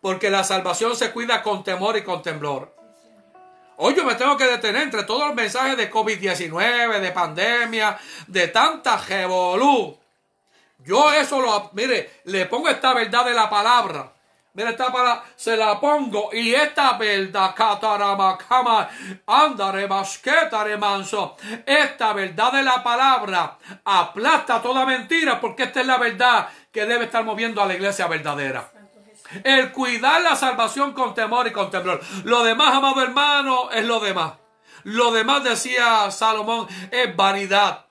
Porque 0.02 0.30
la 0.30 0.44
salvación 0.44 0.96
se 0.96 1.12
cuida 1.12 1.42
con 1.42 1.64
temor 1.64 1.96
y 1.96 2.04
con 2.04 2.22
temblor. 2.22 2.76
Hoy 3.78 3.96
yo 3.96 4.04
me 4.04 4.16
tengo 4.16 4.38
que 4.38 4.46
detener 4.46 4.84
entre 4.84 5.04
todos 5.04 5.28
los 5.28 5.36
mensajes 5.36 5.78
de 5.78 5.90
COVID-19, 5.90 7.00
de 7.00 7.12
pandemia, 7.12 7.98
de 8.28 8.48
tanta 8.50 8.98
revolú. 8.98 9.98
Yo 10.80 11.12
eso 11.14 11.42
lo, 11.42 11.72
mire, 11.74 12.22
le 12.26 12.46
pongo 12.46 12.70
esta 12.70 12.94
verdad 12.94 13.26
de 13.26 13.34
la 13.34 13.50
palabra. 13.50 14.12
Mire, 14.54 14.72
esta 14.72 14.92
palabra, 14.92 15.24
se 15.36 15.56
la 15.56 15.80
pongo 15.80 16.30
y 16.34 16.54
esta 16.54 16.98
verdad, 16.98 17.56
cataramakama, 17.56 18.90
andare 19.26 19.88
basquetare 19.88 20.78
manso, 20.78 21.38
esta 21.66 22.12
verdad 22.12 22.52
de 22.52 22.64
la 22.64 22.84
palabra 22.84 23.58
aplasta 23.86 24.62
toda 24.62 24.86
mentira 24.86 25.40
porque 25.40 25.64
esta 25.64 25.80
es 25.80 25.88
la 25.88 25.98
verdad 25.98 26.50
que 26.72 26.86
debe 26.86 27.06
estar 27.06 27.24
moviendo 27.24 27.62
a 27.62 27.66
la 27.66 27.76
iglesia 27.76 28.08
verdadera. 28.08 28.81
El 29.44 29.72
cuidar 29.72 30.22
la 30.22 30.36
salvación 30.36 30.94
con 30.94 31.14
temor 31.14 31.48
y 31.48 31.52
con 31.52 31.70
temblor. 31.70 32.02
Lo 32.24 32.44
demás, 32.44 32.76
amado 32.76 33.02
hermano, 33.02 33.72
es 33.72 33.86
lo 33.86 34.00
demás. 34.00 34.34
Lo 34.84 35.12
demás, 35.12 35.44
decía 35.44 36.10
Salomón, 36.12 36.68
es 36.92 37.16
vanidad. 37.16 37.86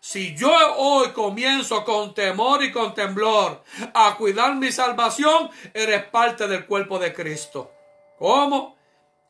Si 0.00 0.34
yo 0.36 0.52
hoy 0.76 1.10
comienzo 1.10 1.84
con 1.84 2.14
temor 2.14 2.62
y 2.62 2.72
con 2.72 2.94
temblor 2.94 3.62
a 3.94 4.14
cuidar 4.16 4.54
mi 4.54 4.70
salvación, 4.70 5.50
eres 5.74 6.04
parte 6.04 6.46
del 6.46 6.66
cuerpo 6.66 6.98
de 6.98 7.12
Cristo. 7.12 7.72
¿Cómo? 8.18 8.76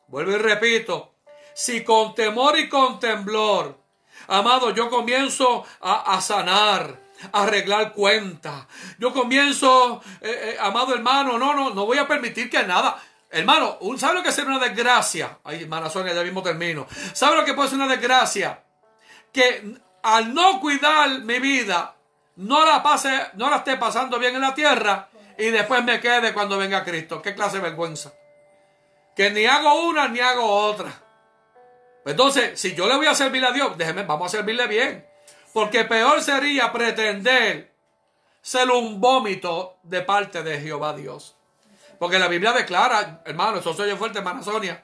Vuelvo 0.07 0.31
y 0.31 0.37
repito. 0.37 1.13
Si 1.53 1.83
con 1.83 2.15
temor 2.15 2.57
y 2.57 2.69
con 2.69 2.99
temblor, 2.99 3.77
amado, 4.27 4.73
yo 4.73 4.89
comienzo 4.89 5.65
a, 5.81 6.21
sanar, 6.21 6.99
arreglar 7.31 7.93
cuentas. 7.93 8.65
Yo 8.97 9.13
comienzo, 9.13 10.01
eh, 10.21 10.53
eh, 10.53 10.57
amado 10.59 10.93
hermano, 10.93 11.37
no, 11.37 11.53
no, 11.53 11.71
no 11.71 11.85
voy 11.85 11.97
a 11.97 12.07
permitir 12.07 12.49
que 12.49 12.63
nada. 12.63 13.01
Hermano, 13.31 13.77
¿sabe 13.97 14.15
lo 14.15 14.23
que 14.23 14.29
es 14.29 14.37
una 14.39 14.59
desgracia? 14.59 15.37
Ay, 15.43 15.63
hermana 15.63 15.89
Sonia, 15.89 16.13
ya 16.13 16.23
mismo 16.23 16.41
termino. 16.41 16.87
¿Sabe 17.13 17.35
lo 17.35 17.45
que 17.45 17.53
puede 17.53 17.69
ser 17.69 17.77
una 17.77 17.87
desgracia? 17.87 18.63
Que 19.31 19.75
al 20.01 20.33
no 20.33 20.59
cuidar 20.59 21.21
mi 21.21 21.39
vida, 21.39 21.95
no 22.37 22.65
la 22.65 22.81
pase, 22.81 23.27
no 23.33 23.49
la 23.49 23.57
esté 23.57 23.77
pasando 23.77 24.17
bien 24.17 24.35
en 24.35 24.41
la 24.41 24.55
tierra 24.55 25.09
y 25.37 25.51
después 25.51 25.83
me 25.83 25.99
quede 25.99 26.33
cuando 26.33 26.57
venga 26.57 26.83
Cristo. 26.83 27.21
¿Qué 27.21 27.35
clase 27.35 27.57
de 27.57 27.63
vergüenza? 27.63 28.13
Que 29.15 29.29
ni 29.29 29.45
hago 29.45 29.87
una 29.87 30.07
ni 30.07 30.19
hago 30.19 30.45
otra. 30.45 30.91
Entonces, 32.05 32.59
si 32.59 32.73
yo 32.73 32.87
le 32.87 32.95
voy 32.95 33.07
a 33.07 33.13
servir 33.13 33.45
a 33.45 33.51
Dios, 33.51 33.77
déjeme, 33.77 34.03
vamos 34.03 34.27
a 34.33 34.37
servirle 34.37 34.67
bien. 34.67 35.08
Porque 35.53 35.85
peor 35.85 36.21
sería 36.21 36.71
pretender 36.71 37.73
ser 38.41 38.69
un 38.69 38.99
vómito 39.01 39.77
de 39.83 40.01
parte 40.01 40.43
de 40.43 40.59
Jehová 40.59 40.93
Dios. 40.93 41.35
Porque 41.97 42.19
la 42.19 42.27
Biblia 42.27 42.53
declara, 42.53 43.21
hermano, 43.25 43.59
eso 43.59 43.73
se 43.73 43.81
oye 43.81 43.95
fuerte, 43.95 44.19
hermana 44.19 44.41
Sonia. 44.41 44.83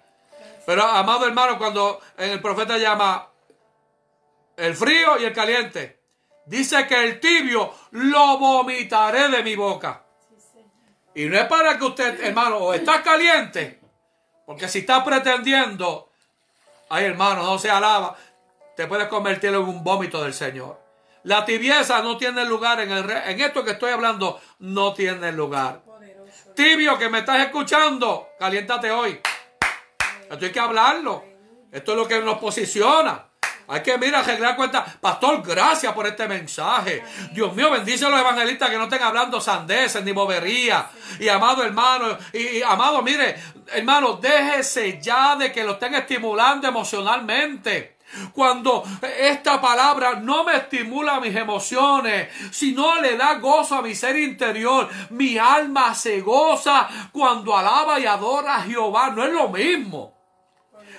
Pero 0.66 0.84
amado 0.84 1.26
hermano, 1.26 1.58
cuando 1.58 2.02
el 2.18 2.42
profeta 2.42 2.78
llama 2.78 3.30
el 4.58 4.76
frío 4.76 5.20
y 5.20 5.26
el 5.26 5.34
caliente. 5.34 6.00
Dice 6.46 6.86
que 6.88 7.04
el 7.04 7.20
tibio 7.20 7.74
lo 7.92 8.38
vomitaré 8.38 9.30
de 9.30 9.44
mi 9.44 9.56
boca. 9.56 10.04
Y 11.16 11.26
no 11.26 11.38
es 11.38 11.46
para 11.46 11.78
que 11.78 11.86
usted, 11.86 12.24
hermano, 12.24 12.58
o 12.58 12.74
está 12.74 13.02
caliente, 13.02 13.80
porque 14.46 14.68
si 14.68 14.80
está 14.80 15.04
pretendiendo, 15.04 16.12
ay 16.90 17.06
hermano, 17.06 17.44
no 17.44 17.58
se 17.58 17.72
alaba, 17.72 18.16
te 18.76 18.88
puedes 18.88 19.08
convertir 19.08 19.50
en 19.50 19.58
un 19.58 19.84
vómito 19.84 20.24
del 20.24 20.34
Señor. 20.34 20.80
La 21.24 21.44
tibieza 21.44 22.02
no 22.02 22.18
tiene 22.18 22.46
lugar 22.46 22.80
en, 22.82 22.92
el, 22.92 23.10
en 23.10 23.40
esto 23.42 23.64
que 23.64 23.72
estoy 23.72 23.92
hablando, 23.92 24.40
no 24.60 24.94
tiene 24.94 25.32
lugar. 25.32 25.82
Tibio 26.54 26.98
que 26.98 27.10
me 27.10 27.20
estás 27.20 27.40
escuchando, 27.40 28.30
caliéntate 28.40 28.92
hoy. 28.92 29.20
Esto 30.30 30.46
hay 30.46 30.52
que 30.52 30.60
hablarlo. 30.60 31.24
Esto 31.72 31.92
es 31.92 31.98
lo 31.98 32.08
que 32.08 32.22
nos 32.22 32.38
posiciona. 32.38 33.26
Hay 33.68 33.82
que, 33.82 33.98
mira, 33.98 34.20
arreglar 34.20 34.56
cuenta. 34.56 34.86
Pastor, 35.02 35.42
gracias 35.42 35.92
por 35.94 36.06
este 36.06 36.28
mensaje. 36.28 37.04
Dios 37.32 37.54
mío, 37.56 37.72
bendice 37.72 38.06
a 38.06 38.10
los 38.10 38.20
evangelistas 38.20 38.70
que 38.70 38.78
no 38.78 38.84
estén 38.84 39.02
hablando 39.02 39.42
sandeces 39.42 40.04
ni 40.04 40.12
bobería. 40.12 40.88
Y 41.20 41.28
amado 41.28 41.64
hermano, 41.64 42.18
y, 42.32 42.62
amado, 42.62 43.02
mire, 43.02 43.36
hermano, 43.74 44.14
déjese 44.22 45.02
ya 45.02 45.36
de 45.36 45.52
que 45.52 45.64
lo 45.64 45.74
estén 45.74 45.96
estimulando 45.96 46.68
emocionalmente. 46.68 47.95
Cuando 48.34 48.84
esta 49.20 49.60
palabra 49.60 50.16
no 50.16 50.44
me 50.44 50.56
estimula 50.58 51.20
mis 51.20 51.36
emociones, 51.36 52.30
sino 52.52 53.02
le 53.02 53.18
da 53.18 53.36
gozo 53.36 53.76
a 53.76 53.82
mi 53.82 53.96
ser 53.96 54.18
interior, 54.18 54.90
mi 55.10 55.38
alma 55.38 55.94
se 55.94 56.22
goza 56.22 56.88
cuando 57.12 57.58
alaba 57.58 58.00
y 58.00 58.06
adora 58.06 58.56
a 58.56 58.62
Jehová. 58.62 59.10
No 59.10 59.24
es 59.24 59.34
lo 59.34 59.50
mismo. 59.50 60.14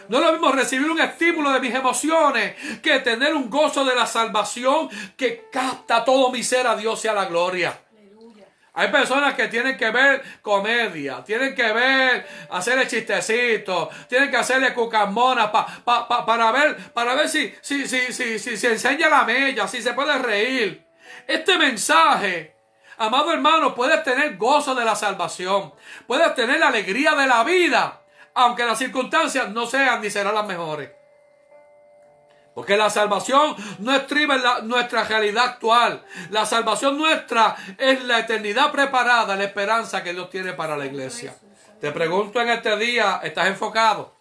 No 0.09 0.19
es 0.19 0.25
lo 0.25 0.33
mismo 0.33 0.53
recibir 0.53 0.91
un 0.91 1.01
estímulo 1.01 1.51
de 1.51 1.61
mis 1.61 1.75
emociones 1.75 2.55
que 2.81 3.01
tener 3.01 3.35
un 3.35 3.51
gozo 3.51 3.85
de 3.85 3.95
la 3.95 4.07
salvación 4.07 4.89
que 5.17 5.49
capta 5.51 6.05
todo 6.05 6.31
mi 6.31 6.43
ser 6.43 6.67
a 6.67 6.77
Dios 6.77 7.05
y 7.05 7.09
a 7.09 7.13
la 7.13 7.25
gloria. 7.27 7.86
Hay 8.77 8.89
personas 8.89 9.35
que 9.35 9.49
tienen 9.49 9.77
que 9.77 9.91
ver 9.91 10.23
comedia, 10.43 11.25
tienen 11.25 11.55
que 11.55 11.73
ver, 11.73 12.27
hacerle 12.51 12.87
chistecitos, 12.87 13.89
tienen 14.07 14.31
que 14.31 14.37
hacerle 14.37 14.73
cucamona 14.73 15.51
para 15.51 16.53
ver, 16.53 16.77
para 16.93 17.15
ver 17.15 17.29
si, 17.29 17.53
si, 17.61 17.89
si, 17.89 18.13
si, 18.13 18.39
si 18.39 18.57
se 18.57 18.73
enseña 18.73 19.09
la 19.09 19.25
mella, 19.25 19.67
si 19.67 19.83
se 19.83 19.95
puede 19.95 20.17
reír. 20.19 20.87
Este 21.27 21.59
mensaje, 21.59 22.55
amado 22.99 23.33
hermano, 23.33 23.75
puedes 23.75 24.03
tener 24.05 24.37
gozo 24.37 24.75
de 24.75 24.85
la 24.85 24.95
salvación, 24.95 25.73
puedes 26.07 26.35
tener 26.35 26.61
la 26.61 26.69
alegría 26.69 27.15
de 27.15 27.27
la 27.27 27.43
vida 27.43 28.03
aunque 28.37 28.67
las 28.67 28.79
circunstancias 28.79 29.49
no 29.49 29.67
sean 29.67 30.03
ni 30.03 30.11
serán 30.11 30.35
las 30.35 30.47
mejores. 30.47 30.91
Porque 32.57 32.79
la 32.79 32.89
salvación 32.89 33.55
no 33.81 33.95
estriba 33.95 34.37
en 34.37 34.67
nuestra 34.67 35.05
realidad 35.05 35.45
actual. 35.45 36.03
La 36.31 36.47
salvación 36.47 36.97
nuestra 36.97 37.55
es 37.77 38.03
la 38.05 38.21
eternidad 38.21 38.73
preparada, 38.73 39.37
la 39.37 39.45
esperanza 39.45 40.03
que 40.03 40.15
Dios 40.15 40.31
tiene 40.31 40.55
para 40.55 40.75
la 40.75 40.87
iglesia. 40.87 41.37
Te 41.83 41.93
pregunto 41.93 42.41
en 42.41 42.49
este 42.49 42.75
día, 42.79 43.21
¿estás 43.23 43.49
enfocado? 43.49 44.15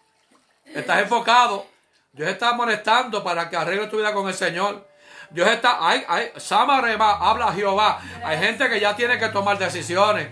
¿Estás 0.65 0.99
enfocado? 0.99 1.65
Dios 2.11 2.27
está 2.27 2.51
molestando 2.51 3.23
para 3.23 3.49
que 3.49 3.55
arregle 3.55 3.87
tu 3.87 3.99
vida 3.99 4.11
con 4.11 4.27
el 4.27 4.33
Señor. 4.33 4.85
Dios 5.29 5.47
está, 5.47 5.87
hay, 5.87 6.03
hay, 6.05 6.31
Samareba, 6.35 7.13
habla 7.13 7.53
Jehová. 7.53 8.01
Hay 8.21 8.37
gente 8.37 8.67
que 8.67 8.81
ya 8.81 8.97
tiene 8.97 9.17
que 9.17 9.29
tomar 9.29 9.57
decisiones. 9.57 10.27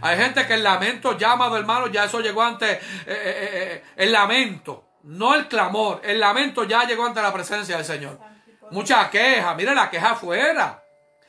Hay 0.00 0.16
gente 0.16 0.46
que 0.46 0.54
el 0.54 0.62
lamento 0.62 1.18
llamado 1.18 1.56
hermano, 1.56 1.88
ya 1.88 2.04
eso 2.04 2.20
llegó 2.20 2.40
ante 2.40 2.70
eh, 2.70 2.80
eh, 3.06 3.50
eh, 3.52 3.84
el 3.96 4.12
lamento, 4.12 4.87
no 5.02 5.34
el 5.34 5.48
clamor, 5.48 6.00
el 6.04 6.20
lamento 6.20 6.64
ya 6.64 6.84
llegó 6.84 7.06
ante 7.06 7.22
la 7.22 7.32
presencia 7.32 7.76
del 7.76 7.84
Señor. 7.84 8.18
Mucha 8.70 9.08
queja, 9.10 9.54
mire 9.54 9.74
la 9.74 9.90
queja 9.90 10.10
afuera. 10.10 10.82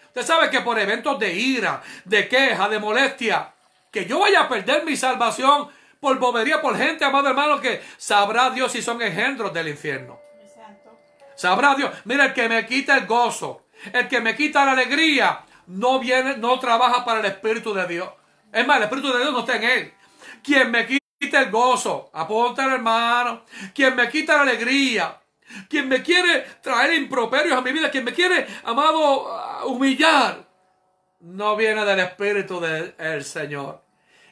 Usted 0.08 0.24
sabe 0.24 0.50
que 0.50 0.62
por 0.62 0.78
eventos 0.78 1.18
de 1.20 1.34
ira, 1.34 1.82
de 2.04 2.28
queja, 2.28 2.68
de 2.68 2.80
molestia, 2.80 3.54
que 3.92 4.06
yo 4.06 4.20
vaya 4.20 4.42
a 4.42 4.50
perder 4.50 4.84
mi 4.84 4.98
salvación 4.98 5.70
por 6.00 6.18
bobería, 6.18 6.62
por 6.62 6.78
gente, 6.78 7.06
amado 7.06 7.30
hermano, 7.30 7.60
que 7.60 7.82
sabrá 7.98 8.50
Dios 8.50 8.72
si 8.72 8.82
son 8.82 9.02
engendros 9.02 9.54
del 9.54 9.68
infierno. 9.68 10.20
Sabrá 11.36 11.76
Dios. 11.76 11.92
Mira, 12.04 12.26
el 12.26 12.34
que 12.34 12.50
me 12.50 12.66
quita 12.66 12.98
el 12.98 13.06
gozo, 13.06 13.66
el 13.94 14.08
que 14.08 14.20
me 14.20 14.36
quita 14.36 14.66
la 14.66 14.74
alegría, 14.74 15.42
no 15.68 16.00
viene, 16.00 16.38
no 16.38 16.60
trabaja 16.60 17.06
para 17.06 17.20
el 17.20 17.26
Espíritu 17.28 17.74
de 17.74 17.88
Dios. 17.88 18.10
Es 18.52 18.66
más, 18.66 18.78
el 18.78 18.84
Espíritu 18.84 19.14
de 19.14 19.20
Dios 19.20 19.32
no 19.32 19.40
está 19.40 19.56
en 19.56 19.64
él. 19.64 19.94
Quien 20.44 20.72
me 20.72 20.86
quita 20.86 20.99
el 21.38 21.52
gozo, 21.52 22.10
apóntale 22.14 22.76
hermano. 22.76 23.44
Quien 23.74 23.96
me 23.96 24.10
quita 24.10 24.36
la 24.36 24.42
alegría. 24.42 25.18
Quien 25.68 25.88
me 25.88 26.04
quiere 26.04 26.42
traer 26.62 26.94
improperios 26.94 27.58
a 27.58 27.62
mi 27.62 27.72
vida. 27.72 27.90
Quien 27.90 28.04
me 28.04 28.14
quiere, 28.14 28.48
amado, 28.64 29.66
humillar. 29.66 30.48
No 31.22 31.56
viene 31.56 31.86
del 31.86 32.00
Espíritu 32.00 32.60
del 32.60 33.24
Señor. 33.24 33.82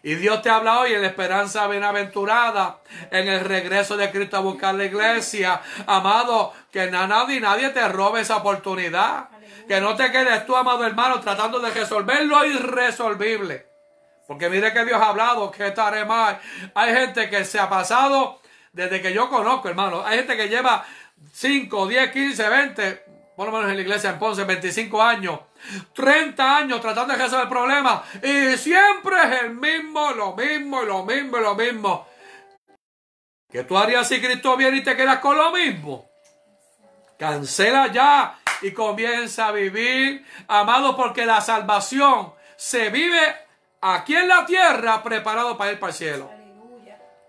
Y 0.04 0.16
Dios 0.16 0.42
te 0.42 0.50
habla 0.50 0.80
hoy 0.80 0.94
en 0.94 1.02
la 1.02 1.08
esperanza 1.08 1.68
bienaventurada, 1.68 2.80
en 3.12 3.28
el 3.28 3.42
regreso 3.42 3.98
de 3.98 4.10
Cristo 4.10 4.38
a 4.38 4.42
buscar 4.42 4.76
la 4.76 4.86
iglesia. 4.86 5.62
Amado, 5.86 6.54
que 6.72 6.90
nadie, 6.90 7.42
nadie 7.42 7.70
te 7.72 7.86
robe 7.90 8.22
esa 8.22 8.38
oportunidad. 8.38 9.30
Que 9.68 9.82
no 9.82 9.96
te 9.96 10.10
quedes 10.12 10.46
tú, 10.46 10.56
amado 10.56 10.86
hermano, 10.86 11.20
tratando 11.20 11.60
de 11.60 11.72
resolver 11.72 12.26
lo 12.26 12.46
irresolvible. 12.46 13.67
Porque 14.28 14.50
mire 14.50 14.74
que 14.74 14.84
Dios 14.84 15.02
ha 15.02 15.10
hablado, 15.10 15.50
que 15.50 15.68
estaré 15.68 16.04
mal. 16.04 16.40
Hay 16.76 16.94
gente 16.94 17.30
que 17.30 17.46
se 17.46 17.60
ha 17.60 17.70
pasado 17.70 18.42
desde 18.74 19.02
que 19.02 19.14
yo 19.14 19.30
conozco, 19.30 19.70
hermano. 19.70 20.04
Hay 20.06 20.18
gente 20.18 20.36
que 20.36 20.50
lleva 20.50 20.86
5, 21.32 21.88
10, 21.88 22.12
15, 22.12 22.50
20, 22.50 23.06
por 23.36 23.48
lo 23.48 23.54
menos 23.54 23.70
en 23.70 23.78
la 23.78 23.82
iglesia 23.82 24.10
en 24.10 24.20
Ponce, 24.20 24.44
25 24.44 25.02
años, 25.02 25.40
30 25.94 26.58
años 26.58 26.82
tratando 26.82 27.14
de 27.14 27.24
resolver 27.24 27.46
el 27.46 27.50
problema. 27.50 28.04
Y 28.22 28.58
siempre 28.58 29.16
es 29.24 29.42
el 29.44 29.52
mismo, 29.52 30.12
lo 30.12 30.36
mismo, 30.36 30.82
lo 30.82 31.06
mismo, 31.06 31.38
lo 31.38 31.56
mismo. 31.56 32.08
¿Qué 33.50 33.64
tú 33.64 33.78
harías 33.78 34.08
si 34.08 34.22
Cristo 34.22 34.58
viene 34.58 34.78
y 34.78 34.84
te 34.84 34.98
quedas 34.98 35.20
con 35.20 35.38
lo 35.38 35.52
mismo? 35.52 36.06
Cancela 37.18 37.88
ya 37.88 38.38
y 38.62 38.72
comienza 38.72 39.48
a 39.48 39.52
vivir, 39.52 40.26
amado, 40.48 40.98
porque 40.98 41.26
la 41.26 41.40
salvación 41.40 42.34
se 42.58 42.90
vive 42.90 43.47
aquí 43.82 44.16
en 44.16 44.28
la 44.28 44.46
tierra 44.46 45.02
preparado 45.04 45.58
para 45.58 45.72
ir 45.72 45.80
para 45.80 45.92
el 45.92 45.98
cielo. 45.98 46.38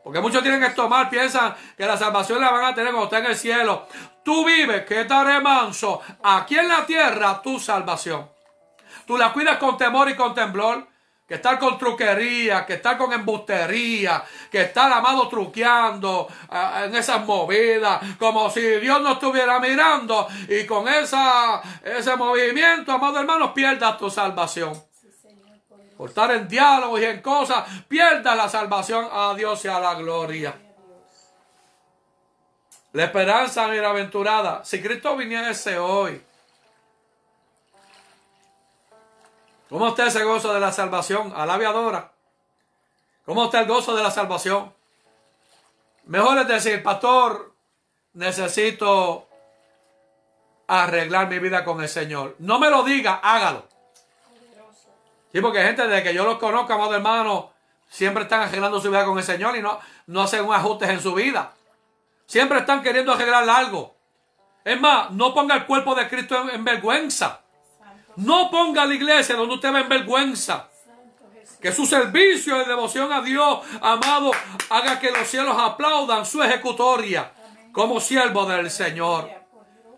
Porque 0.03 0.20
muchos 0.20 0.42
tienen 0.42 0.62
que 0.62 0.70
tomar, 0.70 1.11
piensan 1.11 1.55
que 1.76 1.84
la 1.84 1.96
salvación 1.96 2.40
la 2.40 2.51
van 2.51 2.64
a 2.64 2.74
tener 2.74 2.92
cuando 2.92 3.05
estén 3.05 3.26
en 3.26 3.32
el 3.32 3.36
cielo. 3.36 3.86
Tú 4.24 4.44
vives, 4.46 4.86
que 4.86 5.03
estaré 5.03 5.40
manso, 5.40 6.01
aquí 6.22 6.57
en 6.57 6.68
la 6.68 6.86
tierra, 6.86 7.42
tu 7.42 7.61
salvación. 7.61 8.26
Tú 9.07 9.18
la 9.18 9.32
cuidas 9.32 9.59
con 9.59 9.76
temor 9.76 10.09
y 10.09 10.16
con 10.16 10.34
temblor. 10.34 10.86
Que 11.26 11.34
estar 11.34 11.59
con 11.59 11.76
truquería, 11.76 12.64
que 12.64 12.72
estar 12.74 12.96
con 12.96 13.12
embustería, 13.12 14.24
que 14.51 14.62
estar 14.62 14.90
amado 14.90 15.28
truqueando 15.28 16.26
ah, 16.49 16.84
en 16.86 16.96
esas 16.96 17.22
movidas, 17.26 18.01
como 18.18 18.49
si 18.49 18.62
Dios 18.62 19.03
no 19.03 19.12
estuviera 19.12 19.61
mirando 19.61 20.26
y 20.49 20.64
con 20.64 20.88
esa, 20.88 21.61
ese 21.84 22.16
movimiento, 22.16 22.92
amado 22.92 23.20
hermano, 23.20 23.53
pierdas 23.53 23.99
tu 23.99 24.09
salvación 24.09 24.88
por 25.99 26.11
estar 26.11 26.30
en 26.30 26.46
diálogo 26.46 26.96
y 26.96 27.05
en 27.05 27.20
cosas, 27.20 27.68
pierda 27.88 28.36
la 28.36 28.49
salvación 28.49 29.09
a 29.11 29.34
Dios 29.34 29.64
y 29.64 29.68
a 29.68 29.80
la 29.80 29.94
gloria. 29.96 30.55
La 32.92 33.05
esperanza 33.05 33.66
bienaventurada. 33.66 34.64
Si 34.64 34.80
Cristo 34.80 35.16
viniese 35.16 35.76
hoy, 35.76 36.22
¿cómo 39.68 39.88
está 39.88 40.07
ese 40.07 40.22
gozo 40.22 40.55
de 40.55 40.61
la 40.61 40.70
salvación? 40.70 41.32
Alabe 41.34 41.66
adora. 41.66 42.12
¿Cómo 43.26 43.46
está 43.46 43.59
el 43.59 43.66
gozo 43.66 43.96
de 43.96 44.05
la 44.05 44.12
salvación? 44.12 44.72
Mejor 46.05 46.38
es 46.38 46.46
decir, 46.46 46.80
pastor, 46.80 47.55
necesito 48.12 49.26
arreglar 50.68 51.28
mi 51.28 51.40
vida 51.40 51.64
con 51.64 51.82
el 51.82 51.88
Señor. 51.88 52.36
No 52.38 52.61
me 52.61 52.70
lo 52.70 52.84
diga, 52.84 53.14
hágalo. 53.20 53.68
Sí, 55.33 55.41
porque 55.41 55.62
gente 55.62 55.87
desde 55.87 56.03
que 56.03 56.14
yo 56.14 56.24
los 56.24 56.39
conozco, 56.39 56.72
amado 56.72 56.95
hermano, 56.95 57.53
siempre 57.89 58.22
están 58.24 58.43
arreglando 58.43 58.81
su 58.81 58.91
vida 58.91 59.05
con 59.05 59.18
el 59.18 59.24
Señor 59.24 59.57
y 59.57 59.62
no, 59.62 59.79
no 60.07 60.22
hacen 60.22 60.45
un 60.45 60.55
ajustes 60.55 60.89
en 60.89 61.01
su 61.01 61.14
vida. 61.14 61.53
Siempre 62.26 62.59
están 62.59 62.83
queriendo 62.83 63.12
arreglar 63.12 63.49
algo. 63.49 63.97
Es 64.64 64.79
más, 64.81 65.11
no 65.12 65.33
ponga 65.33 65.55
el 65.55 65.66
cuerpo 65.66 65.95
de 65.95 66.09
Cristo 66.09 66.51
en, 66.51 66.64
vergüenza. 66.64 67.41
No 68.16 68.51
ponga 68.51 68.85
la 68.85 68.95
iglesia 68.95 69.37
donde 69.37 69.55
usted 69.55 69.72
ve 69.72 69.81
en 69.81 69.89
vergüenza. 69.89 70.68
Que 71.61 71.72
su 71.72 71.87
servicio 71.87 72.59
de 72.59 72.66
devoción 72.66 73.12
a 73.12 73.22
Dios, 73.22 73.61
amado, 73.81 74.31
haga 74.68 75.01
que 75.01 75.11
los 75.11 75.26
cielos 75.26 75.57
aplaudan 75.59 76.24
su 76.26 76.43
ejecutoria 76.43 77.33
como 77.72 78.01
siervo 78.01 78.45
del 78.45 78.70
Señor. 78.70 79.31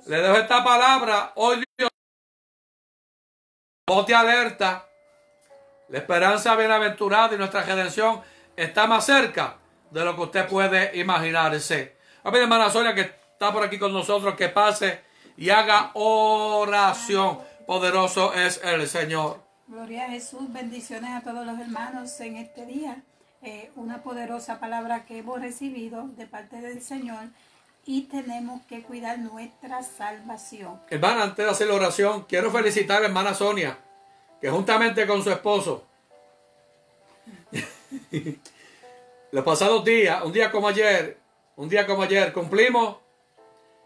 Le 0.07 0.20
dejo 0.20 0.37
esta 0.37 0.62
palabra. 0.62 1.33
Hoy 1.35 1.64
Dios, 1.76 1.91
bote 3.87 4.14
alerta. 4.14 4.89
La 5.91 5.99
esperanza 5.99 6.55
bienaventurada 6.55 7.34
y 7.34 7.38
nuestra 7.38 7.62
redención 7.62 8.20
está 8.57 8.86
más 8.86 9.05
cerca 9.07 9.57
de 9.91 10.05
lo 10.05 10.14
que 10.14 10.22
usted 10.22 10.47
puede 10.47 10.97
imaginarse. 10.97 11.97
A 12.22 12.30
ver, 12.30 12.43
hermana 12.43 12.70
Sonia, 12.70 12.95
que 12.95 13.01
está 13.01 13.53
por 13.53 13.64
aquí 13.64 13.76
con 13.76 13.93
nosotros, 13.93 14.36
que 14.36 14.49
pase 14.49 15.01
y 15.36 15.51
haga 15.51 15.91
oración. 15.95 17.41
Poderoso 17.66 18.32
es 18.34 18.61
el 18.62 18.86
Señor. 18.86 19.43
Gloria 19.66 20.05
a 20.05 20.11
Jesús, 20.11 20.53
bendiciones 20.53 21.11
a 21.11 21.22
todos 21.22 21.45
los 21.45 21.59
hermanos 21.59 22.20
en 22.20 22.36
este 22.36 22.66
día. 22.66 23.03
Eh, 23.43 23.72
una 23.74 24.03
poderosa 24.03 24.61
palabra 24.61 25.07
que 25.07 25.18
hemos 25.18 25.41
recibido 25.41 26.07
de 26.16 26.26
parte 26.26 26.61
del 26.61 26.82
Señor 26.82 27.24
y 27.84 28.03
tenemos 28.03 28.62
que 28.66 28.82
cuidar 28.82 29.18
nuestra 29.18 29.82
salvación. 29.82 30.80
Hermana, 30.88 31.24
antes 31.24 31.45
de 31.45 31.51
hacer 31.51 31.66
la 31.66 31.74
oración, 31.74 32.26
quiero 32.28 32.53
felicitar 32.53 32.99
a 32.99 33.01
la 33.01 33.07
hermana 33.07 33.34
Sonia, 33.34 33.78
que 34.41 34.51
juntamente 34.51 35.07
con 35.07 35.22
su 35.22 35.30
esposo, 35.30 35.84
los 39.32 39.45
pasados 39.45 39.84
días, 39.84 40.22
un 40.22 40.32
día 40.32 40.51
como 40.51 40.68
ayer, 40.68 41.18
un 41.57 41.68
día 41.68 41.86
como 41.86 42.03
ayer, 42.03 42.32
cumplimos 42.32 42.97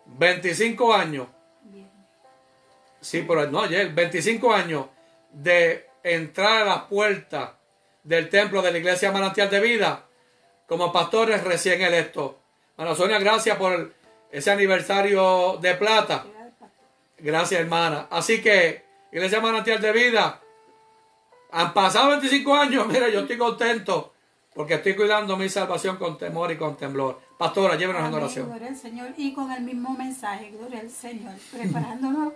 25 0.07 0.95
años. 0.95 1.27
Sí, 3.01 3.25
pero 3.27 3.51
no 3.51 3.61
ayer, 3.61 3.93
25 3.93 4.53
años 4.53 4.87
de 5.33 5.89
entrar 6.03 6.63
a 6.63 6.65
la 6.65 6.89
puerta 6.89 7.59
del 8.03 8.29
templo 8.29 8.63
de 8.63 8.73
la 8.73 8.79
iglesia 8.79 9.11
Manantial 9.13 9.51
de 9.51 9.61
Vida 9.61 10.05
como 10.67 10.93
pastores 10.93 11.43
recién 11.45 11.83
electos. 11.83 12.33
Hermana 12.77 12.97
Sonia, 12.97 13.19
gracias 13.19 13.57
por 13.57 13.93
ese 14.31 14.51
aniversario 14.51 15.59
de 15.61 15.75
plata. 15.75 16.25
Gracias, 17.19 17.61
hermana. 17.61 18.09
Así 18.11 18.43
que, 18.43 18.85
Iglesia 19.13 19.41
Manantial 19.41 19.81
de 19.81 19.93
Vida, 19.93 20.41
han 21.55 21.73
pasado 21.73 22.11
25 22.11 22.55
años. 22.55 22.87
Mira, 22.89 23.09
yo 23.09 23.21
estoy 23.21 23.39
contento 23.39 24.13
porque 24.55 24.75
estoy 24.75 24.97
cuidando 24.97 25.37
mi 25.37 25.49
salvación 25.49 25.97
con 25.97 26.19
temor 26.19 26.51
y 26.51 26.57
con 26.57 26.77
temblor. 26.77 27.21
Pastora, 27.39 27.77
llévenos 27.77 28.07
en 28.07 28.15
oración. 28.15 28.49
Gloria 28.49 28.69
al 28.69 28.77
Señor. 28.77 29.15
Y 29.17 29.33
con 29.33 29.53
el 29.53 29.63
mismo 29.63 29.91
mensaje, 29.91 30.51
gloria 30.51 30.81
al 30.81 30.91
Señor, 30.91 31.33
preparándonos 31.53 32.33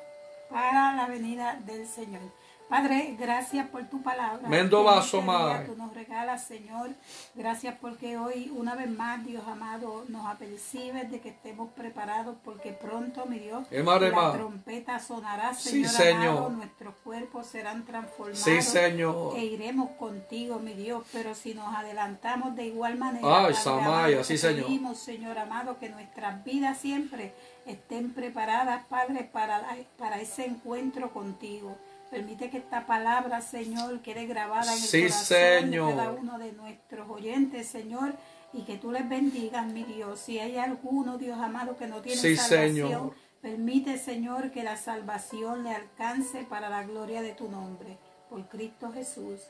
para 0.49 0.95
la 0.95 1.09
venida 1.09 1.61
del 1.67 1.87
Señor. 1.87 2.23
Padre, 2.69 3.17
gracias 3.19 3.67
por 3.69 3.85
tu 3.85 4.03
palabra. 4.03 4.47
Mendo 4.47 4.77
que 4.83 4.89
en 4.91 4.95
vaso, 4.97 5.17
día 5.19 5.27
madre. 5.27 5.65
Tú 5.67 5.77
nos 5.77 5.95
regalas, 5.95 6.45
Señor. 6.45 6.91
Gracias 7.35 7.75
porque 7.81 8.19
hoy, 8.19 8.53
una 8.55 8.75
vez 8.75 8.91
más, 8.91 9.25
Dios 9.25 9.43
amado, 9.49 10.05
nos 10.09 10.27
apercibes 10.27 11.11
de 11.11 11.21
que 11.21 11.31
estemos 11.31 11.71
preparados 11.73 12.37
porque 12.45 12.73
pronto, 12.73 13.25
mi 13.25 13.39
Dios, 13.39 13.67
Eh, 13.71 13.83
la 13.83 14.33
trompeta 14.33 14.99
sonará, 14.99 15.55
Sí, 15.55 15.85
Señor, 15.87 16.29
amado. 16.29 16.51
Nuestros 16.51 16.95
cuerpos 17.03 17.47
serán 17.47 17.87
transformados. 17.87 18.39
Sí, 18.41 18.61
Señor. 18.61 19.35
E 19.37 19.45
iremos 19.47 19.91
contigo, 19.93 20.59
mi 20.59 20.75
Dios. 20.75 21.05
Pero 21.11 21.35
si 21.35 21.55
nos 21.55 21.75
adelantamos 21.75 22.55
de 22.55 22.67
igual 22.67 22.99
manera, 22.99 23.47
Ay, 23.47 23.55
Samaya, 23.55 24.23
sí, 24.25 24.37
Señor. 24.37 24.67
pedimos, 24.67 24.99
Señor 24.99 25.39
amado, 25.39 25.79
que 25.79 25.89
nuestras 25.89 26.45
vidas 26.45 26.77
siempre 26.77 27.33
estén 27.65 28.13
preparadas, 28.13 28.85
Padre, 28.89 29.25
para, 29.33 29.63
para 29.99 30.21
ese 30.21 30.45
encuentro 30.45 31.13
contigo. 31.13 31.77
Permite 32.11 32.49
que 32.51 32.59
esta 32.59 32.87
palabra, 32.87 33.41
Señor, 33.43 34.01
quede 34.01 34.27
grabada 34.27 34.73
en 34.73 34.79
el 34.83 34.85
Sí, 34.89 35.03
corazón 35.03 35.27
Señor. 35.27 35.91
de 35.91 35.97
cada 35.97 36.11
uno 36.13 36.39
de 36.39 36.53
nuestros 36.53 37.09
oyentes, 37.11 37.69
Señor, 37.69 38.15
y 38.53 38.63
que 38.63 38.77
tú 38.79 38.91
les 38.93 39.07
bendigas, 39.09 39.67
mi 39.67 39.85
Dios. 39.85 40.19
Si 40.21 40.39
hay 40.39 40.57
alguno, 40.57 41.19
Dios 41.19 41.39
amado, 41.39 41.77
que 41.77 41.87
no 41.87 42.01
tiene 42.01 42.19
Sí, 42.21 42.35
salvación, 42.37 42.89
Señor. 42.89 43.15
permite, 43.43 43.99
Señor, 43.99 44.51
que 44.51 44.63
la 44.65 44.77
salvación 44.79 45.65
le 45.65 45.75
alcance 45.75 46.45
para 46.49 46.71
la 46.71 46.83
gloria 46.85 47.21
de 47.21 47.33
tu 47.35 47.49
nombre. 47.51 47.99
Por 48.31 48.49
Cristo 48.49 48.91
Jesús. 48.93 49.41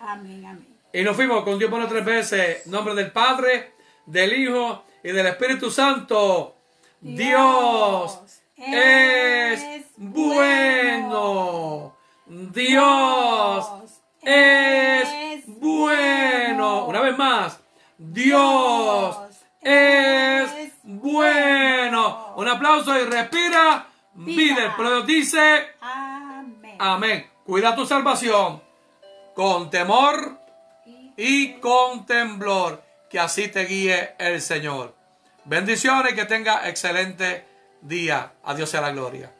Amén, 0.00 0.44
amén. 0.44 0.76
Y 0.92 1.02
nos 1.02 1.14
fuimos 1.14 1.44
con 1.44 1.58
Dios 1.58 1.70
bueno 1.70 1.86
tres 1.86 2.04
veces. 2.04 2.66
En 2.66 2.72
nombre 2.72 2.94
del 2.94 3.12
Padre, 3.12 3.72
del 4.06 4.32
Hijo 4.32 4.82
y 5.04 5.12
del 5.12 5.26
Espíritu 5.26 5.70
Santo. 5.70 6.56
Dios, 7.00 8.18
Dios 8.56 8.68
es 8.68 9.62
es 9.62 9.84
bueno. 9.96 11.94
Dios 12.28 13.66
es 14.22 15.46
bueno. 15.46 16.84
Una 16.86 17.00
vez 17.00 17.16
más. 17.16 17.58
Dios 17.96 19.18
es 19.62 20.72
bueno. 20.82 22.34
Un 22.36 22.48
aplauso 22.48 22.98
y 23.00 23.04
respira. 23.04 23.86
Vida. 24.12 24.66
El 24.66 24.72
pueblo 24.72 25.02
dice. 25.02 25.68
Amén. 25.80 26.76
Amén. 26.78 27.30
Cuida 27.44 27.74
tu 27.74 27.86
salvación 27.86 28.62
con 29.34 29.70
temor 29.70 30.38
y 31.16 31.54
con 31.54 32.04
temblor. 32.04 32.82
Que 33.08 33.18
así 33.18 33.48
te 33.48 33.64
guíe 33.64 34.16
el 34.18 34.42
Señor. 34.42 34.94
Bendiciones 35.46 36.12
y 36.12 36.14
que 36.14 36.26
tenga 36.26 36.68
excelente 36.68 37.46
día. 37.80 38.32
Adiós 38.44 38.68
sea 38.68 38.82
la 38.82 38.90
gloria. 38.90 39.32